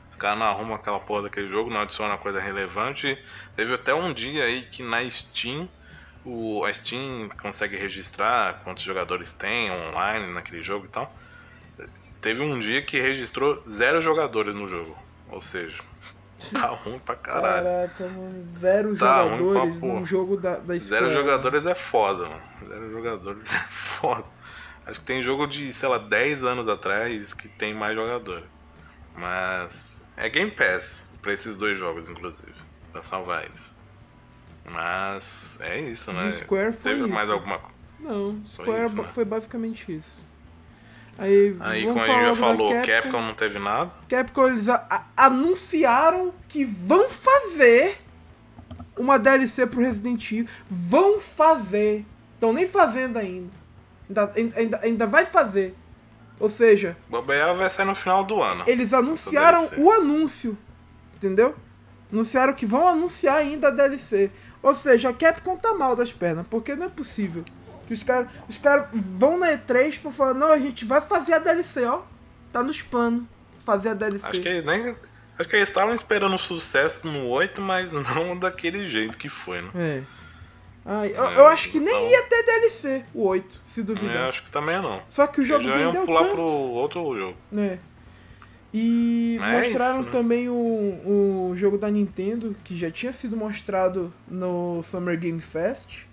Os 0.09 0.16
caras 0.16 0.39
não 0.39 0.45
arrumam 0.45 0.76
aquela 0.76 0.99
porra 0.99 1.24
daquele 1.24 1.49
jogo, 1.49 1.70
não 1.70 1.82
adiciona 1.82 2.18
coisa 2.18 2.39
relevante. 2.39 3.18
Teve 3.55 3.76
até 3.76 3.93
um 3.93 4.11
dia 4.11 4.45
aí 4.45 4.63
que 4.63 4.82
na 4.82 5.07
Steam, 5.09 5.70
o, 6.26 6.63
a 6.66 6.74
Steam 6.74 7.30
consegue 7.41 7.78
registrar 7.78 8.61
quantos 8.63 8.84
jogadores 8.84 9.34
tem 9.34 9.70
online 9.70 10.34
naquele 10.34 10.63
jogo 10.63 10.86
e 10.86 10.89
tal. 10.89 11.13
Teve 12.22 12.41
um 12.41 12.57
dia 12.57 12.82
que 12.82 12.99
registrou 12.99 13.61
zero 13.70 14.01
jogadores 14.01 14.55
no 14.55 14.68
jogo. 14.68 14.97
Ou 15.30 15.41
seja, 15.41 15.84
tá 16.53 16.68
ruim 16.68 16.97
pra 16.97 17.16
caralho. 17.16 17.66
Caraca, 17.66 18.07
mano. 18.07 18.57
Zero 18.59 18.97
tá 18.97 19.24
jogadores 19.24 19.82
num 19.82 20.05
jogo 20.05 20.38
da, 20.38 20.57
da 20.57 20.78
Zero 20.78 21.11
jogadores 21.11 21.66
é 21.68 21.76
foda, 21.76 22.24
mano. 22.24 22.43
Zero 22.68 22.91
jogadores 22.91 23.43
é 23.53 23.68
foda. 23.70 24.34
Acho 24.86 24.99
que 24.99 25.05
tem 25.05 25.21
jogo 25.23 25.47
de, 25.47 25.73
sei 25.73 25.89
lá, 25.89 25.97
10 25.97 26.43
anos 26.43 26.67
atrás 26.67 27.33
que 27.33 27.47
tem 27.47 27.73
mais 27.73 27.95
jogador. 27.95 28.43
Mas 29.17 30.01
é 30.15 30.29
Game 30.29 30.51
Pass 30.51 31.17
para 31.21 31.33
esses 31.33 31.57
dois 31.57 31.77
jogos, 31.77 32.07
inclusive, 32.07 32.53
para 32.91 33.01
salvar 33.01 33.45
eles. 33.45 33.75
Mas 34.65 35.57
é 35.59 35.79
isso, 35.79 36.11
né? 36.11 36.27
De 36.27 36.36
Square 36.38 36.73
foi 36.73 36.91
Teve 36.91 37.05
isso. 37.05 37.13
mais 37.13 37.29
alguma 37.29 37.59
coisa? 37.59 37.75
Não, 37.99 38.43
Square 38.45 38.89
foi, 38.89 39.03
né? 39.03 39.09
foi 39.09 39.25
basicamente 39.25 39.91
isso. 39.91 40.25
Aí, 41.17 41.55
Aí 41.61 41.86
como 41.86 41.99
a 42.01 42.05
gente 42.05 42.23
já 42.23 42.36
falou, 42.36 42.69
Capcom, 42.69 42.91
Capcom 42.91 43.21
não 43.21 43.33
teve 43.33 43.57
nada. 43.57 43.91
Capcom 44.09 44.47
eles 44.47 44.65
anunciaram 45.15 46.33
que 46.47 46.65
vão 46.65 47.09
fazer 47.09 47.97
uma 48.97 49.17
DLC 49.17 49.65
pro 49.65 49.79
Resident 49.79 50.31
Evil. 50.31 50.47
Vão 50.69 51.19
fazer. 51.19 52.05
Estão 52.33 52.51
nem 52.51 52.67
fazendo 52.67 53.17
ainda. 53.17 53.64
Ainda, 54.09 54.31
ainda, 54.55 54.79
ainda 54.83 55.07
vai 55.07 55.25
fazer. 55.25 55.75
Ou 56.39 56.49
seja. 56.49 56.97
Bobear 57.09 57.55
vai 57.55 57.69
sair 57.69 57.85
no 57.85 57.95
final 57.95 58.23
do 58.23 58.41
ano. 58.41 58.63
Eles 58.67 58.93
anunciaram 58.93 59.69
o 59.77 59.91
anúncio. 59.91 60.57
Entendeu? 61.15 61.55
Anunciaram 62.11 62.53
que 62.53 62.65
vão 62.65 62.87
anunciar 62.87 63.37
ainda 63.37 63.69
a 63.69 63.71
DLC. 63.71 64.31
Ou 64.61 64.75
seja, 64.75 65.09
a 65.09 65.13
Capcom 65.13 65.55
tá 65.57 65.73
mal 65.73 65.95
das 65.95 66.11
pernas, 66.11 66.45
porque 66.49 66.75
não 66.75 66.87
é 66.87 66.89
possível. 66.89 67.43
Que 67.87 67.93
os 67.93 68.03
caras 68.03 68.27
os 68.49 68.57
cara 68.57 68.89
vão 68.93 69.37
na 69.37 69.51
E3 69.51 69.99
pra 69.99 70.11
falar, 70.11 70.33
não, 70.33 70.51
a 70.51 70.57
gente 70.57 70.85
vai 70.85 71.01
fazer 71.01 71.33
a 71.33 71.39
DLC, 71.39 71.85
ó. 71.85 72.01
Tá 72.51 72.63
nos 72.63 72.81
planos. 72.81 73.23
Fazer 73.63 73.89
a 73.89 73.93
DLC. 73.93 74.25
Acho 74.25 74.41
que 74.41 74.61
nem. 74.61 74.95
Acho 75.37 75.49
que 75.49 75.55
eles 75.55 75.69
estavam 75.69 75.93
esperando 75.93 76.37
sucesso 76.37 77.05
no 77.05 77.27
8, 77.27 77.61
mas 77.61 77.91
não 77.93 78.37
daquele 78.37 78.87
jeito 78.89 79.17
que 79.17 79.29
foi, 79.29 79.61
né? 79.61 79.69
É. 79.75 80.03
Ai, 80.88 81.13
eu, 81.15 81.23
eu, 81.23 81.47
acho 81.47 81.71
que 81.71 81.79
nem 81.79 81.88
então... 81.88 82.09
ia 82.11 82.23
ter 82.23 82.43
DLC, 82.43 83.05
o 83.11 83.23
8, 83.23 83.61
se 83.65 83.81
duvidar. 83.81 84.25
É, 84.25 84.29
acho 84.29 84.43
que 84.43 84.51
também 84.51 84.79
não. 84.79 85.01
Só 85.09 85.25
que 85.25 85.41
o 85.41 85.43
jogo 85.43 85.63
Eles 85.63 85.73
já 85.73 85.86
vendeu 85.88 86.05
pular 86.05 86.21
tanto. 86.21 86.33
pro 86.36 86.43
outro 86.43 87.17
jogo. 87.17 87.38
Né. 87.51 87.79
E 88.71 89.39
é 89.41 89.57
mostraram 89.57 89.95
é 89.95 89.99
isso, 90.01 90.05
né? 90.05 90.11
também 90.11 90.49
o, 90.49 90.53
o 90.53 91.53
jogo 91.55 91.79
da 91.79 91.89
Nintendo, 91.89 92.55
que 92.63 92.77
já 92.77 92.91
tinha 92.91 93.11
sido 93.11 93.36
mostrado 93.36 94.13
no 94.27 94.83
Summer 94.83 95.17
Game 95.17 95.41
Fest. 95.41 96.03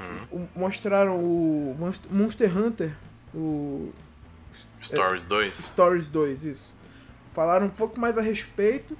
Hum. 0.00 0.46
Mostraram 0.54 1.16
o 1.16 1.76
Monster 2.10 2.56
Hunter, 2.56 2.92
o... 3.34 3.92
Stories 4.82 5.24
é, 5.24 5.28
2. 5.28 5.54
Stories 5.54 6.10
2, 6.10 6.44
isso. 6.44 6.76
Falaram 7.34 7.66
um 7.66 7.70
pouco 7.70 8.00
mais 8.00 8.16
a 8.16 8.22
respeito. 8.22 8.96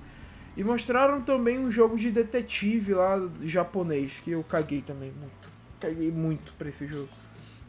E 0.58 0.64
mostraram 0.64 1.20
também 1.20 1.56
um 1.56 1.70
jogo 1.70 1.96
de 1.96 2.10
detetive 2.10 2.92
lá 2.92 3.16
japonês, 3.44 4.20
que 4.20 4.32
eu 4.32 4.42
caguei 4.42 4.82
também 4.82 5.12
muito. 5.12 5.48
Caguei 5.78 6.10
muito 6.10 6.52
pra 6.58 6.68
esse 6.68 6.84
jogo. 6.84 7.08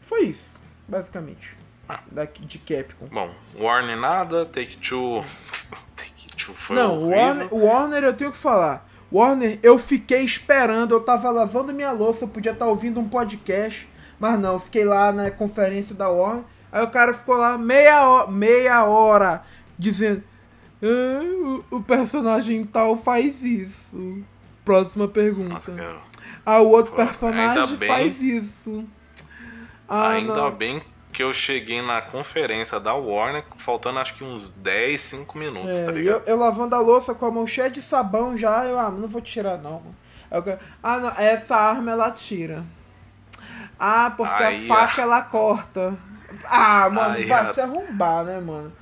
Foi 0.02 0.22
isso, 0.22 0.58
basicamente. 0.88 1.56
Ah. 1.88 2.00
Daqui 2.10 2.44
de 2.44 2.58
Capcom. 2.58 3.06
Bom, 3.06 3.32
Warner 3.56 3.96
nada, 3.96 4.44
Take 4.44 4.76
Two. 4.78 5.24
Take 5.94 6.34
Two 6.36 6.52
foi 6.52 6.74
Não, 6.74 7.08
Warner, 7.08 7.54
Warner 7.54 8.02
eu 8.02 8.12
tenho 8.12 8.32
que 8.32 8.36
falar. 8.36 8.90
Warner, 9.12 9.60
eu 9.62 9.78
fiquei 9.78 10.22
esperando, 10.24 10.92
eu 10.92 11.00
tava 11.00 11.30
lavando 11.30 11.72
minha 11.72 11.92
louça, 11.92 12.24
eu 12.24 12.28
podia 12.28 12.50
estar 12.50 12.64
tá 12.64 12.70
ouvindo 12.72 12.98
um 12.98 13.08
podcast, 13.08 13.88
mas 14.18 14.36
não, 14.36 14.54
eu 14.54 14.58
fiquei 14.58 14.84
lá 14.84 15.12
na 15.12 15.30
conferência 15.30 15.94
da 15.94 16.08
Warner. 16.08 16.42
Aí 16.72 16.82
o 16.82 16.90
cara 16.90 17.14
ficou 17.14 17.36
lá 17.36 17.56
meia 17.56 18.04
hora, 18.04 18.28
meia 18.32 18.84
hora 18.84 19.44
dizendo: 19.78 20.24
ah, 20.82 21.64
o, 21.70 21.76
o, 21.76 21.82
personagem 21.82 22.64
tal 22.64 22.96
faz 22.96 23.42
isso. 23.42 24.22
Próxima 24.64 25.08
pergunta. 25.08 25.72
Nossa, 25.72 26.00
ah, 26.44 26.60
o 26.60 26.68
outro 26.68 26.92
Pô, 26.92 26.96
personagem 26.96 27.76
bem, 27.76 27.88
faz 27.88 28.20
isso. 28.20 28.84
Ah, 29.88 30.10
ainda 30.10 30.34
não. 30.34 30.50
bem 30.50 30.82
que 31.12 31.22
eu 31.22 31.32
cheguei 31.32 31.82
na 31.82 32.00
conferência 32.00 32.78
da 32.78 32.94
Warner 32.94 33.44
faltando 33.58 33.98
acho 33.98 34.14
que 34.14 34.24
uns 34.24 34.48
10, 34.50 35.00
5 35.00 35.38
minutos, 35.38 35.74
é, 35.74 35.84
tá 35.84 35.90
ligado? 35.90 36.22
Eu, 36.26 36.34
eu, 36.34 36.38
lavando 36.38 36.74
a 36.76 36.80
louça 36.80 37.14
com 37.14 37.26
a 37.26 37.30
mão 37.30 37.46
cheia 37.46 37.68
de 37.68 37.82
sabão 37.82 38.36
já, 38.36 38.64
eu, 38.64 38.78
ah, 38.78 38.90
não 38.90 39.08
vou 39.08 39.20
tirar 39.20 39.58
não. 39.58 39.82
Eu, 40.30 40.58
ah, 40.82 40.98
não, 40.98 41.10
essa 41.18 41.56
arma 41.56 41.90
ela 41.90 42.10
tira. 42.10 42.64
Ah, 43.78 44.12
porque 44.16 44.42
Aí, 44.42 44.64
a 44.64 44.68
faca 44.68 45.02
a... 45.02 45.04
ela 45.04 45.22
corta. 45.22 45.98
Ah, 46.44 46.88
mano, 46.90 47.16
Aí, 47.16 47.24
vai 47.24 47.50
a... 47.50 47.52
se 47.52 47.60
arrombar, 47.60 48.24
né, 48.24 48.38
mano? 48.38 48.72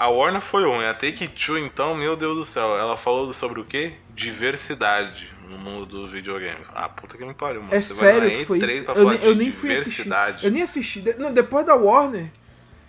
A 0.00 0.08
Warner 0.08 0.40
foi 0.40 0.64
ruim, 0.64 0.86
a 0.86 0.94
Take-Two 0.94 1.58
então, 1.58 1.94
meu 1.94 2.16
Deus 2.16 2.34
do 2.34 2.42
céu, 2.42 2.74
ela 2.74 2.96
falou 2.96 3.30
sobre 3.34 3.60
o 3.60 3.64
quê? 3.66 3.92
Diversidade 4.14 5.30
no 5.46 5.58
mundo 5.58 5.84
dos 5.84 6.10
videogames. 6.10 6.66
Ah, 6.74 6.88
puta 6.88 7.18
que 7.18 7.24
me 7.26 7.34
pariu, 7.34 7.60
mano. 7.60 7.74
É 7.74 7.82
Você 7.82 7.92
sério 7.92 8.30
que 8.30 8.46
foi 8.46 8.60
isso? 8.60 8.90
Eu, 8.92 9.12
eu 9.12 9.34
nem 9.34 9.52
fui 9.52 9.76
assistir. 9.76 10.10
Eu 10.42 10.50
nem 10.50 10.62
assisti. 10.62 11.04
Não, 11.18 11.30
depois 11.30 11.66
da 11.66 11.74
Warner, 11.74 12.32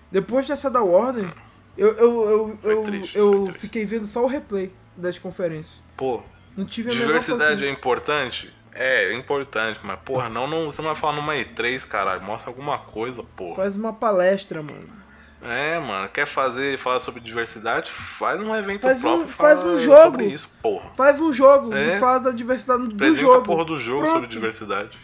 depois 0.10 0.48
dessa 0.48 0.72
da 0.72 0.82
Warner, 0.82 1.34
eu, 1.78 1.90
eu, 1.96 2.30
eu, 2.30 2.60
eu, 2.72 2.84
triste, 2.84 3.18
eu 3.18 3.52
fiquei 3.52 3.84
vendo 3.84 4.06
só 4.06 4.24
o 4.24 4.28
replay 4.28 4.72
das 4.96 5.18
conferências. 5.18 5.84
Pô, 5.98 6.24
não 6.56 6.64
tive 6.64 6.92
a 6.92 6.94
diversidade 6.94 7.66
é 7.66 7.70
importante? 7.70 8.54
É, 8.74 9.12
é 9.12 9.14
importante, 9.16 9.82
mas 9.84 10.00
porra, 10.00 10.30
não, 10.30 10.48
não, 10.48 10.72
você 10.72 10.82
não 10.82 10.88
vai 10.88 10.96
falar 10.96 11.18
numa 11.18 11.34
E3, 11.34 11.86
caralho. 11.86 12.22
Mostra 12.22 12.50
alguma 12.50 12.78
coisa, 12.78 13.22
porra. 13.22 13.58
Faz 13.58 13.76
uma 13.76 13.92
palestra, 13.92 14.64
mano. 14.64 15.01
É, 15.44 15.80
mano, 15.80 16.08
quer 16.10 16.28
fazer, 16.28 16.78
falar 16.78 17.00
sobre 17.00 17.20
diversidade? 17.20 17.90
Faz 17.92 18.40
um 18.40 18.56
evento 18.56 18.82
Faz 18.82 18.98
um- 19.00 19.02
próprio. 19.02 19.28
faz 19.30 19.64
um 19.66 19.76
jogo. 19.78 20.04
Sobre 20.12 20.26
isso, 20.28 20.50
porra. 20.62 20.92
Faz 20.96 21.20
um 21.20 21.34
jogo 21.34 21.74
É. 21.74 21.98
e 21.98 22.00
fala 22.00 22.20
da 22.20 22.32
diversidade 22.32 22.84
do 22.88 22.94
Apresenta 22.94 23.20
jogo. 23.22 23.38
a 23.40 23.42
porra 23.44 23.66
do 23.66 23.80
jogo 23.80 24.02
Pronto. 24.04 24.14
sobre 24.14 24.28
diversidade. 24.28 25.00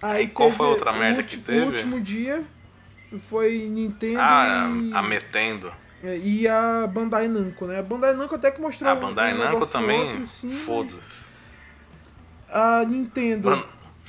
Aí 0.00 0.24
E 0.24 0.28
qual 0.28 0.50
foi 0.50 0.66
a 0.66 0.70
outra 0.70 0.92
merda 0.92 1.22
que 1.22 1.36
teve? 1.36 1.60
O 1.60 1.66
último 1.66 2.00
dia 2.00 2.44
foi 3.20 3.58
Nintendo 3.68 4.20
Ah, 4.20 4.70
e, 4.72 4.92
a 4.94 5.02
Metendo. 5.02 5.70
é, 6.02 6.16
e 6.16 6.48
a 6.48 6.86
Bandai 6.86 7.28
Namco, 7.28 7.66
né? 7.66 7.80
A 7.80 7.82
Bandai 7.82 8.14
Namco 8.14 8.36
até 8.36 8.50
que 8.50 8.60
mostrou 8.60 8.90
A 8.90 8.94
Bandai 8.94 9.34
um 9.34 9.38
Namco 9.38 9.66
também, 9.66 10.18
mas 10.18 10.44
foda-se. 10.64 11.26
A 12.50 12.84
Nintendo, 12.86 13.50
Ban- 13.50 13.64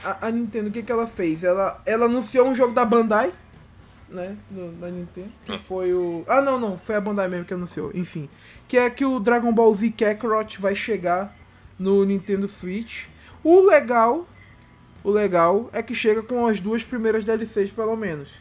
a, 0.05 0.27
a 0.27 0.31
Nintendo, 0.31 0.69
o 0.69 0.71
que 0.71 0.83
que 0.83 0.91
ela 0.91 1.05
fez? 1.07 1.43
Ela, 1.43 1.81
ela 1.85 2.05
anunciou 2.05 2.47
um 2.47 2.55
jogo 2.55 2.73
da 2.73 2.85
Bandai, 2.85 3.33
né? 4.09 4.35
Do, 4.49 4.71
da 4.79 4.89
Nintendo, 4.89 5.31
que 5.45 5.53
Hum. 5.53 5.57
foi 5.57 5.93
o... 5.93 6.23
Ah, 6.27 6.41
não, 6.41 6.59
não, 6.59 6.77
foi 6.77 6.95
a 6.95 7.01
Bandai 7.01 7.27
mesmo 7.27 7.45
que 7.45 7.53
anunciou, 7.53 7.91
enfim. 7.93 8.29
Que 8.67 8.77
é 8.77 8.89
que 8.89 9.05
o 9.05 9.19
Dragon 9.19 9.53
Ball 9.53 9.73
Z 9.73 9.91
Kakarot 9.91 10.59
vai 10.59 10.75
chegar 10.75 11.35
no 11.77 12.03
Nintendo 12.05 12.47
Switch. 12.47 13.05
O 13.43 13.61
legal, 13.61 14.27
o 15.03 15.09
legal 15.09 15.69
é 15.71 15.81
que 15.81 15.95
chega 15.95 16.21
com 16.21 16.45
as 16.45 16.59
duas 16.59 16.83
primeiras 16.83 17.23
DLCs, 17.23 17.71
pelo 17.71 17.95
menos. 17.95 18.37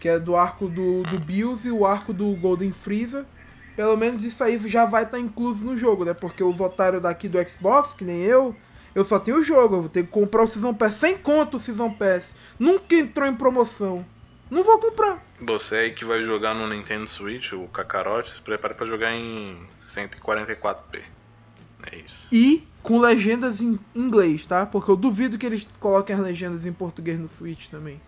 Que 0.00 0.08
é 0.08 0.18
do 0.18 0.36
arco 0.36 0.68
do, 0.68 1.02
do 1.02 1.18
Bills 1.18 1.66
e 1.66 1.70
o 1.70 1.84
arco 1.84 2.12
do 2.12 2.34
Golden 2.36 2.72
Freezer. 2.72 3.24
Pelo 3.76 3.96
menos 3.96 4.24
isso 4.24 4.42
aí 4.44 4.58
já 4.68 4.84
vai 4.84 5.04
estar 5.04 5.18
incluso 5.18 5.64
no 5.64 5.76
jogo, 5.76 6.04
né? 6.04 6.14
Porque 6.14 6.42
os 6.44 6.60
otários 6.60 7.02
daqui 7.02 7.28
do 7.28 7.38
Xbox, 7.46 7.92
que 7.94 8.04
nem 8.04 8.20
eu, 8.22 8.54
eu 8.94 9.04
só 9.04 9.18
tenho 9.18 9.38
o 9.38 9.42
jogo. 9.42 9.76
Eu 9.76 9.80
vou 9.82 9.88
ter 9.90 10.04
que 10.04 10.10
comprar 10.10 10.42
o 10.42 10.46
Season 10.48 10.72
Pass 10.74 10.94
sem 10.94 11.16
conta 11.18 11.56
o 11.56 11.60
Season 11.60 11.90
Pass. 11.92 12.34
Nunca 12.58 12.94
entrou 12.94 13.26
em 13.28 13.34
promoção. 13.34 14.04
Não 14.50 14.64
vou 14.64 14.78
comprar. 14.78 15.24
Você 15.40 15.76
aí 15.76 15.90
que 15.94 16.04
vai 16.04 16.22
jogar 16.24 16.54
no 16.54 16.68
Nintendo 16.68 17.06
Switch, 17.08 17.52
o 17.52 17.68
Kakarote, 17.68 18.30
se 18.32 18.40
prepare 18.40 18.74
pra 18.74 18.84
jogar 18.86 19.12
em 19.12 19.56
144p. 19.80 21.02
É 21.90 21.96
isso. 21.96 22.16
E 22.32 22.66
com 22.82 22.98
legendas 22.98 23.60
em 23.60 23.78
inglês, 23.94 24.44
tá? 24.46 24.66
Porque 24.66 24.90
eu 24.90 24.96
duvido 24.96 25.38
que 25.38 25.46
eles 25.46 25.66
coloquem 25.78 26.14
as 26.16 26.20
legendas 26.20 26.66
em 26.66 26.72
português 26.72 27.18
no 27.18 27.28
Switch 27.28 27.68
também. 27.68 28.00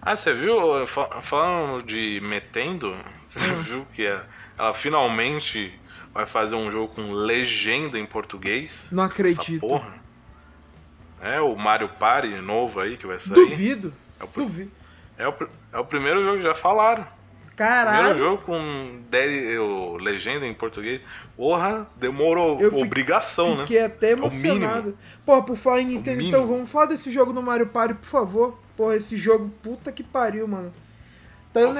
Ah, 0.00 0.14
você 0.14 0.32
viu, 0.34 0.86
fa- 0.86 1.20
falando 1.20 1.82
de 1.84 2.20
Metendo, 2.22 2.96
você 3.24 3.40
Hum. 3.50 3.54
viu 3.62 3.86
que 3.92 4.06
ela 4.58 4.72
finalmente 4.74 5.72
vai 6.14 6.26
fazer 6.26 6.54
um 6.54 6.70
jogo 6.70 6.94
com 6.94 7.12
legenda 7.12 7.98
em 7.98 8.06
português? 8.06 8.88
Não 8.92 9.04
Essa 9.04 9.12
acredito. 9.14 9.60
porra. 9.60 9.94
É, 11.20 11.40
o 11.40 11.56
Mario 11.56 11.88
Party 11.88 12.28
novo 12.36 12.78
aí 12.78 12.96
que 12.96 13.06
vai 13.06 13.18
sair. 13.18 13.34
Duvido. 13.34 13.92
É 14.20 14.24
o, 14.24 14.28
Duvido. 14.28 14.70
É, 15.18 15.28
o, 15.28 15.34
é 15.72 15.78
o 15.78 15.84
primeiro 15.84 16.22
jogo, 16.22 16.42
já 16.42 16.54
falaram. 16.54 17.06
Primeiro 17.56 17.74
Caralho. 17.86 18.18
jogo 18.18 18.42
com 18.42 19.00
de- 19.10 19.58
o- 19.58 19.96
legenda 19.96 20.46
em 20.46 20.52
português. 20.52 21.00
Porra, 21.36 21.86
demorou. 21.96 22.60
Eu 22.60 22.70
Obrigação, 22.78 23.56
né? 23.56 23.62
Fiquei 23.62 23.82
até 23.82 24.14
mínimo. 24.14 24.26
emocionado. 24.26 24.98
Porra, 25.24 25.42
por 25.42 25.56
falar 25.56 25.80
em 25.80 25.86
Nintendo, 25.86 26.18
mínimo. 26.18 26.36
então 26.36 26.46
vamos 26.46 26.70
falar 26.70 26.86
desse 26.86 27.10
jogo 27.10 27.32
no 27.32 27.40
Mario 27.42 27.68
Party, 27.68 27.94
por 27.94 28.06
favor. 28.06 28.58
Porra, 28.76 28.96
esse 28.96 29.16
jogo, 29.16 29.50
puta 29.62 29.90
que 29.90 30.02
pariu, 30.02 30.46
mano. 30.46 30.70
Tá 31.50 31.60
eu, 31.60 31.72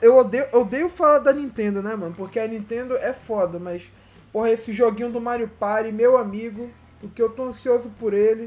eu 0.00 0.16
odeio, 0.16 0.44
eu 0.52 0.60
odeio 0.60 0.88
falar 0.88 1.18
da 1.18 1.32
Nintendo, 1.32 1.82
né, 1.82 1.96
mano? 1.96 2.14
Porque 2.16 2.38
a 2.38 2.46
Nintendo 2.46 2.96
é 2.96 3.12
foda, 3.12 3.58
mas, 3.58 3.90
porra, 4.32 4.50
esse 4.52 4.72
joguinho 4.72 5.10
do 5.10 5.20
Mario 5.20 5.48
Party, 5.58 5.90
meu 5.90 6.16
amigo, 6.16 6.70
porque 7.00 7.20
eu 7.20 7.30
tô 7.30 7.46
ansioso 7.46 7.90
por 7.98 8.14
ele. 8.14 8.44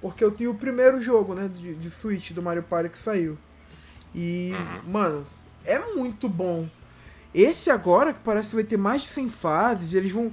Porque 0.00 0.24
eu 0.24 0.30
tenho 0.30 0.50
o 0.52 0.54
primeiro 0.54 0.98
jogo, 1.02 1.34
né, 1.34 1.50
de, 1.52 1.74
de 1.74 1.90
Switch 1.90 2.30
do 2.32 2.40
Mario 2.42 2.62
Party 2.62 2.88
que 2.88 2.98
saiu. 2.98 3.36
E, 4.14 4.52
Uhum. 4.54 4.92
mano, 4.92 5.26
é 5.64 5.78
muito 5.94 6.28
bom. 6.28 6.66
Esse 7.34 7.70
agora, 7.70 8.12
que 8.12 8.20
parece 8.24 8.50
que 8.50 8.54
vai 8.56 8.64
ter 8.64 8.76
mais 8.76 9.02
de 9.02 9.08
100 9.08 9.28
fases, 9.28 9.94
eles 9.94 10.12
vão. 10.12 10.32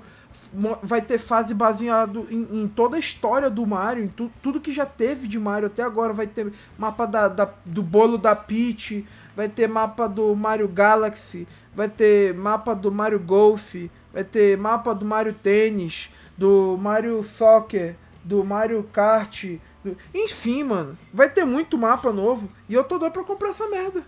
Vai 0.84 1.02
ter 1.02 1.18
fase 1.18 1.54
baseado 1.54 2.28
em, 2.30 2.64
em 2.64 2.68
toda 2.68 2.96
a 2.98 3.00
história 3.00 3.50
do 3.50 3.66
Mario, 3.66 4.04
em 4.04 4.08
tu- 4.08 4.32
tudo 4.44 4.60
que 4.60 4.72
já 4.74 4.86
teve 4.86 5.28
de 5.28 5.40
Mario 5.40 5.68
até 5.68 5.82
agora. 5.84 6.14
Vai 6.14 6.28
ter 6.28 6.52
mapa 6.78 7.06
da, 7.06 7.28
da- 7.28 7.54
do 7.66 7.82
bolo 7.82 8.18
da 8.18 8.36
Peach, 8.36 9.06
vai 9.36 9.48
ter 9.48 9.68
mapa 9.68 10.08
do 10.08 10.36
Mario 10.36 10.68
Galaxy, 10.68 11.48
vai 11.76 11.88
ter 11.90 12.34
mapa 12.34 12.74
do 12.76 12.92
Mario 12.92 13.20
Golf, 13.20 13.76
vai 14.14 14.24
ter 14.26 14.58
mapa 14.58 14.94
do 14.94 15.06
Mario 15.06 15.34
Tênis, 15.34 16.10
do 16.38 16.78
Mario 16.78 17.24
Soccer, 17.24 17.96
do 18.24 18.44
Mario 18.44 18.84
Kart. 18.92 19.46
Enfim, 20.14 20.64
mano, 20.64 20.98
vai 21.14 21.30
ter 21.30 21.44
muito 21.46 21.78
mapa 21.78 22.12
novo 22.12 22.52
e 22.70 22.74
eu 22.74 22.84
tô 22.84 22.98
doido 22.98 23.14
pra 23.14 23.24
comprar 23.24 23.50
essa 23.50 23.68
merda. 23.68 24.04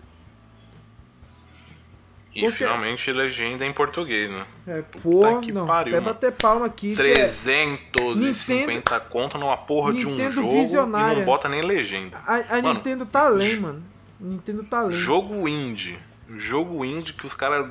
E 2.35 2.41
Porque- 2.41 2.57
finalmente 2.57 3.11
legenda 3.11 3.63
em 3.63 3.71
português, 3.71 4.29
né? 4.29 4.45
É, 4.65 4.81
pô, 4.81 5.39
que 5.39 5.51
não, 5.51 5.67
pariu, 5.67 5.93
até 5.93 5.99
mano. 6.01 6.13
bater 6.15 6.31
palma 6.31 6.65
aqui. 6.65 6.95
que 6.95 7.01
é- 7.01 7.13
350 7.13 8.99
conto 9.01 9.37
numa 9.37 9.55
porra 9.55 9.93
de 9.93 10.07
um 10.07 10.11
Nintendo 10.11 10.35
jogo 10.41 10.47
e 10.55 10.59
visionária. 10.61 11.17
não 11.19 11.25
bota 11.25 11.47
nem 11.47 11.61
legenda. 11.61 12.17
a, 12.25 12.35
a 12.57 12.61
Mano, 12.61 12.73
Nintendo 12.75 13.05
tá 13.05 13.25
além, 13.27 13.59
mano. 13.59 13.83
Nintendo 14.19 14.63
tá 14.63 14.79
além. 14.79 14.97
Jogo 14.97 15.47
indie. 15.47 15.99
Jogo 16.35 16.83
indie 16.83 17.13
que 17.13 17.25
os 17.25 17.35
caras 17.35 17.69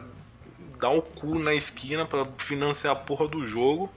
dão 0.78 0.98
o 0.98 1.02
cu 1.02 1.38
na 1.40 1.54
esquina 1.54 2.04
pra 2.04 2.26
financiar 2.38 2.92
a 2.92 2.96
porra 2.96 3.26
do 3.26 3.44
jogo. 3.46 3.90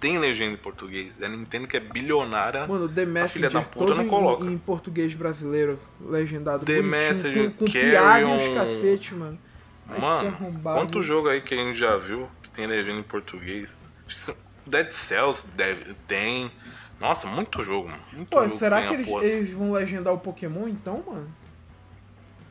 Tem 0.00 0.16
legenda 0.18 0.52
em 0.54 0.56
português. 0.56 1.12
A 1.22 1.28
Nintendo 1.28 1.66
que 1.66 1.76
é 1.76 1.80
bilionária. 1.80 2.66
Mano, 2.66 2.88
The 2.88 3.00
filha 3.04 3.06
da 3.50 3.60
Messenger 3.60 3.62
puta 3.68 3.78
todo 3.86 3.94
não 3.96 4.04
em, 4.04 4.08
coloca. 4.08 4.44
em 4.44 4.58
português 4.58 5.14
brasileiro, 5.14 5.78
legendado, 6.00 6.64
The 6.64 6.80
Messenger, 6.82 7.50
com, 7.52 7.56
com 7.56 7.64
e 7.64 7.84
os 7.86 7.92
Carrion. 7.92 8.54
cacete, 8.54 9.14
mano. 9.14 9.38
Vai 9.86 9.98
ser 9.98 10.40
Mano, 10.40 10.60
quanto 10.62 11.02
jogo 11.02 11.28
aí 11.28 11.40
que 11.40 11.54
a 11.54 11.56
gente 11.56 11.78
já 11.78 11.96
viu 11.96 12.28
que 12.42 12.50
tem 12.50 12.66
legenda 12.66 13.00
em 13.00 13.02
português? 13.02 13.76
Acho 14.06 14.14
que 14.14 14.20
são- 14.20 14.36
Dead 14.66 14.90
Cells 14.92 15.46
deve, 15.56 15.94
tem. 16.06 16.52
Nossa, 17.00 17.26
muito 17.26 17.62
jogo, 17.64 17.88
mano. 17.88 18.02
Muito 18.12 18.28
Pô, 18.28 18.44
jogo 18.44 18.58
será 18.58 18.82
que 18.82 18.88
a 18.88 18.92
eles, 18.92 19.08
eles 19.08 19.50
vão 19.52 19.72
legendar 19.72 20.12
o 20.12 20.18
Pokémon 20.18 20.68
então, 20.68 21.02
mano? 21.06 21.26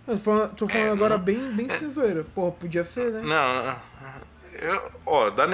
Eu 0.07 0.15
tô 0.15 0.19
falando, 0.23 0.55
tô 0.55 0.67
falando 0.67 0.87
É, 0.87 0.91
agora 0.91 1.17
não- 1.17 1.23
bem, 1.23 1.51
bem 1.51 1.69
sem 1.77 1.91
zoeira. 1.91 2.25
Porra, 2.33 2.51
podia 2.53 2.83
ser, 2.85 3.11
né? 3.11 3.21
Não, 3.21 3.75
eu, 4.61 4.91
ó, 5.05 5.29
da, 5.29 5.45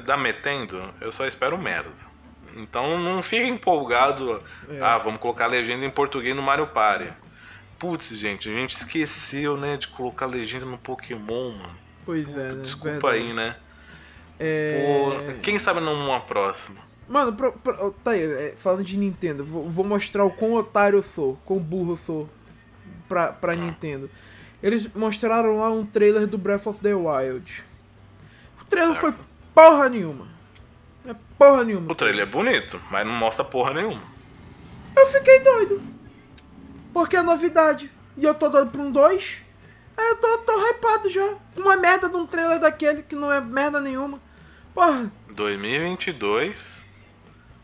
da 0.00 0.16
Metendo, 0.16 0.92
eu 1.00 1.10
só 1.12 1.26
espero 1.26 1.56
merda. 1.58 1.90
Então 2.56 2.98
não 2.98 3.22
fique 3.22 3.46
empolgado. 3.48 4.42
É. 4.68 4.80
Ah, 4.80 4.98
vamos 4.98 5.20
colocar 5.20 5.46
legenda 5.46 5.84
em 5.84 5.90
português 5.90 6.34
no 6.34 6.42
Mario 6.42 6.66
Party. 6.66 7.12
Putz, 7.78 8.08
gente, 8.18 8.48
a 8.48 8.52
gente 8.52 8.74
esqueceu, 8.76 9.56
né, 9.56 9.76
de 9.76 9.88
colocar 9.88 10.26
legenda 10.26 10.66
no 10.66 10.76
Pokémon, 10.76 11.52
mano. 11.52 11.76
Pois 12.04 12.36
é, 12.36 12.52
né? 12.52 12.60
Desculpa 12.60 13.10
Verdade. 13.10 13.16
aí, 13.16 13.32
né? 13.34 13.56
É... 14.38 15.32
Pô, 15.34 15.40
quem 15.42 15.58
sabe 15.58 15.80
numa 15.80 16.20
próxima? 16.20 16.80
Mano, 17.08 17.32
pro- 17.32 17.52
pro- 17.52 17.92
tá 18.04 18.12
aí, 18.12 18.22
é, 18.22 18.54
falando 18.56 18.84
de 18.84 18.96
Nintendo, 18.96 19.44
vou, 19.44 19.68
vou 19.68 19.84
mostrar 19.84 20.24
o 20.24 20.30
quão 20.30 20.54
otário 20.54 20.98
eu 20.98 21.02
sou, 21.02 21.38
quão 21.44 21.58
burro 21.58 21.92
eu 21.92 21.96
sou 21.96 22.28
pra, 23.08 23.32
pra 23.32 23.54
Nintendo. 23.54 24.10
Eles 24.62 24.92
mostraram 24.94 25.58
lá 25.58 25.70
um 25.70 25.84
trailer 25.84 26.26
do 26.26 26.36
Breath 26.38 26.66
of 26.66 26.80
the 26.80 26.94
Wild. 26.94 27.64
O 28.70 28.76
trailer 28.76 29.00
Certo. 29.00 29.16
foi 29.16 29.24
porra 29.52 29.88
nenhuma. 29.88 30.28
É 31.04 31.14
porra 31.36 31.64
nenhuma. 31.64 31.90
O 31.90 31.94
trailer 31.96 32.22
é 32.22 32.30
bonito, 32.30 32.80
mas 32.88 33.04
não 33.04 33.12
mostra 33.14 33.44
porra 33.44 33.74
nenhuma. 33.74 34.00
Eu 34.96 35.06
fiquei 35.06 35.40
doido. 35.40 35.82
Porque 36.94 37.16
é 37.16 37.22
novidade. 37.22 37.90
E 38.16 38.24
eu 38.24 38.32
tô 38.34 38.48
doido 38.48 38.70
pra 38.70 38.80
um 38.80 38.92
2. 38.92 39.42
Aí 39.96 40.08
eu 40.08 40.16
tô, 40.18 40.38
tô 40.38 40.52
hypado 40.70 41.08
já. 41.08 41.34
Uma 41.56 41.76
merda 41.76 42.08
de 42.08 42.14
um 42.16 42.24
trailer 42.26 42.60
daquele 42.60 43.02
que 43.02 43.16
não 43.16 43.32
é 43.32 43.40
merda 43.40 43.80
nenhuma. 43.80 44.20
Porra, 44.72 45.10
2022. 45.30 46.80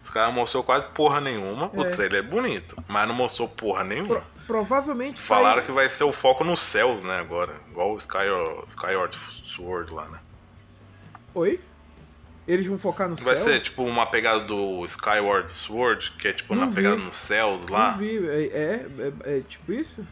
Os 0.02 0.10
caras 0.10 0.34
mostrou 0.34 0.64
quase 0.64 0.86
porra 0.86 1.20
nenhuma. 1.20 1.70
O 1.72 1.84
É. 1.84 1.90
trailer 1.90 2.20
é 2.20 2.22
bonito, 2.22 2.76
mas 2.88 3.06
não 3.06 3.14
mostrou 3.14 3.48
porra 3.48 3.84
nenhuma. 3.84 4.16
pro- 4.20 4.24
provavelmente 4.46 5.20
Falaram 5.20 5.56
sai- 5.58 5.66
que 5.66 5.72
vai 5.72 5.88
ser 5.88 6.04
o 6.04 6.12
foco 6.12 6.42
nos 6.44 6.60
céus, 6.60 7.02
né, 7.04 7.18
agora. 7.18 7.54
Igual 7.70 7.92
o 7.94 7.98
Skyward, 7.98 8.64
Skyward 8.68 9.16
Sword 9.44 9.92
lá, 9.92 10.08
né? 10.08 10.18
Oi? 11.36 11.60
Eles 12.48 12.66
vão 12.66 12.78
focar 12.78 13.08
no 13.08 13.16
Vai 13.16 13.36
céu? 13.36 13.44
ser 13.44 13.60
tipo 13.60 13.82
uma 13.84 14.06
pegada 14.06 14.40
do 14.44 14.82
Skyward 14.86 15.52
Sword, 15.52 16.12
que 16.12 16.28
é 16.28 16.32
tipo 16.32 16.54
Não 16.54 16.62
na 16.62 16.66
vi. 16.68 16.76
pegada 16.76 16.96
nos 16.96 17.16
céus 17.16 17.66
lá. 17.66 17.90
Não 17.92 17.98
vi. 17.98 18.26
É, 18.26 18.42
é, 18.46 18.86
é- 19.26 19.38
é 19.38 19.40
tipo 19.42 19.70
isso? 19.72 20.06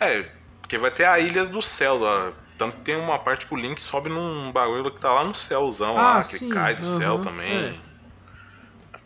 É, 0.00 0.22
porque 0.62 0.78
vai 0.78 0.90
ter 0.90 1.04
a 1.04 1.18
Ilha 1.18 1.44
do 1.44 1.60
Céu 1.60 1.98
lá. 1.98 2.32
Tanto 2.56 2.76
que 2.76 2.82
tem 2.82 2.96
uma 2.96 3.18
parte 3.18 3.46
que 3.46 3.54
o 3.54 3.56
Link 3.56 3.82
sobe 3.82 4.08
num 4.08 4.50
bagulho 4.50 4.90
que 4.90 4.98
tá 5.00 5.12
lá 5.12 5.24
no 5.24 5.34
céuzão 5.34 5.96
Ah, 5.98 6.18
lá, 6.18 6.24
que 6.24 6.38
sim, 6.38 6.48
cai 6.48 6.74
do 6.74 6.86
aham, 6.86 6.98
céu 6.98 7.18
também. 7.18 7.54
é. 7.54 7.78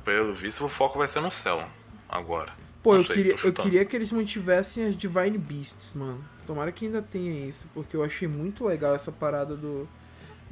Pelo 0.05 0.33
visto, 0.35 0.65
o 0.65 0.69
foco 0.69 0.99
vai 0.99 1.09
ser 1.09 1.21
no 1.21 1.31
céu 1.31 1.67
agora. 2.09 2.53
Pô, 2.83 2.97
eu 2.97 3.05
sei, 3.05 3.17
queria, 3.17 3.37
eu 3.45 3.53
queria 3.53 3.85
que 3.85 3.95
eles 3.95 4.11
mantivessem 4.11 4.85
as 4.85 4.97
Divine 4.97 5.39
Beasts, 5.39 5.93
mano. 5.95 6.25
Tomara 6.47 6.73
que 6.73 6.87
ainda 6.87 7.01
tenha 7.01 7.47
isso, 7.47 7.69
porque 7.73 7.97
eu 7.97 8.03
achei 8.03 8.27
muito 8.27 8.65
legal 8.65 8.95
essa 8.95 9.13
parada 9.13 9.57
do, 9.57 9.89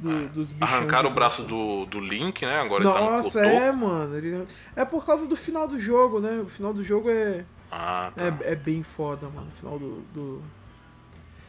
do- 0.01 0.27
dos 0.29 0.51
bichos. 0.51 0.75
Arrancaram 0.75 1.09
o 1.09 1.13
braço 1.13 1.43
do, 1.43 1.85
do 1.85 1.99
Link, 1.99 2.45
né? 2.45 2.59
Agora 2.59 2.83
ele 2.83 2.91
tá 2.93 2.99
no 2.99 3.05
Nossa, 3.11 3.39
é, 3.39 3.71
mano. 3.71 4.17
ele- 4.17 4.47
É 4.75 4.83
por 4.83 5.05
causa 5.05 5.27
do 5.27 5.35
final 5.35 5.67
do 5.67 5.77
jogo, 5.79 6.19
né? 6.19 6.41
O 6.43 6.49
final 6.49 6.73
do 6.73 6.83
jogo 6.83 7.09
é, 7.09 7.45
Ah, 7.71 8.11
tá. 8.15 8.23
é, 8.25 8.51
é 8.53 8.55
bem 8.55 8.83
foda, 8.83 9.27
mano. 9.29 9.47
O 9.47 9.51
final 9.51 9.77
do. 9.79 10.01
do... 10.13 10.41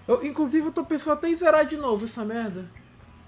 Eu, 0.07 0.25
inclusive, 0.27 0.67
eu 0.67 0.73
tô 0.73 0.85
pensando 0.85 1.15
até 1.15 1.29
em 1.29 1.37
zerar 1.37 1.65
de 1.65 1.77
novo 1.77 2.05
essa 2.05 2.25
merda. 2.25 2.69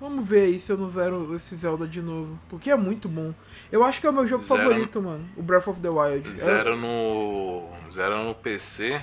Vamos 0.01 0.27
ver 0.27 0.43
aí 0.43 0.59
se 0.59 0.71
eu 0.71 0.77
não 0.77 0.89
zero 0.89 1.35
esse 1.37 1.55
Zelda 1.55 1.87
de 1.87 2.03
novo. 2.03 2.39
Porque 2.49 2.69
é 2.71 2.77
muito 2.77 3.09
bom. 3.09 3.33
Eu 3.71 3.85
acho 3.85 4.01
que 4.01 4.07
é 4.07 4.11
o 4.11 4.13
meu 4.13 4.27
jogo 4.27 4.43
Zero 4.43 4.61
favorito, 4.61 5.01
mano. 5.01 5.25
O 5.37 5.43
Breath 5.43 5.69
of 5.69 5.81
the 5.81 5.89
Wild. 5.89 6.29
É- 6.29 6.33
Zero 6.33 6.77
no. 6.77 7.63
Zero 7.93 8.25
no 8.25 8.35
PC 8.35 9.01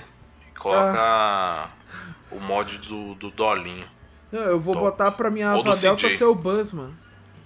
e 0.54 0.58
coloca 0.58 1.70
o 2.30 2.38
mod 2.38 2.78
do, 2.78 3.14
do 3.14 3.30
Dolinho. 3.30 3.86
Não, 4.32 4.40
eu 4.40 4.58
vou 4.58 4.74
Top. 4.74 4.86
botar 4.86 5.10
pra 5.12 5.30
minha 5.30 5.54
Ou 5.54 5.68
asa 5.70 5.80
delta 5.82 6.08
ser 6.08 6.24
o 6.24 6.34
Buzz, 6.34 6.72
mano. 6.72 6.94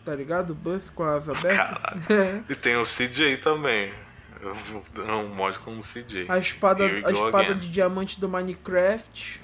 Tá 0.04 0.14
ligado? 0.14 0.54
Buzz 0.54 0.88
com 0.88 1.02
a 1.02 1.14
asa 1.16 1.32
aberta. 1.32 1.74
Caralho. 1.74 2.44
E 2.48 2.54
tem 2.54 2.76
o 2.76 2.84
CJ 2.84 3.38
também. 3.38 3.92
Eu 4.40 4.54
vou 4.54 4.84
dar 4.94 5.16
um 5.16 5.28
mod 5.34 5.58
com 5.58 5.76
o 5.76 5.80
CJ. 5.80 6.26
A 6.28 6.38
espada, 6.38 6.84
a 6.84 7.10
espada 7.10 7.38
again. 7.38 7.58
de 7.58 7.68
diamante 7.70 8.20
do 8.20 8.28
Minecraft. 8.28 9.40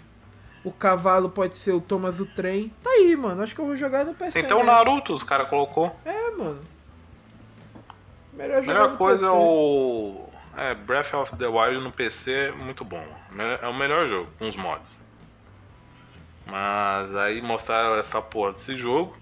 O 0.62 0.70
cavalo 0.70 1.28
pode 1.28 1.57
ser 1.57 1.72
o 1.72 1.80
Thomas 1.80 2.20
o 2.20 2.26
Trem. 2.26 2.72
Tá 2.80 2.90
aí, 2.90 3.16
mano. 3.16 3.43
Acho 3.43 3.53
que 3.53 3.61
eu 3.61 3.66
vou 3.66 3.74
jogar 3.74 4.05
no 4.05 4.14
PC. 4.14 4.38
Até 4.38 4.55
o 4.55 4.59
mesmo. 4.59 4.72
Naruto, 4.72 5.12
os 5.12 5.24
caras 5.24 5.49
colocou. 5.49 5.99
É, 6.05 6.30
mano. 6.30 6.61
Melhor 8.32 8.59
A 8.59 8.62
jogar 8.62 8.82
melhor 8.82 8.97
coisa 8.97 9.26
é 9.26 9.30
o. 9.30 10.28
É, 10.57 10.74
Breath 10.74 11.12
of 11.14 11.34
the 11.36 11.47
Wild 11.47 11.82
no 11.82 11.90
PC 11.90 12.53
muito 12.57 12.84
bom. 12.84 13.05
É 13.61 13.66
o 13.66 13.74
melhor 13.74 14.07
jogo, 14.07 14.30
com 14.38 14.47
os 14.47 14.55
mods. 14.55 15.01
Mas 16.47 17.14
aí 17.14 17.40
mostraram 17.40 17.97
essa 17.97 18.20
porra 18.20 18.53
desse 18.53 18.76
jogo. 18.76 19.16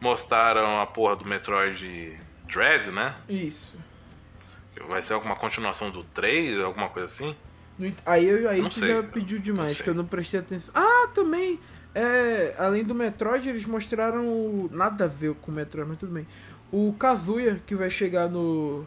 Mostraram 0.00 0.80
a 0.80 0.86
porra 0.86 1.16
do 1.16 1.24
Metroid 1.24 2.18
Dread, 2.46 2.90
né? 2.90 3.14
Isso. 3.28 3.76
Vai 4.88 5.02
ser 5.02 5.14
alguma 5.14 5.36
continuação 5.36 5.90
do 5.90 6.02
3, 6.04 6.58
alguma 6.60 6.88
coisa 6.88 7.06
assim. 7.06 7.34
Aí, 8.04 8.24
eu- 8.28 8.48
aí 8.48 8.60
Não 8.60 8.68
tu 8.68 8.78
sei, 8.80 8.88
já 8.88 9.02
pediu 9.02 9.38
demais, 9.38 9.80
que 9.80 9.88
eu 9.88 9.94
não 9.94 10.04
prestei 10.04 10.40
atenção. 10.40 10.72
Ah, 10.76 11.08
também. 11.14 11.58
É, 11.94 12.54
além 12.58 12.84
do 12.84 12.94
Metroid, 12.94 13.48
eles 13.48 13.64
mostraram 13.66 14.26
o- 14.28 14.68
nada 14.72 15.04
a 15.04 15.08
ver 15.08 15.34
com 15.34 15.50
o 15.50 15.54
Metroid, 15.54 15.88
mas 15.88 15.98
tudo 15.98 16.12
bem. 16.12 16.26
O 16.72 16.92
Kazuya, 16.98 17.60
que 17.66 17.74
vai 17.74 17.88
chegar 17.88 18.28
no. 18.28 18.84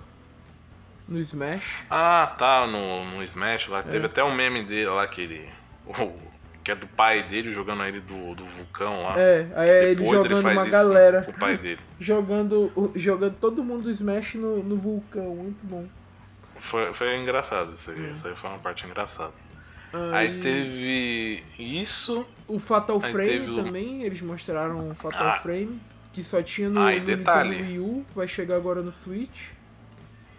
No 1.08 1.18
Smash. 1.20 1.86
Ah, 1.90 2.36
tá, 2.38 2.68
no, 2.68 3.06
no 3.12 3.24
Smash 3.24 3.68
lá. 3.70 3.80
É. 3.80 3.84
Teve 3.84 4.08
até 4.08 4.22
um 4.24 4.36
meme 4.36 4.62
dele 4.64 4.90
lá 4.90 5.08
que 5.08 5.22
ele. 5.22 5.50
o- 5.88 6.28
que 6.68 6.72
é 6.72 6.76
do 6.76 6.86
pai 6.86 7.24
dele 7.24 7.50
jogando 7.54 7.82
ele 7.86 8.02
do, 8.02 8.36
do 8.36 8.44
vulcão 8.44 9.04
lá. 9.04 9.18
É, 9.18 9.48
aí 9.56 9.70
é 9.70 9.92
ele 9.92 10.04
jogando 10.04 10.42
faz 10.42 10.58
uma 10.58 10.64
isso 10.64 10.72
galera. 10.72 11.24
Com 11.24 11.32
o 11.32 11.34
pai 11.34 11.58
dele. 11.58 11.80
Jogando, 11.98 12.92
jogando 12.94 13.36
todo 13.40 13.64
mundo 13.64 13.84
do 13.84 13.90
Smash 13.90 14.36
no, 14.36 14.62
no 14.62 14.76
vulcão, 14.76 15.34
muito 15.34 15.66
bom. 15.66 15.88
Foi, 16.60 16.94
foi 16.94 17.16
engraçado 17.16 17.72
isso 17.74 17.90
É. 17.90 17.94
aí. 17.94 18.12
Isso 18.14 18.28
aí 18.28 18.36
foi 18.36 18.50
uma 18.50 18.60
parte 18.60 18.86
engraçada. 18.86 19.32
Aí 20.12 20.42
teve 20.42 21.42
isso. 21.58 22.28
O 22.50 22.60
Fatal 22.60 23.00
aí 23.02 23.12
Frame 23.14 23.50
o- 23.50 23.56
também, 23.64 24.04
eles 24.04 24.22
mostraram 24.22 24.90
o 24.90 24.94
Fatal 24.94 25.28
Ah. 25.30 25.34
Frame, 25.40 25.80
que 26.12 26.22
só 26.22 26.42
tinha 26.42 26.68
no, 26.70 26.82
Ah, 26.82 26.92
no 26.92 27.00
detalhe. 27.00 27.50
Nintendo 27.52 27.70
Wii 27.70 27.80
U, 27.80 28.06
vai 28.14 28.28
chegar 28.28 28.58
agora 28.58 28.82
no 28.82 28.92
Switch. 28.92 29.52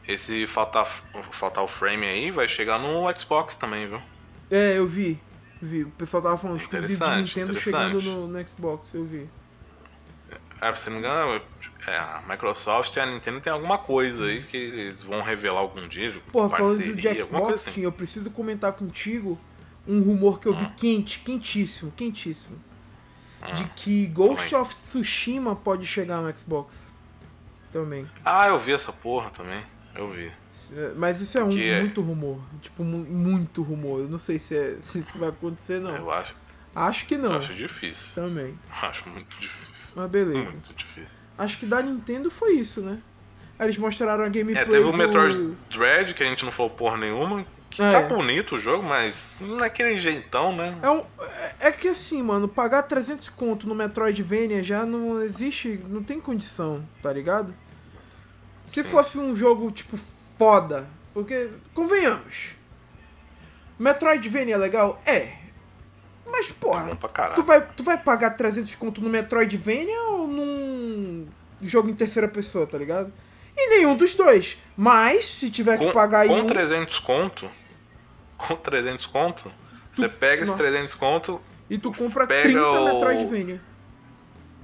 Esse 0.07 0.47
Fatal, 0.47 0.85
Fatal 1.31 1.67
Frame 1.67 2.05
aí 2.05 2.31
vai 2.31 2.47
chegar 2.47 2.79
no 2.79 3.07
Xbox 3.19 3.57
também, 3.57 3.89
viu? 3.89 4.03
É, 4.51 4.77
eu 4.77 4.87
vi. 4.87 5.19
Vi. 5.61 5.83
O 5.83 5.91
pessoal 5.91 6.23
tava 6.23 6.37
falando 6.37 6.57
exclusivo 6.59 7.05
de 7.05 7.17
Nintendo 7.17 7.55
chegando 7.61 8.01
no, 8.01 8.29
no 8.29 8.49
Xbox, 8.49 8.95
eu 8.95 9.05
vi. 9.05 9.29
É, 10.61 10.67
pra 10.67 10.75
você 10.75 10.91
não 10.91 10.99
me 10.99 11.03
engano, 11.07 11.41
é, 11.87 11.97
a 11.97 12.23
Microsoft 12.29 12.95
e 12.97 13.01
a 13.01 13.07
Nintendo 13.07 13.41
tem 13.41 13.53
alguma 13.53 13.79
coisa 13.79 14.25
aí 14.25 14.43
que 14.43 14.57
eles 14.57 15.03
vão 15.03 15.23
revelar 15.23 15.61
algum 15.61 15.87
dia. 15.87 16.21
Porra, 16.33 16.51
falando 16.51 16.95
de 16.95 17.21
Xbox, 17.21 17.55
assim. 17.55 17.71
sim, 17.71 17.81
eu 17.83 17.93
preciso 17.93 18.31
comentar 18.31 18.73
contigo 18.73 19.39
um 19.87 20.01
rumor 20.03 20.39
que 20.41 20.47
eu 20.47 20.55
vi 20.55 20.65
Hum. 20.65 20.73
quente, 20.77 21.21
quentíssimo, 21.21 21.91
quentíssimo. 21.93 22.59
Hum. 23.43 23.55
De 23.55 23.65
que 23.77 24.07
Ghost 24.09 24.51
Calma 24.51 24.67
of 24.67 24.75
Tsushima 24.75 25.55
pode 25.57 25.87
chegar 25.87 26.21
no 26.21 26.37
Xbox. 26.37 26.95
Também. 27.71 28.09
Ah, 28.25 28.49
eu 28.49 28.59
vi 28.59 28.73
essa 28.73 28.93
porra 28.93 29.31
também. 29.31 29.63
Eu 29.95 30.11
vi. 30.11 30.31
É, 30.73 30.93
Mas 30.97 31.21
isso 31.21 31.37
é 31.39 31.45
um, 31.45 31.51
Que 31.51 31.69
é- 31.69 31.81
muito 31.81 32.01
rumor. 32.01 32.41
Tipo, 32.61 32.85
mu- 32.85 33.05
muito 33.05 33.63
rumor. 33.63 34.01
Eu 34.01 34.09
não 34.09 34.19
sei 34.19 34.39
se, 34.39 34.57
é- 34.57 34.77
se 34.83 34.99
isso 35.01 35.19
vai 35.19 35.29
acontecer, 35.31 35.81
não. 35.81 35.95
Eu 35.97 36.11
acho, 36.11 36.35
Acho 36.75 37.07
que 37.07 37.17
não. 37.17 37.33
eu 37.33 37.39
acho 37.39 37.55
difícil. 37.55 38.15
Também. 38.23 38.57
Acho 38.83 39.09
muito 39.09 39.37
difícil. 39.41 39.95
Mas 39.97 40.11
beleza. 40.11 40.39
Muito 40.51 40.75
difícil. 40.75 41.19
Acho 41.37 41.59
que 41.59 41.67
da 41.67 41.83
Nintendo 41.83 42.31
foi 42.31 42.53
isso, 42.53 42.81
né? 42.81 42.99
Eles 43.59 43.77
mostraram 43.79 44.23
a 44.25 44.29
gameplay 44.29 44.63
É, 44.63 44.65
teve 44.65 44.85
o 44.85 44.93
do... 44.93 44.97
Metroid 44.97 45.57
Dread, 45.71 46.15
que 46.15 46.23
a 46.23 46.27
gente 46.27 46.45
não 46.45 46.53
falou 46.53 46.71
porra 46.71 46.97
nenhuma. 46.97 47.45
Que 47.71 47.83
É. 47.83 47.91
tá 47.91 48.03
bonito 48.15 48.55
o 48.55 48.59
jogo, 48.59 48.83
mas 48.87 49.37
naquele 49.41 49.99
jeitão, 49.99 50.55
né? 50.57 50.79
É, 50.83 50.89
um, 50.89 51.05
é- 51.21 51.69
é 51.69 51.73
que 51.73 51.89
assim, 51.89 52.23
mano, 52.23 52.47
pagar 52.49 52.83
300 52.85 53.29
conto 53.29 53.69
no 53.69 53.75
Metroidvania 53.75 54.63
já 54.63 54.87
não 54.87 55.21
existe, 55.21 55.81
não 55.89 56.03
tem 56.03 56.19
condição, 56.21 56.87
tá 57.03 57.13
ligado? 57.13 57.53
Se 58.69 58.83
Sim. 58.85 58.89
fosse 58.91 59.19
um 59.19 59.35
jogo, 59.35 59.71
tipo, 59.71 59.97
foda, 60.37 60.87
porque, 61.13 61.49
convenhamos, 61.75 62.53
Metroidvania 63.79 64.55
é 64.55 64.59
legal? 64.59 65.01
É. 65.07 65.33
Mas, 66.27 66.51
É 66.51 66.53
porra, 66.53 66.97
pra 66.97 67.31
tu 67.31 67.43
vai, 67.43 67.67
tu 67.77 67.83
vai 67.83 67.97
pagar 67.97 68.31
300 68.31 68.75
conto 68.75 69.01
no 69.01 69.09
Metroidvania 69.09 70.01
ou 70.11 70.27
num 70.27 71.27
jogo 71.63 71.89
em 71.89 71.95
terceira 71.95 72.29
pessoa, 72.29 72.67
tá 72.67 72.77
ligado? 72.77 73.13
E 73.57 73.69
nenhum 73.71 73.97
dos 73.97 74.15
dois. 74.15 74.59
Mas, 74.77 75.25
se 75.27 75.51
tiver 75.51 75.79
que 75.79 75.87
Com, 75.87 75.93
pagar 75.93 76.27
em 76.27 76.29
com 76.29 76.41
um... 76.41 76.47
300 76.47 76.99
conto, 77.01 77.51
com 78.37 78.55
300 78.57 79.07
conto, 79.07 79.51
você 79.93 80.09
pega 80.09 80.43
esse 80.43 80.51
Nossa. 80.51 80.63
300 80.63 80.95
conto, 80.95 81.41
E 81.71 81.79
tu 81.79 81.93
compra 81.93 82.27
pega 82.27 82.43
30 82.43 82.61
o- 82.69 82.85
Metroidvania. 82.85 83.61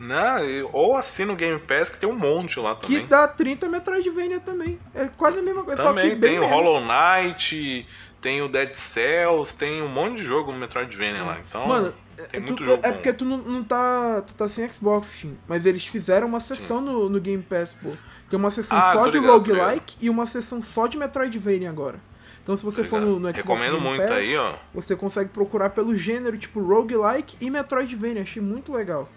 Né? 0.04 0.64
Ou 0.72 0.96
assina 0.96 1.32
o 1.32 1.36
Game 1.36 1.58
Pass, 1.60 1.88
que 1.88 1.98
tem 1.98 2.08
um 2.08 2.16
monte 2.16 2.58
lá 2.60 2.76
Que 2.76 2.92
também. 2.94 3.06
dá 3.06 3.26
30 3.28 3.68
Metroidvania 3.68 4.40
também. 4.40 4.78
É 4.94 5.08
quase 5.08 5.38
a 5.38 5.42
mesma 5.42 5.64
coisa, 5.64 5.82
só 5.82 5.92
que 5.92 6.00
Também 6.00 6.20
tem 6.20 6.38
o. 6.38 6.46
Hollow 6.46 6.80
Knight, 6.80 7.86
tem 8.20 8.42
o 8.42 8.48
Dead 8.48 8.74
Cells, 8.74 9.54
tem 9.56 9.82
um 9.82 9.88
monte 9.88 10.18
de 10.18 10.24
jogo 10.24 10.52
no 10.52 10.58
Metroidvania 10.58 11.22
lá. 11.24 11.38
Então, 11.46 11.66
Mano, 11.66 11.94
tem 12.30 12.40
é, 12.40 12.40
muito 12.40 12.64
jogo 12.64 12.80
é 12.84 12.88
bom. 12.88 12.92
porque 12.94 13.12
tu 13.12 13.24
não, 13.24 13.38
não 13.38 13.64
tá. 13.64 14.22
Tu 14.26 14.34
tá 14.34 14.48
sem 14.48 14.70
Xbox, 14.70 15.08
Steam. 15.08 15.34
Mas 15.48 15.66
eles 15.66 15.86
fizeram 15.86 16.26
uma 16.26 16.40
sessão 16.40 16.80
no, 16.80 17.08
no 17.08 17.20
Game 17.20 17.42
Pass, 17.42 17.74
pô. 17.74 17.90
Tem 18.30 18.38
uma 18.38 18.50
sessão 18.50 18.76
Ah, 18.78 18.92
só 18.94 19.08
de 19.08 19.18
ligado, 19.18 19.32
roguelike 19.32 19.96
e 20.00 20.08
uma 20.10 20.26
sessão 20.26 20.62
só 20.62 20.86
de 20.86 20.96
Metroidvania 20.96 21.68
agora. 21.70 22.00
Então 22.42 22.56
se 22.56 22.64
você 22.64 22.84
for 22.84 23.00
no, 23.00 23.18
no 23.18 23.28
Xbox 23.28 23.36
Recomendo 23.36 23.72
Game 23.76 23.86
muito 23.88 24.02
Pass, 24.02 24.10
aí, 24.12 24.36
ó. 24.36 24.54
você 24.74 24.94
consegue 24.94 25.30
procurar 25.30 25.70
pelo 25.70 25.94
gênero 25.94 26.36
tipo 26.36 26.60
roguelike 26.60 27.36
e 27.40 27.48
Metroidvania. 27.50 28.22
Achei 28.22 28.42
muito 28.42 28.72
legal. 28.72 29.08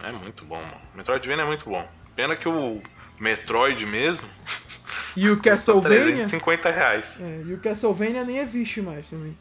É 0.00 0.12
muito 0.12 0.44
bom, 0.44 0.60
mano. 0.60 0.80
Metroidvania 0.94 1.42
é 1.44 1.46
muito 1.46 1.68
bom. 1.68 1.86
Pena 2.14 2.36
que 2.36 2.48
o 2.48 2.80
Metroid 3.18 3.84
mesmo 3.86 4.28
E 5.16 5.28
o 5.30 5.38
Castlevania. 5.42 6.26
350 6.28 6.70
reais. 6.70 7.20
É, 7.20 7.42
e 7.46 7.54
o 7.54 7.58
Castlevania 7.58 8.24
nem 8.24 8.38
existe 8.38 8.80
mais 8.80 9.08
também. 9.10 9.36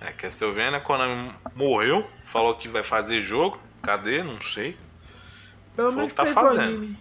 É, 0.00 0.12
Castlevania, 0.12 0.80
Konami 0.80 1.32
morreu, 1.54 2.08
falou 2.24 2.54
que 2.54 2.68
vai 2.68 2.82
fazer 2.82 3.22
jogo. 3.22 3.58
Cadê? 3.82 4.22
Não 4.22 4.40
sei. 4.40 4.76
Pelo 5.76 5.92
menos 5.92 6.12
tá 6.14 6.24
fez 6.24 6.36
o 6.36 6.40
fazendo. 6.40 6.60
anime. 6.60 6.98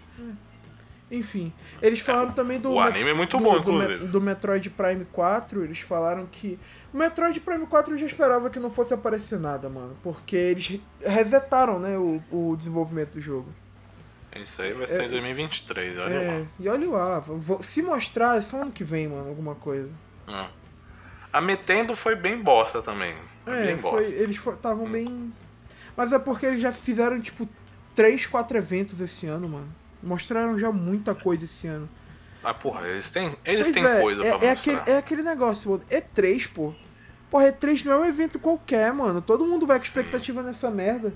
É. 1.12 1.16
Enfim, 1.16 1.52
eles 1.82 2.00
falaram 2.00 2.32
também 2.34 2.60
do. 2.60 2.72
o 2.72 2.80
anime 2.80 3.10
é 3.10 3.14
muito 3.14 3.38
do, 3.38 3.44
bom, 3.44 3.54
do, 3.54 3.60
inclusive. 3.60 4.08
do 4.08 4.22
Metroid 4.22 4.70
Prime 4.70 5.06
4. 5.06 5.64
Eles 5.64 5.80
falaram 5.80 6.26
que. 6.26 6.60
O 6.94 6.98
Metroid 6.98 7.40
Prime 7.40 7.66
4 7.66 7.94
eu 7.94 7.98
já 7.98 8.06
esperava 8.06 8.50
que 8.50 8.60
não 8.60 8.70
fosse 8.70 8.94
aparecer 8.94 9.40
nada, 9.40 9.68
mano. 9.70 9.96
Porque 10.04 10.36
eles 10.36 10.68
re- 10.68 10.82
resetaram, 11.02 11.80
né, 11.80 11.98
o, 11.98 12.22
o 12.32 12.56
desenvolvimento 12.56 13.14
do 13.14 13.22
jogo. 13.22 13.50
Isso 14.36 14.62
aí 14.62 14.72
vai 14.74 14.88
ser 14.88 15.06
em 15.06 15.10
2023, 15.10 15.98
olha 15.98 16.14
É, 16.14 16.46
e 16.60 16.70
olha 16.70 16.88
lá, 16.90 17.20
vou- 17.20 17.64
se 17.64 17.82
mostrar 17.82 18.38
é 18.38 18.42
só 18.42 18.62
ano 18.62 18.72
que 18.72 18.84
vem, 18.84 19.08
mano, 19.08 19.28
alguma 19.28 19.56
coisa. 19.56 19.90
lá. 20.28 20.44
É. 20.46 20.50
A 21.34 21.42
Metendo 21.42 21.96
foi 21.96 22.16
bem 22.16 22.40
bosta 22.42 22.82
também. 22.82 23.16
É, 23.46 23.66
bem 23.66 23.78
foi, 23.80 23.92
bosta. 23.92 24.12
Hum. 24.16 24.20
eles 24.20 24.36
estavam 24.38 24.90
bem. 24.90 25.34
Mas 25.98 26.12
é 26.14 26.20
porque 26.20 26.46
eles 26.46 26.62
já 26.62 26.72
fizeram, 26.72 27.20
tipo, 27.20 27.50
3, 27.96 28.26
4 28.28 28.58
eventos 28.58 29.02
esse 29.02 29.26
ano, 29.28 29.50
mano. 29.50 29.68
Mostraram 30.02 30.58
já 30.58 30.72
muita 30.72 31.14
coisa 31.14 31.46
esse 31.46 31.68
ano. 31.68 31.90
Ah, 32.44 32.54
porra, 32.54 32.88
eles 32.88 33.10
têm, 33.10 33.36
eles 33.44 33.64
Pois 33.68 33.74
têm 33.74 33.86
é, 33.86 34.02
coisa 34.02 34.22
é, 34.26 34.38
pra 34.38 34.48
é 34.48 34.52
mostrar. 34.52 34.52
aquele, 34.74 34.92
é 34.92 34.98
aquele 34.98 35.24
negócio, 35.24 35.72
mano. 35.72 35.84
E3, 35.92 36.50
pô. 36.54 36.74
Porra, 37.30 37.52
E3 37.52 37.84
não 37.86 37.94
é 37.94 37.98
um 37.98 38.06
evento 38.06 38.40
qualquer, 38.40 38.94
mano. 38.94 39.22
Todo 39.22 39.46
mundo 39.46 39.66
vai 39.68 39.78
com 39.78 39.84
expectativa 39.84 40.42
nessa 40.42 40.72
merda. 40.72 41.14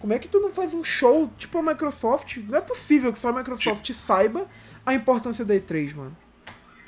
Como 0.00 0.12
é 0.12 0.18
que 0.18 0.26
tu 0.28 0.40
não 0.40 0.50
faz 0.50 0.72
um 0.74 0.82
show 0.82 1.30
tipo 1.38 1.58
a 1.58 1.62
Microsoft? 1.62 2.38
Não 2.48 2.58
é 2.58 2.60
possível 2.60 3.12
que 3.12 3.18
só 3.18 3.28
a 3.28 3.32
Microsoft 3.32 3.88
saiba 3.92 4.46
a 4.84 4.94
importância 4.94 5.44
da 5.44 5.54
E3, 5.54 5.94
mano. 5.94 6.16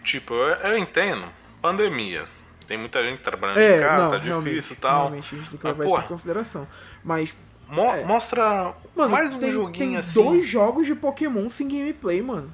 Tipo, 0.02 0.34
eu, 0.34 0.56
eu 0.72 0.78
entendo. 0.78 1.26
Pandemia. 1.62 2.24
Tem 2.66 2.78
muita 2.78 3.02
gente 3.02 3.22
trabalhando 3.22 3.58
É, 3.58 3.76
de 3.78 3.84
casa, 3.84 4.02
não, 4.04 4.10
tá 4.10 4.18
difícil 4.18 4.72
e 4.72 4.76
tal. 4.76 5.00
realmente 5.08 5.34
a 5.34 5.38
gente 5.38 5.50
tem 5.50 5.58
que 5.58 5.64
Mas, 5.66 5.78
levar 5.78 5.90
isso 5.90 6.04
em 6.04 6.08
consideração. 6.08 6.66
Mas, 7.04 7.36
Mo- 7.68 7.82
É. 7.94 8.04
Mostra 8.04 8.74
mano, 8.94 9.10
mais 9.10 9.32
um 9.32 9.38
tem, 9.38 9.50
joguinho 9.52 9.78
tem 9.78 9.96
assim. 9.96 10.12
dois 10.22 10.46
jogos 10.46 10.86
de 10.86 10.94
Pokémon 10.94 11.48
sem 11.50 11.66
gameplay, 11.68 12.20
mano. 12.22 12.50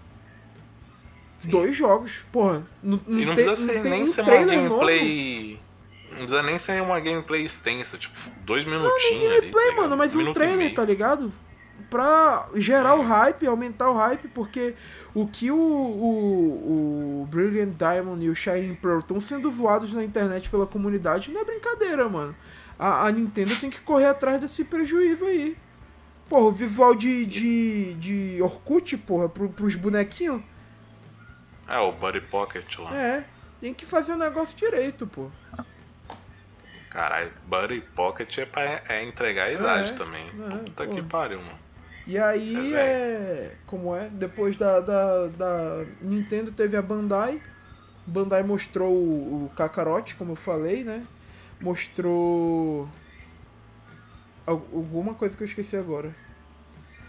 Sim. 1.37 1.51
Dois 1.51 1.75
jogos, 1.77 2.23
porra. 2.31 2.63
Não, 2.83 3.01
E 3.09 3.25
não 3.25 3.35
tem- 3.35 3.45
precisa 3.47 3.57
ser, 3.73 3.83
tem 3.83 3.91
nem 3.91 4.03
um 4.05 4.09
ser 4.09 4.21
uma 4.21 4.27
trailer 4.27 4.57
novo. 4.63 4.69
gameplay. 4.81 5.61
Não 6.11 6.17
precisa 6.19 6.43
nem 6.43 6.59
ser 6.59 6.83
uma 6.83 7.01
gameplay 7.01 7.45
extensa, 7.45 7.97
tipo, 7.97 8.15
dois 8.45 8.65
minutinhos 8.65 9.25
não, 9.25 9.31
gameplay, 9.41 9.67
ali, 9.69 9.77
tá 9.77 9.83
mano, 9.83 9.97
mas 9.97 10.15
um, 10.15 10.29
um 10.29 10.33
trailer, 10.33 10.75
tá 10.75 10.85
ligado? 10.85 11.33
Pra 11.89 12.47
gerar 12.55 12.95
o 12.95 13.03
hype, 13.03 13.47
aumentar 13.47 13.89
o 13.91 13.95
hype, 13.95 14.29
porque 14.29 14.75
o 15.15 15.27
que 15.27 15.51
o, 15.51 15.57
o, 15.57 17.23
o 17.23 17.27
Brilliant 17.31 17.73
Diamond 17.77 18.25
e 18.25 18.29
o 18.29 18.35
Shining 18.35 18.75
Pearl 18.75 18.99
estão 18.99 19.21
sendo 19.21 19.51
zoados 19.51 19.93
na 19.95 20.05
internet 20.05 20.51
pela 20.51 20.67
comunidade 20.67 21.31
não 21.33 21.41
é 21.41 21.45
brincadeira, 21.45 22.09
mano. 22.09 22.35
A, 22.81 23.07
a 23.07 23.12
Nintendo 23.12 23.55
tem 23.57 23.68
que 23.68 23.78
correr 23.83 24.07
atrás 24.07 24.41
desse 24.41 24.64
prejuízo 24.64 25.26
aí. 25.26 25.55
Porra, 26.31 26.47
o 26.47 26.51
visual 26.51 26.95
de, 26.95 27.26
de, 27.26 27.95
de 27.95 28.43
Orkut, 28.43 28.97
porra, 28.97 29.28
pro, 29.28 29.51
pros 29.51 29.76
bonequinhos. 29.76 30.43
É, 31.68 31.78
o 31.78 31.93
Buddy 31.93 32.22
Pocket 32.22 32.78
lá. 32.78 32.97
É, 32.97 33.24
tem 33.61 33.74
que 33.74 33.85
fazer 33.85 34.12
o 34.12 34.16
negócio 34.16 34.57
direito, 34.57 35.07
pô. 35.07 35.31
Caralho, 36.89 37.31
Buddy 37.47 37.83
Pocket 37.95 38.39
é 38.39 38.47
pra 38.47 38.83
é 38.89 39.05
entregar 39.05 39.49
a 39.49 39.53
idade 39.53 39.91
é, 39.91 39.95
também. 39.95 40.26
É, 40.26 40.57
Puta 40.57 40.87
pô. 40.87 40.95
que 40.95 41.03
pariu, 41.03 41.39
mano. 41.39 41.59
E 42.07 42.18
aí 42.18 42.74
é, 42.74 42.81
é. 42.81 43.57
Como 43.66 43.95
é? 43.95 44.09
Depois 44.09 44.57
da, 44.57 44.81
da, 44.81 45.26
da 45.26 45.85
Nintendo 46.01 46.51
teve 46.51 46.78
a 46.78 46.83
Bandai. 46.83 47.43
Bandai 48.07 48.43
mostrou 48.43 48.91
o, 48.91 49.45
o 49.45 49.51
Kakarot, 49.55 50.14
como 50.14 50.33
eu 50.33 50.37
falei, 50.37 50.83
né? 50.83 51.07
Mostrou 51.61 52.89
Alguma 54.51 55.15
coisa 55.15 55.37
que 55.37 55.43
eu 55.43 55.47
esqueci 55.47 55.77
agora. 55.77 56.15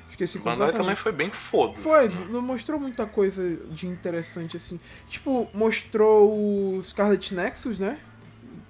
Esqueci 0.10 0.38
completamente. 0.38 0.78
também 0.78 0.96
foi 0.96 1.12
bem 1.12 1.32
foda. 1.32 1.76
Foi, 1.78 2.10
né? 2.10 2.28
não 2.30 2.42
mostrou 2.42 2.80
muita 2.80 3.06
coisa 3.06 3.56
de 3.72 3.88
interessante 3.88 4.58
assim. 4.58 4.80
Tipo, 5.08 5.50
mostrou 5.54 6.78
o 6.78 6.84
Scarlet 6.84 7.34
Nexus, 7.34 7.80
né? 7.80 7.98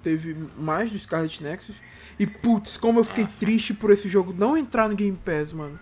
Teve 0.02 0.34
mais 0.56 0.90
do 0.90 0.98
Scarlet 0.98 1.42
Nexus. 1.42 1.82
E 2.18 2.26
putz, 2.26 2.76
como 2.76 3.00
eu 3.00 3.04
fiquei 3.04 3.24
Nossa. 3.24 3.38
triste 3.38 3.74
por 3.74 3.90
esse 3.90 4.08
jogo 4.08 4.32
não 4.32 4.56
entrar 4.56 4.88
no 4.88 4.94
Game 4.94 5.18
Pass, 5.22 5.52
mano. 5.52 5.78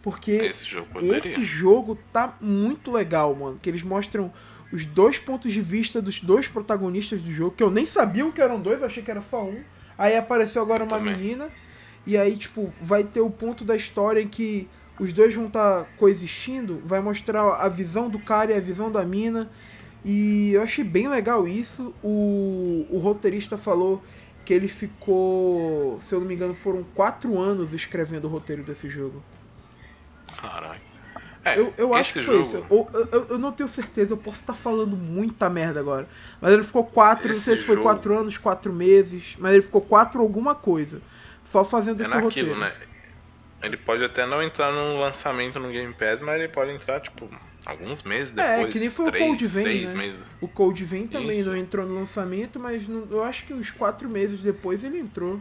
Porque 0.00 0.32
esse 0.32 0.64
jogo, 0.64 1.00
esse 1.00 1.44
jogo 1.44 1.98
tá 2.12 2.36
muito 2.40 2.90
legal, 2.90 3.34
mano. 3.34 3.58
Que 3.60 3.68
eles 3.68 3.82
mostram 3.82 4.32
os 4.72 4.86
dois 4.86 5.18
pontos 5.18 5.52
de 5.52 5.60
vista 5.60 6.00
dos 6.00 6.20
dois 6.20 6.48
protagonistas 6.48 7.22
do 7.22 7.30
jogo, 7.30 7.54
que 7.54 7.62
eu 7.62 7.70
nem 7.70 7.84
sabia 7.84 8.30
que 8.32 8.40
eram 8.40 8.60
dois, 8.60 8.80
eu 8.80 8.86
achei 8.86 9.02
que 9.02 9.10
era 9.10 9.20
só 9.20 9.44
um. 9.44 9.62
Aí 9.98 10.16
apareceu 10.16 10.62
agora 10.62 10.82
eu 10.82 10.86
uma 10.88 10.98
também. 10.98 11.14
menina. 11.14 11.50
E 12.06 12.16
aí, 12.16 12.36
tipo, 12.36 12.72
vai 12.80 13.04
ter 13.04 13.20
o 13.20 13.30
ponto 13.30 13.64
da 13.64 13.76
história 13.76 14.20
em 14.20 14.26
que 14.26 14.68
os 14.98 15.12
dois 15.12 15.34
vão 15.34 15.46
estar 15.46 15.82
tá 15.82 15.88
coexistindo, 15.98 16.80
vai 16.84 17.00
mostrar 17.00 17.42
a 17.42 17.68
visão 17.68 18.08
do 18.08 18.18
cara 18.18 18.52
e 18.52 18.56
a 18.56 18.60
visão 18.60 18.90
da 18.90 19.04
mina. 19.04 19.50
E 20.04 20.52
eu 20.52 20.62
achei 20.62 20.82
bem 20.82 21.08
legal 21.08 21.46
isso. 21.46 21.94
O, 22.02 22.86
o 22.90 22.98
roteirista 22.98 23.56
falou 23.56 24.02
que 24.44 24.52
ele 24.52 24.68
ficou, 24.68 26.00
se 26.00 26.14
eu 26.14 26.20
não 26.20 26.26
me 26.26 26.34
engano, 26.34 26.54
foram 26.54 26.82
quatro 26.94 27.38
anos 27.38 27.72
escrevendo 27.72 28.24
o 28.24 28.28
roteiro 28.28 28.64
desse 28.64 28.88
jogo. 28.88 29.22
Caralho. 30.40 30.91
É, 31.44 31.58
eu, 31.58 31.74
eu 31.76 31.94
acho 31.94 32.12
que 32.12 32.22
foi 32.22 32.36
jogo... 32.36 32.46
isso. 32.46 32.66
Eu, 32.70 33.08
eu, 33.10 33.26
eu, 33.30 33.38
não 33.38 33.50
tenho 33.50 33.68
certeza, 33.68 34.12
eu 34.12 34.16
posso 34.16 34.40
estar 34.40 34.54
falando 34.54 34.96
muita 34.96 35.50
merda 35.50 35.80
agora. 35.80 36.08
Mas 36.40 36.52
ele 36.52 36.62
ficou 36.62 36.84
quatro, 36.84 37.26
esse 37.26 37.34
não 37.34 37.44
sei 37.44 37.56
se 37.56 37.64
foi 37.64 37.76
quatro 37.78 38.16
anos, 38.16 38.38
quatro 38.38 38.72
meses, 38.72 39.36
mas 39.38 39.54
ele 39.54 39.62
ficou 39.62 39.80
quatro 39.80 40.20
alguma 40.20 40.54
coisa. 40.54 41.02
Só 41.44 41.64
fazendo 41.64 42.00
é 42.00 42.04
esse 42.04 42.14
naquilo, 42.14 42.54
roteiro. 42.54 42.58
Né? 42.58 42.72
Ele 43.62 43.76
pode 43.76 44.04
até 44.04 44.24
não 44.24 44.42
entrar 44.42 44.72
no 44.72 45.00
lançamento 45.00 45.58
no 45.58 45.70
Game 45.70 45.92
Pass, 45.94 46.22
mas 46.22 46.38
ele 46.38 46.48
pode 46.48 46.70
entrar, 46.70 47.00
tipo, 47.00 47.28
alguns 47.64 48.02
meses 48.02 48.32
depois. 48.32 48.68
É, 48.68 48.70
que 48.70 48.78
nem 48.78 48.90
foi 48.90 49.06
três, 49.06 49.24
o 49.24 49.26
Cold 49.26 49.46
Vein, 49.46 49.86
né? 49.86 49.94
meses. 49.94 50.38
O 50.40 50.48
Cold 50.48 50.84
Vein 50.84 51.06
também 51.06 51.40
Isso. 51.40 51.48
não 51.48 51.56
entrou 51.56 51.86
no 51.86 51.94
lançamento, 51.94 52.58
mas 52.58 52.88
não, 52.88 53.06
eu 53.10 53.22
acho 53.22 53.44
que 53.44 53.54
uns 53.54 53.70
quatro 53.70 54.08
meses 54.08 54.42
depois 54.42 54.82
ele 54.84 54.98
entrou. 54.98 55.40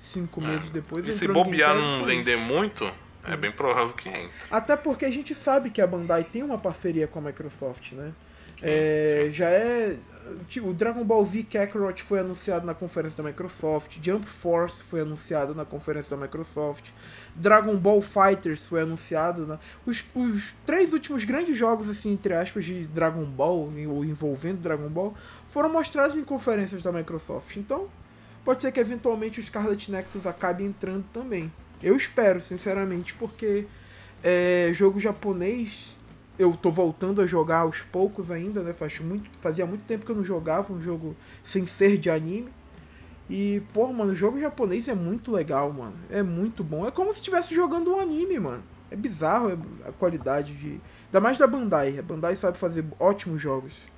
Cinco 0.00 0.42
é. 0.42 0.46
meses 0.48 0.70
depois 0.70 1.06
E 1.06 1.12
se 1.12 1.28
bobear 1.28 1.76
não 1.76 2.02
vender 2.02 2.36
muito, 2.36 2.90
é 3.24 3.36
bem 3.36 3.52
provável 3.52 3.92
que 3.92 4.08
entre. 4.08 4.30
Até 4.50 4.76
porque 4.76 5.04
a 5.04 5.10
gente 5.10 5.34
sabe 5.34 5.70
que 5.70 5.80
a 5.80 5.86
Bandai 5.86 6.24
tem 6.24 6.42
uma 6.42 6.58
parceria 6.58 7.06
com 7.06 7.18
a 7.18 7.22
Microsoft, 7.22 7.92
né? 7.92 8.12
Sim, 8.54 8.64
é, 8.64 9.24
sim. 9.26 9.32
Já 9.32 9.48
é 9.48 9.96
Tipo, 10.48 10.68
o 10.68 10.74
Dragon 10.74 11.04
Ball 11.04 11.24
Z 11.26 11.42
Kakarot 11.44 12.00
foi 12.02 12.20
anunciado 12.20 12.64
na 12.64 12.74
conferência 12.74 13.22
da 13.22 13.28
Microsoft, 13.28 13.98
Jump 14.00 14.24
Force 14.26 14.82
foi 14.82 15.00
anunciado 15.00 15.54
na 15.54 15.64
conferência 15.64 16.16
da 16.16 16.22
Microsoft, 16.22 16.90
Dragon 17.34 17.76
Ball 17.76 18.00
Fighters 18.00 18.64
foi 18.64 18.82
anunciado. 18.82 19.46
Na... 19.46 19.58
Os, 19.84 20.04
os 20.14 20.54
três 20.64 20.92
últimos 20.92 21.24
grandes 21.24 21.56
jogos, 21.56 21.88
assim, 21.88 22.12
entre 22.12 22.34
aspas, 22.34 22.64
de 22.64 22.86
Dragon 22.86 23.24
Ball, 23.24 23.72
ou 23.88 24.04
envolvendo 24.04 24.60
Dragon 24.60 24.88
Ball, 24.88 25.14
foram 25.48 25.72
mostrados 25.72 26.16
em 26.16 26.22
conferências 26.22 26.82
da 26.82 26.92
Microsoft. 26.92 27.56
Então, 27.56 27.88
pode 28.44 28.60
ser 28.60 28.70
que 28.70 28.78
eventualmente 28.78 29.40
o 29.40 29.42
Scarlet 29.42 29.90
Nexus 29.90 30.26
acabe 30.26 30.62
entrando 30.64 31.04
também. 31.12 31.52
Eu 31.82 31.96
espero, 31.96 32.40
sinceramente, 32.40 33.14
porque 33.14 33.66
é, 34.22 34.70
jogo 34.72 35.00
japonês 35.00 35.98
eu 36.38 36.54
tô 36.54 36.70
voltando 36.70 37.20
a 37.20 37.26
jogar 37.26 37.58
aos 37.58 37.82
poucos 37.82 38.30
ainda, 38.30 38.62
né? 38.62 38.72
Faz 38.72 38.98
muito, 39.00 39.30
fazia 39.38 39.66
muito 39.66 39.84
tempo 39.84 40.04
que 40.04 40.10
eu 40.10 40.16
não 40.16 40.24
jogava 40.24 40.72
um 40.72 40.80
jogo 40.80 41.14
sem 41.44 41.66
ser 41.66 41.98
de 41.98 42.10
anime. 42.10 42.50
E, 43.28 43.62
pô, 43.72 43.92
mano, 43.92 44.14
jogo 44.14 44.40
japonês 44.40 44.88
é 44.88 44.94
muito 44.94 45.30
legal, 45.30 45.72
mano. 45.72 45.94
É 46.10 46.22
muito 46.22 46.64
bom. 46.64 46.86
É 46.86 46.90
como 46.90 47.12
se 47.12 47.18
estivesse 47.18 47.54
jogando 47.54 47.94
um 47.94 48.00
anime, 48.00 48.38
mano. 48.38 48.62
É 48.90 48.96
bizarro 48.96 49.58
a 49.86 49.92
qualidade 49.92 50.54
de. 50.54 50.80
Ainda 51.06 51.20
mais 51.20 51.38
da 51.38 51.46
Bandai. 51.46 51.98
A 51.98 52.02
Bandai 52.02 52.36
sabe 52.36 52.58
fazer 52.58 52.84
ótimos 52.98 53.40
jogos. 53.40 53.91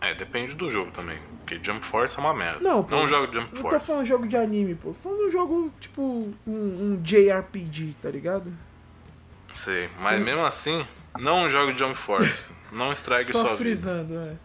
É, 0.00 0.14
depende 0.14 0.54
do 0.54 0.70
jogo 0.70 0.90
também. 0.90 1.18
Porque 1.40 1.58
Jump 1.62 1.84
Force 1.84 2.16
é 2.16 2.20
uma 2.20 2.34
merda. 2.34 2.60
Não, 2.60 2.84
pô, 2.84 2.94
não 2.94 3.08
jogo 3.08 3.32
Jump 3.32 3.48
Force. 3.50 3.62
Não 3.62 3.70
tô 3.70 3.80
falando 3.80 4.06
jogo 4.06 4.26
de 4.28 4.36
anime, 4.36 4.74
pô. 4.74 4.88
Tô 4.88 4.94
falando 4.94 5.26
um 5.26 5.30
jogo, 5.30 5.72
tipo, 5.80 6.02
um, 6.46 6.52
um 6.52 7.00
JRPG, 7.02 7.96
tá 8.00 8.10
ligado? 8.10 8.52
Sei, 9.54 9.88
mas 9.98 10.18
Sim. 10.18 10.24
mesmo 10.24 10.44
assim, 10.44 10.86
não 11.18 11.48
jogue 11.50 11.76
Jump 11.76 11.96
Force. 11.96 12.52
Não 12.70 12.92
estrague 12.92 13.32
Só 13.32 13.46
sua 13.46 13.56
frisando, 13.56 14.08
vida. 14.08 14.38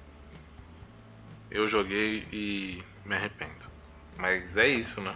É. 1.51 1.57
Eu 1.57 1.67
joguei 1.67 2.25
e 2.31 2.83
me 3.05 3.15
arrependo. 3.15 3.71
Mas 4.17 4.57
é 4.57 4.67
isso, 4.67 5.01
né? 5.01 5.15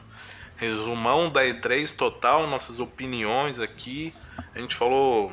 Resumão 0.55 1.31
da 1.31 1.43
E3 1.43 1.95
total, 1.95 2.47
nossas 2.47 2.79
opiniões 2.79 3.59
aqui. 3.59 4.13
A 4.53 4.59
gente 4.59 4.75
falou 4.75 5.31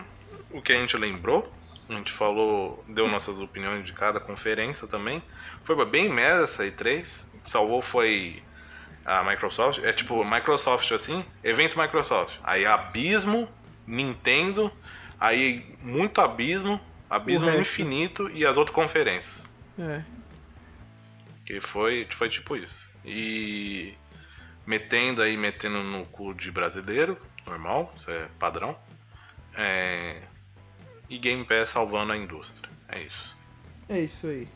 o 0.50 0.62
que 0.62 0.72
a 0.72 0.76
gente 0.76 0.96
lembrou. 0.96 1.52
A 1.89 1.93
gente 1.95 2.12
falou, 2.12 2.85
deu 2.89 3.07
nossas 3.09 3.39
opiniões 3.39 3.85
de 3.85 3.93
cada 3.93 4.18
conferência 4.18 4.87
também. 4.87 5.22
Foi 5.62 5.85
bem 5.85 6.09
merda 6.09 6.45
essa 6.45 6.64
E3. 6.64 7.24
Salvou 7.45 7.82
foi 7.82 8.43
a 9.05 9.22
Microsoft. 9.22 9.82
É 9.85 9.93
tipo, 9.93 10.24
Microsoft 10.24 10.91
assim, 10.93 11.24
evento 11.43 11.78
Microsoft. 11.78 12.39
Aí 12.43 12.64
Abismo, 12.64 13.49
Nintendo, 13.87 14.72
Aí, 15.24 15.64
muito 15.80 16.20
abismo, 16.20 16.78
abismo 17.09 17.49
infinito 17.51 18.28
e 18.30 18.45
as 18.45 18.59
outras 18.59 18.74
conferências. 18.74 19.49
É. 19.78 20.03
Que 21.47 21.62
foi, 21.62 22.07
foi 22.11 22.28
tipo 22.28 22.55
isso. 22.57 22.91
E 23.03 23.95
metendo 24.66 25.22
aí, 25.22 25.35
metendo 25.37 25.82
no 25.82 26.05
cu 26.05 26.35
de 26.35 26.51
brasileiro, 26.51 27.18
normal, 27.47 27.91
isso 27.97 28.11
é 28.11 28.28
padrão. 28.39 28.76
É... 29.55 30.20
E 31.09 31.18
Game 31.18 31.44
Pass 31.44 31.70
salvando 31.70 32.12
a 32.12 32.16
indústria. 32.16 32.70
É 32.88 33.02
isso. 33.02 33.36
É 33.88 34.00
isso 34.00 34.26
aí. 34.26 34.48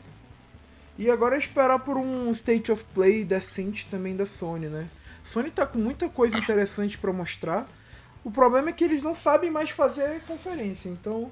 E 0.97 1.09
agora 1.09 1.35
é 1.35 1.39
esperar 1.39 1.79
por 1.79 1.97
um 1.97 2.29
State 2.31 2.71
of 2.71 2.83
Play 2.93 3.23
decente 3.23 3.87
também 3.87 4.15
da 4.15 4.25
Sony, 4.25 4.67
né? 4.67 4.89
Sony 5.23 5.51
tá 5.51 5.65
com 5.65 5.77
muita 5.77 6.09
coisa 6.09 6.37
interessante 6.37 6.97
para 6.97 7.13
mostrar. 7.13 7.67
O 8.23 8.31
problema 8.31 8.69
é 8.69 8.73
que 8.73 8.83
eles 8.83 9.01
não 9.01 9.15
sabem 9.15 9.49
mais 9.49 9.69
fazer 9.69 10.21
conferência, 10.27 10.89
então. 10.89 11.31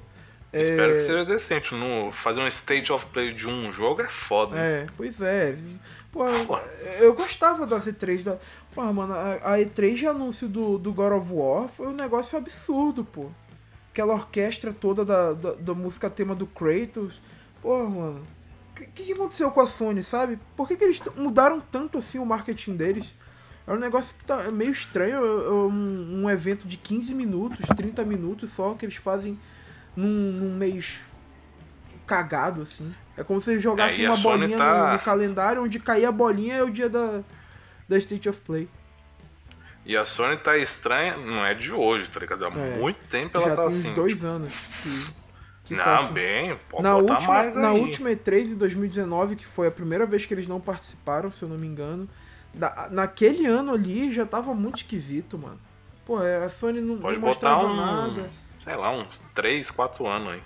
Espero 0.53 0.93
é... 0.93 0.95
que 0.95 1.01
seja 1.01 1.25
decente. 1.25 1.75
No, 1.75 2.11
fazer 2.11 2.39
um 2.39 2.47
state 2.47 2.93
of 2.93 3.05
play 3.07 3.33
de 3.33 3.47
um 3.47 3.71
jogo 3.71 4.01
é 4.01 4.07
foda. 4.07 4.57
É, 4.57 4.87
pois 4.95 5.19
é. 5.19 5.57
Pô, 6.11 6.23
eu 6.99 7.13
gostava 7.13 7.67
da 7.67 7.79
E3 7.81 8.23
da. 8.23 8.37
Pô, 8.73 8.81
mano, 8.93 9.13
a, 9.13 9.57
E3 9.57 9.95
de 9.95 10.07
anúncio 10.07 10.47
do, 10.47 10.77
do 10.77 10.93
God 10.93 11.13
of 11.13 11.33
War 11.33 11.67
foi 11.67 11.87
um 11.87 11.93
negócio 11.93 12.37
absurdo, 12.37 13.03
pô. 13.03 13.29
Aquela 13.97 14.13
orquestra 14.13 14.71
toda 14.71 15.03
da, 15.03 15.33
da, 15.33 15.53
da 15.55 15.73
música 15.73 16.07
tema 16.07 16.35
do 16.35 16.45
Kratos. 16.45 17.19
Pô, 17.63 17.89
mano. 17.89 18.27
O 18.69 18.75
que, 18.75 18.85
que 18.85 19.11
aconteceu 19.11 19.49
com 19.49 19.59
a 19.59 19.65
Sony, 19.65 20.03
sabe? 20.03 20.37
Por 20.55 20.67
que, 20.67 20.77
que 20.77 20.83
eles 20.83 21.01
mudaram 21.15 21.59
tanto 21.59 21.97
assim 21.97 22.19
o 22.19 22.25
marketing 22.25 22.75
deles? 22.75 23.15
É 23.65 23.73
um 23.73 23.79
negócio 23.79 24.15
que 24.15 24.23
tá 24.23 24.51
meio 24.51 24.69
estranho. 24.69 25.15
É, 25.15 25.47
é 25.47 25.51
um, 25.51 26.25
um 26.25 26.29
evento 26.29 26.67
de 26.67 26.77
15 26.77 27.15
minutos, 27.15 27.65
30 27.75 28.05
minutos 28.05 28.51
só, 28.51 28.75
que 28.75 28.85
eles 28.85 28.97
fazem 28.97 29.35
num, 29.95 30.31
num 30.31 30.55
mês 30.55 30.99
cagado, 32.05 32.61
assim. 32.61 32.93
É 33.17 33.23
como 33.23 33.41
se 33.41 33.49
eles 33.49 33.63
jogassem 33.63 34.05
é, 34.05 34.11
uma 34.11 34.17
bolinha 34.17 34.59
tá... 34.59 34.85
no, 34.89 34.93
no, 34.93 34.99
calendário, 34.99 35.63
onde 35.63 35.79
cair 35.79 36.05
a 36.05 36.11
bolinha 36.11 36.53
é 36.53 36.63
o 36.63 36.69
dia 36.69 36.87
da, 36.87 37.23
da 37.89 37.97
State 37.97 38.29
of 38.29 38.39
Play. 38.41 38.69
E 39.87 39.95
a 39.95 40.03
Sony 40.03 40.35
tá 40.35 40.57
estranha, 40.57 41.15
não 41.15 41.45
é 41.45 41.53
de 41.53 41.71
hoje, 41.71 42.09
tá 42.09 42.19
ligado? 42.19 42.45
Há 42.45 42.49
é, 42.49 42.77
muito 42.77 42.99
tempo 43.09 43.37
ela 43.37 43.49
já 43.49 43.55
tá 43.55 43.61
tem 43.69 43.79
assim. 43.79 43.89
uns 43.89 43.95
dois 43.95 44.13
tipo... 44.13 44.27
anos 44.27 44.53
que, 44.83 45.13
que 45.63 45.75
não, 45.75 45.83
tá 45.85 45.99
assim. 45.99 46.13
bem, 46.13 46.59
pode 46.69 46.83
na 46.83 46.95
última, 46.97 47.33
mais 47.33 47.55
Na 47.55 47.71
última 47.71 48.09
E3 48.09 48.47
em 48.47 48.55
2019, 48.55 49.37
que 49.37 49.45
foi 49.45 49.67
a 49.67 49.71
primeira 49.71 50.05
vez 50.05 50.25
que 50.25 50.33
eles 50.33 50.45
não 50.45 50.59
participaram, 50.59 51.31
se 51.31 51.41
eu 51.41 51.47
não 51.47 51.57
me 51.57 51.65
engano, 51.65 52.07
Da, 52.53 52.89
naquele 52.91 53.45
ano 53.45 53.73
ali 53.73 54.11
já 54.11 54.25
tava 54.25 54.53
muito 54.53 54.75
esquisito, 54.75 55.37
mano. 55.37 55.59
Pô, 56.05 56.21
é, 56.21 56.43
a 56.43 56.49
Sony 56.49 56.81
não, 56.81 56.97
Pode 56.97 57.17
não 57.17 57.25
mostrava 57.25 57.61
botar 57.61 57.71
um, 57.71 57.75
nada. 57.77 58.29
sei 58.59 58.75
lá, 58.75 58.91
uns 58.91 59.23
3, 59.33 59.71
4 59.71 60.05
anos 60.05 60.33
aí. 60.33 60.43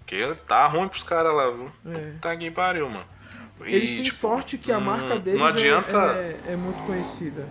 Porque 0.00 0.34
tá 0.46 0.66
ruim 0.66 0.88
pros 0.88 1.02
caras 1.04 1.34
lá, 1.34 1.50
viu? 1.50 1.72
É. 1.86 2.12
Tá 2.20 2.36
que 2.36 2.50
pariu, 2.50 2.86
mano. 2.90 3.06
E, 3.64 3.74
Eles 3.74 3.90
têm 3.90 4.02
tipo, 4.02 4.18
sorte 4.18 4.58
que 4.58 4.70
a 4.70 4.78
marca 4.80 5.18
deles 5.18 5.40
não 5.40 5.46
é- 5.46 5.50
adianta, 5.52 5.98
é, 6.16 6.38
é 6.48 6.56
muito 6.56 6.82
conhecida. 6.84 7.46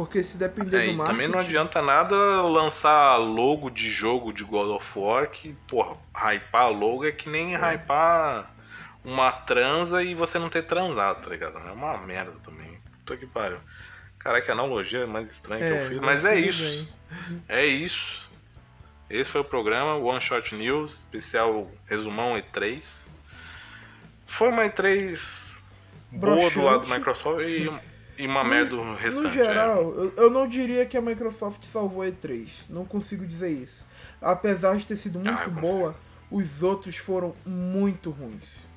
Porque 0.00 0.22
se 0.22 0.38
depender 0.38 0.78
É, 0.78 0.86
do 0.86 0.94
marketing... 0.94 1.12
também 1.18 1.28
não 1.28 1.38
adianta 1.38 1.82
nada 1.82 2.16
lançar 2.40 3.18
logo 3.18 3.68
de 3.68 3.86
jogo 3.90 4.32
de 4.32 4.42
God 4.44 4.70
of 4.70 4.98
War 4.98 5.28
que, 5.28 5.52
porra, 5.68 5.94
hypar 6.14 6.70
logo 6.72 7.04
é 7.04 7.12
que 7.12 7.28
nem 7.28 7.54
hypar 7.54 8.50
uma 9.04 9.30
transa 9.30 10.02
e 10.02 10.14
você 10.14 10.38
não 10.38 10.48
ter 10.48 10.62
transado, 10.62 11.20
tá 11.22 11.28
ligado? 11.28 11.58
É 11.58 11.72
uma 11.72 11.98
merda 11.98 12.32
também. 12.42 12.80
Puta 13.00 13.14
que 13.18 13.26
pariu. 13.26 13.58
Caraca, 14.18 14.46
que 14.46 14.50
analogia 14.50 15.06
mais 15.06 15.30
estranha 15.30 15.66
que 15.66 15.70
É, 15.74 15.82
eu 15.82 15.88
fiz. 15.90 15.98
mas 15.98 16.24
é 16.24 16.34
isso. 16.40 16.88
É 17.46 17.66
isso. 17.66 18.30
Esse 19.10 19.30
foi 19.30 19.42
o 19.42 19.44
programa 19.44 19.96
One 19.96 20.18
Shot 20.22 20.54
News, 20.54 21.00
especial 21.00 21.70
resumão 21.86 22.36
E3. 22.38 23.10
Foi 24.26 24.48
uma 24.48 24.64
E3 24.64 25.50
boa 26.10 26.48
do 26.50 26.62
lado 26.62 26.86
do 26.86 26.90
Microsoft 26.90 27.42
e, 27.42 27.70
e 28.20 28.26
uma 28.26 28.44
merda 28.44 28.76
do 28.76 28.94
restante. 28.94 29.22
No 29.22 29.42
é. 29.42 29.46
geral, 29.46 29.94
eu, 29.94 30.12
eu 30.14 30.30
não 30.30 30.46
diria 30.46 30.84
que 30.84 30.96
a 30.96 31.00
Microsoft 31.00 31.64
salvou 31.64 32.02
a 32.02 32.06
E3. 32.06 32.48
Não 32.68 32.84
consigo 32.84 33.26
dizer 33.26 33.48
isso. 33.48 33.86
Apesar 34.20 34.76
de 34.76 34.84
ter 34.84 34.96
sido 34.96 35.18
muito 35.18 35.30
Ah, 35.30 35.44
eu 35.44 35.50
consigo. 35.50 35.60
boa, 35.60 35.96
os 36.30 36.62
outros 36.62 36.96
foram 36.96 37.34
muito 37.46 38.10
ruins. 38.10 38.68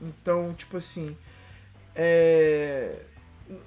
Então, 0.00 0.52
tipo 0.52 0.76
assim. 0.76 1.16
É. 1.94 3.06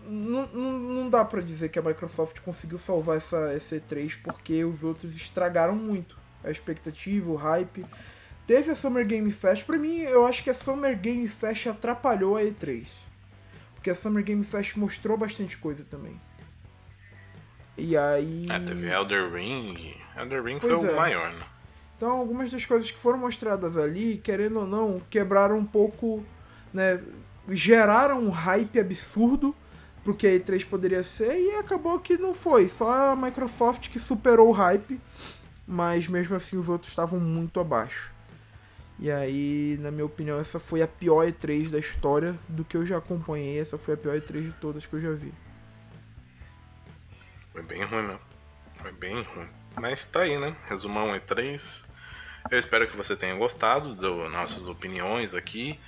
Não, 0.07 0.47
não, 0.47 0.71
não 0.79 1.09
dá 1.09 1.25
pra 1.25 1.41
dizer 1.41 1.69
que 1.69 1.79
a 1.79 1.81
Microsoft 1.81 2.39
conseguiu 2.39 2.77
salvar 2.77 3.17
essa, 3.17 3.51
essa 3.51 3.75
E3 3.75 4.17
porque 4.23 4.63
os 4.63 4.81
outros 4.81 5.13
estragaram 5.13 5.75
muito 5.75 6.17
a 6.43 6.51
expectativa, 6.51 7.29
o 7.29 7.36
hype. 7.36 7.86
Teve 8.45 8.71
a 8.71 8.75
Summer 8.75 9.05
Game 9.05 9.31
Fest. 9.31 9.65
Pra 9.65 9.77
mim, 9.77 9.97
eu 10.01 10.25
acho 10.25 10.43
que 10.43 10.49
a 10.49 10.53
Summer 10.53 10.97
Game 10.97 11.27
Fest 11.27 11.67
atrapalhou 11.67 12.38
a 12.38 12.43
E3. 12.43 12.88
Porque 13.84 13.91
a 13.91 13.95
Summer 13.95 14.23
Game 14.23 14.45
Fest 14.45 14.77
mostrou 14.77 15.17
bastante 15.17 15.57
coisa 15.57 15.84
também. 15.84 16.17
E 17.77 17.97
aí. 17.97 18.47
É, 18.49 18.57
teve 18.57 18.88
Elder 18.88 19.29
Ring. 19.29 19.93
Elder 20.15 20.41
Ring 20.41 20.57
Pois 20.57 20.71
foi 20.71 20.88
é. 20.88 20.93
o 20.93 20.95
maior, 20.95 21.34
né? 21.34 21.45
Então, 21.97 22.11
algumas 22.11 22.49
das 22.49 22.65
coisas 22.65 22.89
que 22.89 22.97
foram 22.97 23.17
mostradas 23.19 23.75
ali, 23.75 24.19
querendo 24.23 24.61
ou 24.61 24.65
não, 24.65 25.01
quebraram 25.09 25.57
um 25.57 25.65
pouco, 25.65 26.23
né? 26.73 27.03
Geraram 27.49 28.23
um 28.23 28.29
hype 28.29 28.79
absurdo 28.79 29.53
pro 30.01 30.15
que 30.15 30.27
a 30.27 30.29
E3 30.29 30.65
poderia 30.65 31.03
ser 31.03 31.38
e 31.38 31.57
acabou 31.57 31.99
que 31.99 32.17
não 32.17 32.34
foi. 32.34 32.69
Só 32.69 33.11
a 33.11 33.15
Microsoft 33.17 33.89
que 33.89 33.99
superou 33.99 34.47
o 34.47 34.53
hype, 34.53 34.97
mas 35.67 36.07
mesmo 36.07 36.38
assim 36.38 36.55
os 36.55 36.69
outros 36.69 36.89
estavam 36.89 37.19
muito 37.19 37.59
abaixo. 37.59 38.12
E 38.99 39.11
aí, 39.11 39.77
na 39.79 39.91
minha 39.91 40.05
opinião, 40.05 40.37
essa 40.37 40.59
foi 40.59 40.81
a 40.81 40.87
pior 40.87 41.25
E3 41.25 41.69
da 41.69 41.79
história 41.79 42.37
do 42.47 42.63
que 42.63 42.77
eu 42.77 42.85
já 42.85 42.97
acompanhei. 42.97 43.59
Essa 43.59 43.77
foi 43.77 43.95
a 43.95 43.97
pior 43.97 44.15
E3 44.15 44.41
de 44.41 44.53
todas 44.53 44.85
que 44.85 44.93
eu 44.93 44.99
já 44.99 45.11
vi. 45.11 45.33
Foi 47.51 47.63
bem 47.63 47.83
ruim, 47.83 48.07
né? 48.07 48.19
Foi 48.75 48.91
bem 48.91 49.21
ruim. 49.21 49.47
Mas 49.75 50.05
tá 50.05 50.21
aí, 50.21 50.39
né? 50.39 50.55
Resumão 50.67 51.07
E3. 51.09 51.83
Eu 52.51 52.59
espero 52.59 52.87
que 52.87 52.95
você 52.95 53.15
tenha 53.15 53.35
gostado 53.35 53.95
das 53.95 54.31
nossas 54.31 54.67
opiniões 54.67 55.33
aqui. 55.33 55.79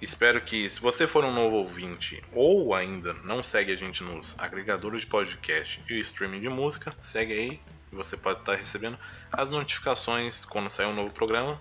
Espero 0.00 0.40
que, 0.40 0.68
se 0.68 0.80
você 0.80 1.06
for 1.06 1.24
um 1.24 1.32
novo 1.32 1.56
ouvinte 1.56 2.22
ou 2.32 2.74
ainda 2.74 3.12
não 3.22 3.42
segue 3.42 3.72
a 3.72 3.76
gente 3.76 4.02
nos 4.02 4.34
agregadores 4.38 5.02
de 5.02 5.06
podcast 5.06 5.82
e 5.88 6.00
streaming 6.00 6.40
de 6.40 6.48
música, 6.48 6.94
segue 7.02 7.32
aí 7.32 7.60
e 7.92 7.94
você 7.94 8.16
pode 8.16 8.40
estar 8.40 8.54
recebendo 8.54 8.98
as 9.32 9.50
notificações 9.50 10.44
quando 10.44 10.70
sair 10.70 10.86
um 10.86 10.94
novo 10.94 11.12
programa. 11.12 11.60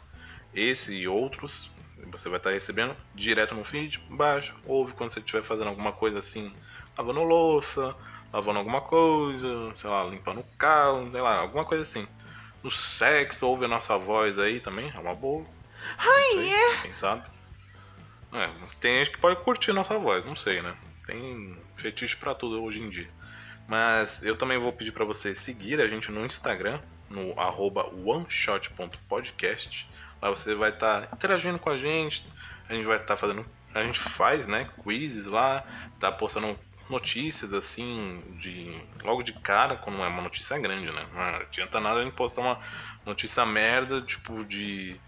Esse 0.53 0.93
e 0.93 1.07
outros 1.07 1.69
você 2.11 2.29
vai 2.29 2.37
estar 2.37 2.51
recebendo 2.51 2.95
direto 3.13 3.53
no 3.55 3.63
feed, 3.63 3.99
baixa, 4.09 4.53
ouve 4.65 4.93
quando 4.93 5.09
você 5.09 5.19
estiver 5.19 5.43
fazendo 5.43 5.69
alguma 5.69 5.91
coisa 5.91 6.19
assim, 6.19 6.51
lavando 6.97 7.23
louça, 7.23 7.95
lavando 8.31 8.59
alguma 8.59 8.81
coisa, 8.81 9.47
sei 9.75 9.89
lá, 9.89 10.03
limpando 10.05 10.39
o 10.41 10.57
carro, 10.57 11.09
sei 11.11 11.21
lá, 11.21 11.37
alguma 11.37 11.65
coisa 11.65 11.83
assim. 11.83 12.07
No 12.63 12.71
sexo, 12.71 13.47
ouve 13.47 13.65
a 13.65 13.67
nossa 13.67 13.97
voz 13.97 14.37
aí 14.37 14.59
também, 14.59 14.91
é 14.93 14.99
uma 14.99 15.15
boa. 15.15 15.45
Não 16.35 16.43
sei, 16.43 16.81
Quem 16.81 16.93
sabe? 16.93 17.23
É, 18.31 18.49
tem 18.79 18.99
gente 18.99 19.11
que 19.11 19.19
pode 19.19 19.41
curtir 19.41 19.73
nossa 19.73 19.97
voz, 19.97 20.25
não 20.25 20.35
sei, 20.35 20.61
né? 20.61 20.75
Tem 21.05 21.57
fetiche 21.75 22.15
pra 22.15 22.35
tudo 22.35 22.61
hoje 22.63 22.79
em 22.79 22.89
dia. 22.89 23.09
Mas 23.67 24.23
eu 24.23 24.35
também 24.35 24.57
vou 24.57 24.73
pedir 24.73 24.91
pra 24.91 25.05
você 25.05 25.33
seguir 25.35 25.79
a 25.79 25.87
gente 25.87 26.11
no 26.11 26.25
Instagram, 26.25 26.81
no 27.09 27.39
arroba 27.39 27.85
oneshot.podcast. 28.05 29.87
Lá 30.21 30.29
você 30.29 30.55
vai 30.55 30.69
estar 30.69 31.09
interagindo 31.13 31.59
com 31.59 31.69
a 31.69 31.77
gente, 31.77 32.25
a 32.67 32.73
gente 32.73 32.85
vai 32.85 32.97
estar 32.97 33.17
fazendo. 33.17 33.45
A 33.73 33.83
gente 33.83 33.99
faz, 33.99 34.47
né? 34.47 34.69
Quizzes 34.83 35.27
lá, 35.27 35.63
tá 35.99 36.11
postando 36.11 36.57
notícias 36.89 37.53
assim, 37.53 38.21
de 38.39 38.81
logo 39.03 39.21
de 39.21 39.31
cara, 39.33 39.75
quando 39.75 40.01
é 40.01 40.07
uma 40.07 40.21
notícia 40.21 40.57
grande, 40.57 40.91
né? 40.91 41.05
Não 41.13 41.21
adianta 41.21 41.79
nada 41.79 41.99
a 41.99 42.03
gente 42.03 42.15
postar 42.15 42.41
uma 42.41 42.59
notícia 43.05 43.45
merda, 43.45 44.01
tipo 44.01 44.43
de 44.43 44.99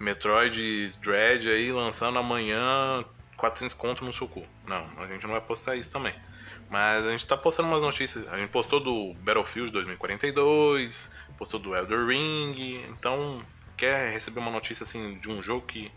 Metroid 0.00 0.92
Dread 1.00 1.48
aí 1.48 1.72
lançando 1.72 2.18
amanhã 2.18 3.04
400 3.36 3.74
conto 3.74 4.04
no 4.04 4.12
seu 4.12 4.28
cu. 4.28 4.44
Não, 4.66 4.86
a 4.98 5.06
gente 5.06 5.22
não 5.22 5.32
vai 5.32 5.40
postar 5.40 5.76
isso 5.76 5.90
também. 5.90 6.14
Mas 6.68 7.06
a 7.06 7.10
gente 7.10 7.26
tá 7.26 7.36
postando 7.36 7.68
umas 7.68 7.80
notícias. 7.80 8.30
A 8.30 8.36
gente 8.36 8.50
postou 8.50 8.80
do 8.80 9.14
Battlefield 9.14 9.72
2042, 9.72 11.14
postou 11.38 11.58
do 11.58 11.74
Elder 11.74 12.06
Ring. 12.06 12.84
Então, 12.90 13.42
quer 13.78 14.12
receber 14.12 14.40
uma 14.40 14.50
notícia 14.50 14.84
assim 14.84 15.18
de 15.18 15.30
um 15.30 15.42
jogo 15.42 15.64
que. 15.64 15.90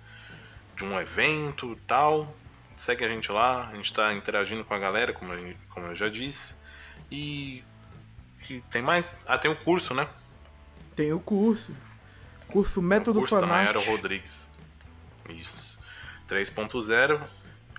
de 0.75 0.85
um 0.85 0.97
evento 0.99 1.75
tal. 1.87 2.33
Segue 2.77 3.03
a 3.03 3.09
gente 3.09 3.31
lá, 3.31 3.67
a 3.67 3.75
gente 3.75 3.93
tá 3.93 4.13
interagindo 4.13 4.63
com 4.63 4.73
a 4.73 4.79
galera, 4.79 5.11
como 5.11 5.33
eu, 5.33 5.55
como 5.69 5.87
eu 5.87 5.95
já 5.95 6.07
disse. 6.07 6.55
E. 7.11 7.63
e 8.49 8.61
tem 8.71 8.81
mais? 8.81 9.25
Ah, 9.27 9.37
tem 9.37 9.51
o 9.51 9.55
curso, 9.55 9.93
né? 9.93 10.07
Tem 10.95 11.11
o 11.11 11.19
curso. 11.19 11.75
Curso 12.47 12.81
Método 12.81 13.19
curso 13.19 13.39
da 13.39 13.47
Mayara 13.47 13.79
Fanart. 13.79 13.87
Rodrigues. 13.87 14.47
Isso. 15.29 15.79
3.0. 16.27 17.21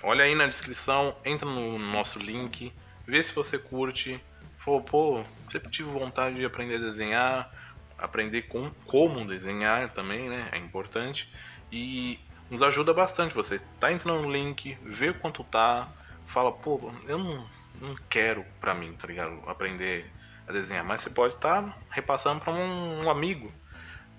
Olha 0.02 0.24
aí 0.24 0.34
na 0.34 0.46
descrição, 0.46 1.16
entra 1.24 1.48
no 1.48 1.78
nosso 1.78 2.18
link, 2.18 2.72
vê 3.06 3.22
se 3.22 3.32
você 3.32 3.58
curte. 3.58 4.22
Falou, 4.58 4.80
pô, 4.80 5.24
sempre 5.48 5.70
tive 5.70 5.90
vontade 5.90 6.36
de 6.36 6.44
aprender 6.44 6.76
a 6.76 6.90
desenhar, 6.90 7.52
aprender 8.02 8.42
com, 8.42 8.70
como 8.86 9.26
desenhar 9.26 9.90
também, 9.92 10.28
né? 10.28 10.48
É 10.52 10.58
importante. 10.58 11.30
E 11.70 12.18
nos 12.50 12.62
ajuda 12.62 12.92
bastante. 12.92 13.34
Você 13.34 13.58
tá 13.80 13.92
entrando 13.92 14.22
no 14.22 14.30
link, 14.30 14.76
vê 14.82 15.12
quanto 15.12 15.44
tá, 15.44 15.88
fala, 16.26 16.52
pô, 16.52 16.92
eu 17.06 17.18
não, 17.18 17.48
não 17.80 17.94
quero 18.10 18.44
pra 18.60 18.74
mim, 18.74 18.92
tá 18.94 19.06
ligado? 19.06 19.42
Aprender 19.46 20.10
a 20.46 20.52
desenhar, 20.52 20.84
mas 20.84 21.00
você 21.02 21.10
pode 21.10 21.34
estar 21.34 21.78
repassando 21.90 22.40
pra 22.40 22.52
um, 22.52 23.04
um 23.04 23.10
amigo 23.10 23.52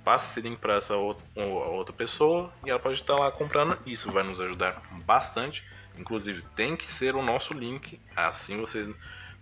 passa 0.04 0.28
esse 0.28 0.42
link 0.48 0.60
para 0.60 0.76
essa 0.76 0.98
outra, 0.98 1.26
ou- 1.36 1.74
outra 1.76 1.94
pessoa 1.94 2.54
e 2.66 2.70
ela 2.70 2.80
pode 2.80 2.96
estar 2.96 3.16
lá 3.16 3.32
comprando. 3.32 3.78
Isso 3.86 4.12
vai 4.12 4.24
nos 4.24 4.40
ajudar 4.40 4.82
bastante. 5.06 5.64
Inclusive, 5.98 6.42
tem 6.56 6.76
que 6.76 6.92
ser 6.92 7.16
o 7.16 7.22
nosso 7.24 7.54
link. 7.54 8.00
Assim 8.16 8.58
você 8.60 8.94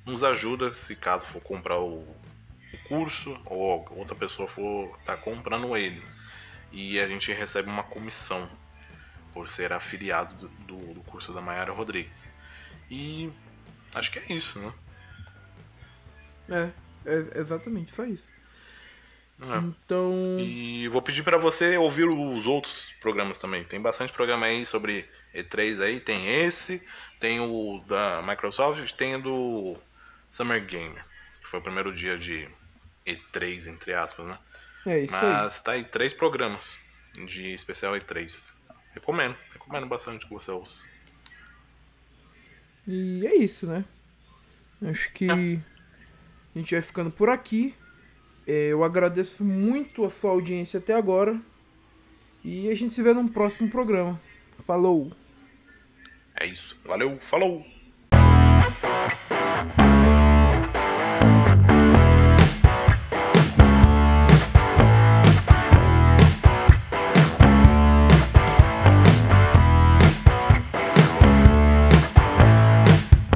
nos 0.06 0.24
ajuda 0.24 0.74
se 0.74 0.96
caso 0.96 1.26
for 1.26 1.42
comprar 1.42 1.80
o 1.80 2.06
curso 2.92 3.40
ou 3.46 3.88
outra 3.92 4.14
pessoa 4.14 4.50
for 4.50 4.98
estar 5.00 5.16
comprando 5.16 5.78
ele. 5.78 6.04
E 6.74 7.00
a 7.00 7.08
gente 7.08 7.32
recebe 7.32 7.70
uma 7.70 7.84
comissão 7.84 8.50
por 9.32 9.48
ser 9.48 9.72
afiliado 9.72 10.36
do, 10.36 10.48
do, 10.66 10.94
do 10.96 11.02
curso 11.04 11.32
da 11.32 11.40
Mayara 11.40 11.72
Rodrigues. 11.72 12.34
E 12.90 13.32
acho 13.96 14.12
que 14.12 14.20
é 14.20 14.34
isso, 14.34 14.60
né? 14.60 14.74
É, 16.50 16.72
é 17.06 17.40
exatamente, 17.40 17.96
só 17.96 18.04
isso. 18.04 18.30
É. 19.40 19.58
Então. 19.58 20.38
E 20.42 20.90
vou 20.90 21.02
pedir 21.02 21.24
pra 21.24 21.38
você 21.38 21.78
ouvir 21.78 22.10
os 22.10 22.46
outros 22.46 22.94
programas 23.00 23.40
também. 23.40 23.64
Tem 23.64 23.80
bastante 23.80 24.12
programa 24.12 24.48
aí 24.48 24.66
sobre 24.66 25.10
E3 25.34 25.82
aí. 25.82 26.00
Tem 26.02 26.44
esse, 26.44 26.84
tem 27.22 27.40
o 27.40 27.82
da 27.88 28.22
Microsoft, 28.22 28.92
tem 28.96 29.16
o 29.16 29.22
do 29.22 29.78
Summer 30.30 30.64
Game, 30.66 30.96
que 31.42 31.48
foi 31.48 31.62
o 31.62 31.64
primeiro 31.64 31.94
dia 31.94 32.18
de 32.18 32.50
E3, 33.06 33.68
entre 33.68 33.94
aspas, 33.94 34.28
né? 34.28 34.38
É 34.86 35.00
isso 35.04 35.16
aí. 35.16 35.22
Mas 35.22 35.62
tá 35.62 35.74
aí 35.74 35.84
três 35.84 36.14
programas 36.14 36.78
de 37.28 37.54
especial 37.54 37.94
E3. 37.94 38.54
Recomendo, 38.94 39.36
recomendo 39.54 39.88
bastante 39.88 40.26
que 40.28 40.34
você 40.34 40.52
ouça. 40.52 40.84
E 42.88 43.26
é 43.26 43.36
isso, 43.36 43.68
né? 43.68 43.86
Acho 44.84 45.12
que 45.14 45.30
É. 45.30 45.34
a 45.34 46.58
gente 46.60 46.74
vai 46.74 46.82
ficando 46.82 47.12
por 47.12 47.30
aqui. 47.30 47.76
É, 48.48 48.70
Eu 48.70 48.84
agradeço 48.84 49.46
muito 49.46 50.04
a 50.04 50.10
sua 50.10 50.32
audiência 50.32 50.80
até 50.80 50.94
agora. 50.96 51.40
E 52.44 52.70
a 52.70 52.76
gente 52.76 52.92
se 52.94 53.04
vê 53.04 53.14
num 53.14 53.28
próximo 53.28 53.70
programa. 53.70 54.20
Falou! 54.66 55.12
É 56.40 56.46
isso. 56.48 56.76
Valeu, 56.84 57.20
falou! 57.22 57.64